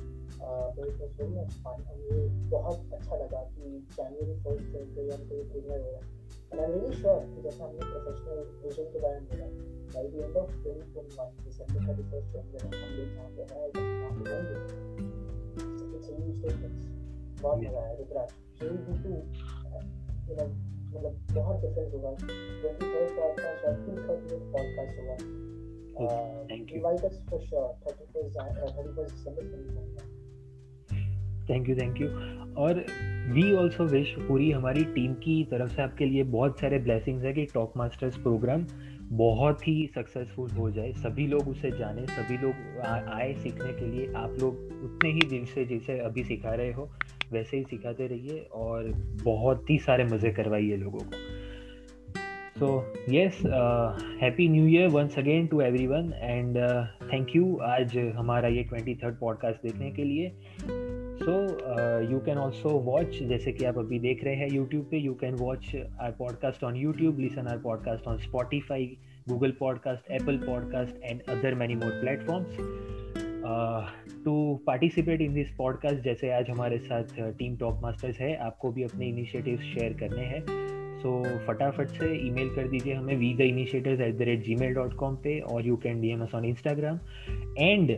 मुझे 1.95 2.19
बहुत 2.49 2.79
अच्छा 2.93 3.15
लगा 3.15 3.41
कि 3.41 3.63
जनवरी 3.97 4.35
फ़र्स्ट 4.43 4.65
से 4.95 5.01
या 5.09 5.17
कोई 5.17 5.41
प्रीमियर 5.49 5.81
हो 5.81 5.89
रहा 5.91 5.99
है। 5.99 6.07
And 6.51 6.59
I'm 6.59 6.71
really 6.73 6.93
sure 6.99 7.19
कि 7.25 7.41
जैसे 7.41 7.63
हमने 7.63 7.83
प्रोफेशनल 7.91 8.39
विजन 8.63 8.87
के 8.93 8.99
बारे 8.99 9.19
में 9.19 9.27
बोला 9.29 9.47
by 9.93 10.03
the 10.11 10.19
end 10.25 10.35
of 10.39 10.47
2021 10.63 11.31
December 11.45 11.81
31st 11.87 12.27
जब 12.35 12.61
हम 12.65 12.71
लोग 12.97 13.07
जहाँ 13.15 13.29
पे 13.35 13.41
हैं 13.41 13.67
जब 13.75 13.85
पे 14.23 14.31
होंगे 14.35 14.55
it's 15.97 16.09
a 16.09 16.19
huge 16.19 16.39
बहुत 17.41 17.57
मज़ा 17.57 17.79
आया 17.79 17.93
रुद्राज 17.93 18.29
so 18.59 18.63
you 18.65 18.79
मतलब 20.29 21.17
बहुत 21.33 21.61
डिफरेंस 21.61 21.93
होगा। 21.93 22.15
ट्वेंटी 22.19 22.85
थर्ड 22.85 23.09
पॉडकास्ट 23.09 23.65
और 23.65 23.75
टू 23.75 23.91
थर्टी 23.91 24.35
पॉडकास्ट 24.51 24.99
होगा 24.99 25.17
thank 26.51 26.71
you 26.71 26.77
invite 26.77 26.99
us 26.99 27.25
for 27.29 27.39
sure 27.39 27.67
thirty 27.67 28.05
first 28.05 28.39
thirty 28.77 28.95
first 28.95 29.15
December 29.15 29.41
twenty 29.41 30.19
thank 31.53 31.69
you 31.69 31.75
thank 31.75 32.01
you 32.01 32.07
और 32.63 32.85
वी 33.33 33.53
ऑल्सो 33.53 33.83
विश 33.83 34.15
पूरी 34.19 34.51
हमारी 34.51 34.83
टीम 34.83 35.13
की 35.13 35.43
तरफ़ 35.43 35.69
से 35.69 35.81
आपके 35.81 36.05
लिए 36.05 36.23
बहुत 36.23 36.59
सारे 36.59 36.79
ब्लेसिंग्स 36.79 37.23
है 37.23 37.33
कि 37.33 37.45
टॉप 37.45 37.73
मास्टर्स 37.77 38.17
प्रोग्राम 38.17 38.65
बहुत 39.11 39.67
ही 39.67 39.89
सक्सेसफुल 39.95 40.49
हो 40.51 40.69
जाए, 40.71 40.91
सभी 40.93 41.25
लोग 41.27 41.47
उसे 41.47 41.71
जाने, 41.71 42.05
सभी 42.07 42.37
लोग 42.37 42.79
आए 42.85 43.33
सीखने 43.33 43.71
के 43.73 43.85
लिए, 43.85 44.11
आप 44.15 44.35
लोग 44.41 44.83
उतने 44.83 45.11
ही 45.11 45.21
दिल 45.29 45.45
से 45.45 45.65
जैसे 45.65 45.97
अभी 45.99 46.23
सिखा 46.23 46.53
रहे 46.53 46.71
हो, 46.71 46.89
वैसे 47.31 47.57
ही 47.57 47.63
सिखाते 47.63 48.07
रहिए 48.07 48.39
और 48.53 48.91
बहुत 49.23 49.69
ही 49.69 49.77
सारे 49.77 50.03
मज़े 50.03 50.31
करवाइए 50.31 50.77
लोगों 50.77 50.99
को। 50.99 51.27
So 52.59 52.69
yes 53.09 53.41
happy 54.21 54.47
new 54.49 54.65
year 54.67 54.87
once 54.87 55.17
again 55.17 55.47
to 55.47 55.61
everyone 55.87 56.11
and 56.15 56.57
thank 57.13 57.35
you 57.35 57.57
आज 57.63 57.97
हमारा 58.15 58.47
ये 58.47 58.63
ट्वेंटी 58.63 58.95
थर्ड 58.95 59.19
पॉडकास्ट 59.19 59.63
देखने 59.63 59.91
के 59.91 60.03
लिए। 60.03 60.31
So 61.19 62.11
you 62.11 62.19
can 62.19 62.37
also 62.37 62.69
watch 62.69 63.17
जैसे 63.23 63.51
कि 63.51 63.65
आप 63.65 63.77
अभी 63.77 63.99
देख 63.99 64.23
रहे 64.23 64.35
हैं 64.35 64.49
यूट्यूब 64.51 64.85
पे 64.91 64.97
you 64.97 65.13
can 65.13 65.35
watch 65.35 65.75
our 65.99 66.11
podcast 66.11 66.63
on 66.63 66.75
YouTube 66.75 67.19
listen 67.19 67.47
our 67.47 67.57
podcast 67.57 68.07
on 68.07 68.17
Spotify 68.17 68.85
Google 69.29 69.51
podcast 69.51 70.11
Apple 70.11 70.37
podcast 70.37 71.03
and 71.03 71.21
other 71.29 71.55
many 71.55 71.75
more 71.75 71.99
platforms 72.01 72.57
to 74.25 74.59
participate 74.67 75.21
in 75.21 75.33
this 75.33 75.55
podcast 75.57 75.95
जैसे 75.95 76.31
आज 76.31 76.49
हमारे 76.49 76.77
साथ 76.77 77.03
टीम 77.39 77.57
टॉप 77.57 77.81
मास्टर्स 77.83 78.19
है 78.19 78.35
आपको 78.35 78.71
भी 78.71 78.83
अपने 78.83 79.05
इनिशिएटिव 79.05 79.57
शेयर 79.57 79.93
करने 79.93 80.25
हैं। 80.25 80.41
सो 80.99 81.23
so, 81.23 81.47
फटाफट 81.47 81.87
से 81.87 82.27
ईमेल 82.27 82.55
कर 82.55 82.67
दीजिए 82.67 82.93
हमें 82.93 83.15
we 83.15 83.33
the 83.33 83.41
initiative 83.41 84.01
at 84.01 84.15
the 84.15 84.21
rate 84.21 84.43
gmail 84.55 84.73
dot 84.73 84.93
com 84.93 85.15
पे 85.15 85.39
और 85.39 85.67
you 85.67 85.77
can 85.77 86.01
D 86.01 86.09
M 86.09 86.23
S 86.23 86.35
on 86.35 86.45
Instagram 86.45 86.99
and 87.59 87.97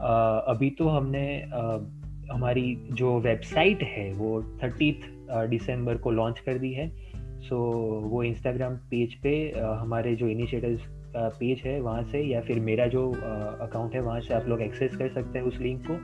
अभी 0.00 0.70
तो 0.70 0.88
हमने 0.88 1.26
uh, 1.56 2.01
हमारी 2.30 2.76
जो 2.92 3.18
वेबसाइट 3.20 3.82
है 3.82 4.12
वो 4.12 4.42
थर्टीथ 4.62 5.08
दिसंबर 5.48 5.96
को 5.96 6.10
लॉन्च 6.10 6.38
कर 6.38 6.58
दी 6.58 6.72
है। 6.72 6.88
सो 6.88 7.56
so, 8.00 8.10
वो 8.10 8.22
इंस्टाग्राम 8.22 8.76
पेज 8.90 9.14
पे 9.14 9.34
हमारे 9.58 10.14
जो 10.16 10.28
इनिशिएटिव 10.28 10.80
पेज 11.16 11.62
है 11.64 11.80
वहाँ 11.80 12.02
से 12.02 12.20
या 12.22 12.40
फिर 12.40 12.60
मेरा 12.60 12.86
जो 12.86 13.10
अकाउंट 13.12 13.94
है 13.94 14.00
वहाँ 14.00 14.20
से 14.20 14.34
आप 14.34 14.48
लोग 14.48 14.62
एक्सेस 14.62 14.96
कर 14.96 15.08
सकते 15.08 15.38
हैं 15.38 15.46
उस 15.46 15.58
लिंक 15.60 15.82
को। 15.86 15.94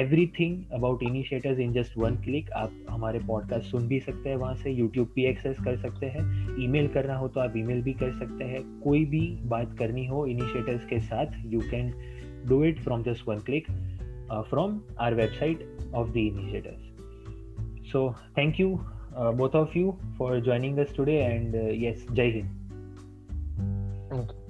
Everything 0.38 0.62
about 0.72 1.02
initiators 1.02 1.58
in 1.58 1.72
just 1.72 1.96
one 1.98 2.16
click 2.16 2.50
आप 2.52 2.72
हमारे 2.90 3.18
पॉडकास्ट 3.18 3.66
सुन 3.66 3.86
भी 3.88 4.00
सकते 4.00 4.28
हैं 4.30 4.36
वहाँ 4.36 4.54
से 4.54 4.70
यूट्यूब 4.70 5.10
भी 5.14 5.24
एक्सेस 5.24 5.56
कर 5.64 5.76
सकते 5.76 6.06
हैं। 6.06 6.56
ईमेल 6.64 6.88
करना 6.88 7.16
हो 7.16 7.28
तो 7.28 7.40
आप 7.40 7.56
ईमेल 7.56 7.82
भी 7.82 7.92
कर 7.92 8.12
सकते 8.18 8.44
हैं। 8.44 8.62
कोई 8.80 9.04
भी 9.04 9.26
बात 9.44 9.76
करनी 9.78 10.06
हो 10.06 10.24
इनिशिएटर्स 10.26 10.84
के 10.84 11.00
साथ 11.00 11.26
you 11.46 11.60
can 11.60 11.92
do 12.46 12.62
it 12.64 12.80
from 12.80 13.02
just 13.02 13.28
one 13.28 13.38
click 13.38 13.66
uh, 14.30 14.42
from 14.44 14.84
our 14.98 15.12
website 15.12 15.66
of 15.92 16.12
the 16.12 16.28
initiators. 16.28 16.80
So, 17.92 18.14
thank 18.34 18.58
you, 18.58 18.84
uh, 19.16 19.32
both 19.32 19.54
of 19.54 19.74
you, 19.74 19.98
for 20.16 20.40
joining 20.40 20.78
us 20.78 20.92
today. 20.92 21.22
And 21.22 21.54
uh, 21.54 21.58
yes, 21.70 21.98
Jai 22.12 22.30
Hind. 22.30 22.50
Thank 24.10 24.30
you. 24.30 24.47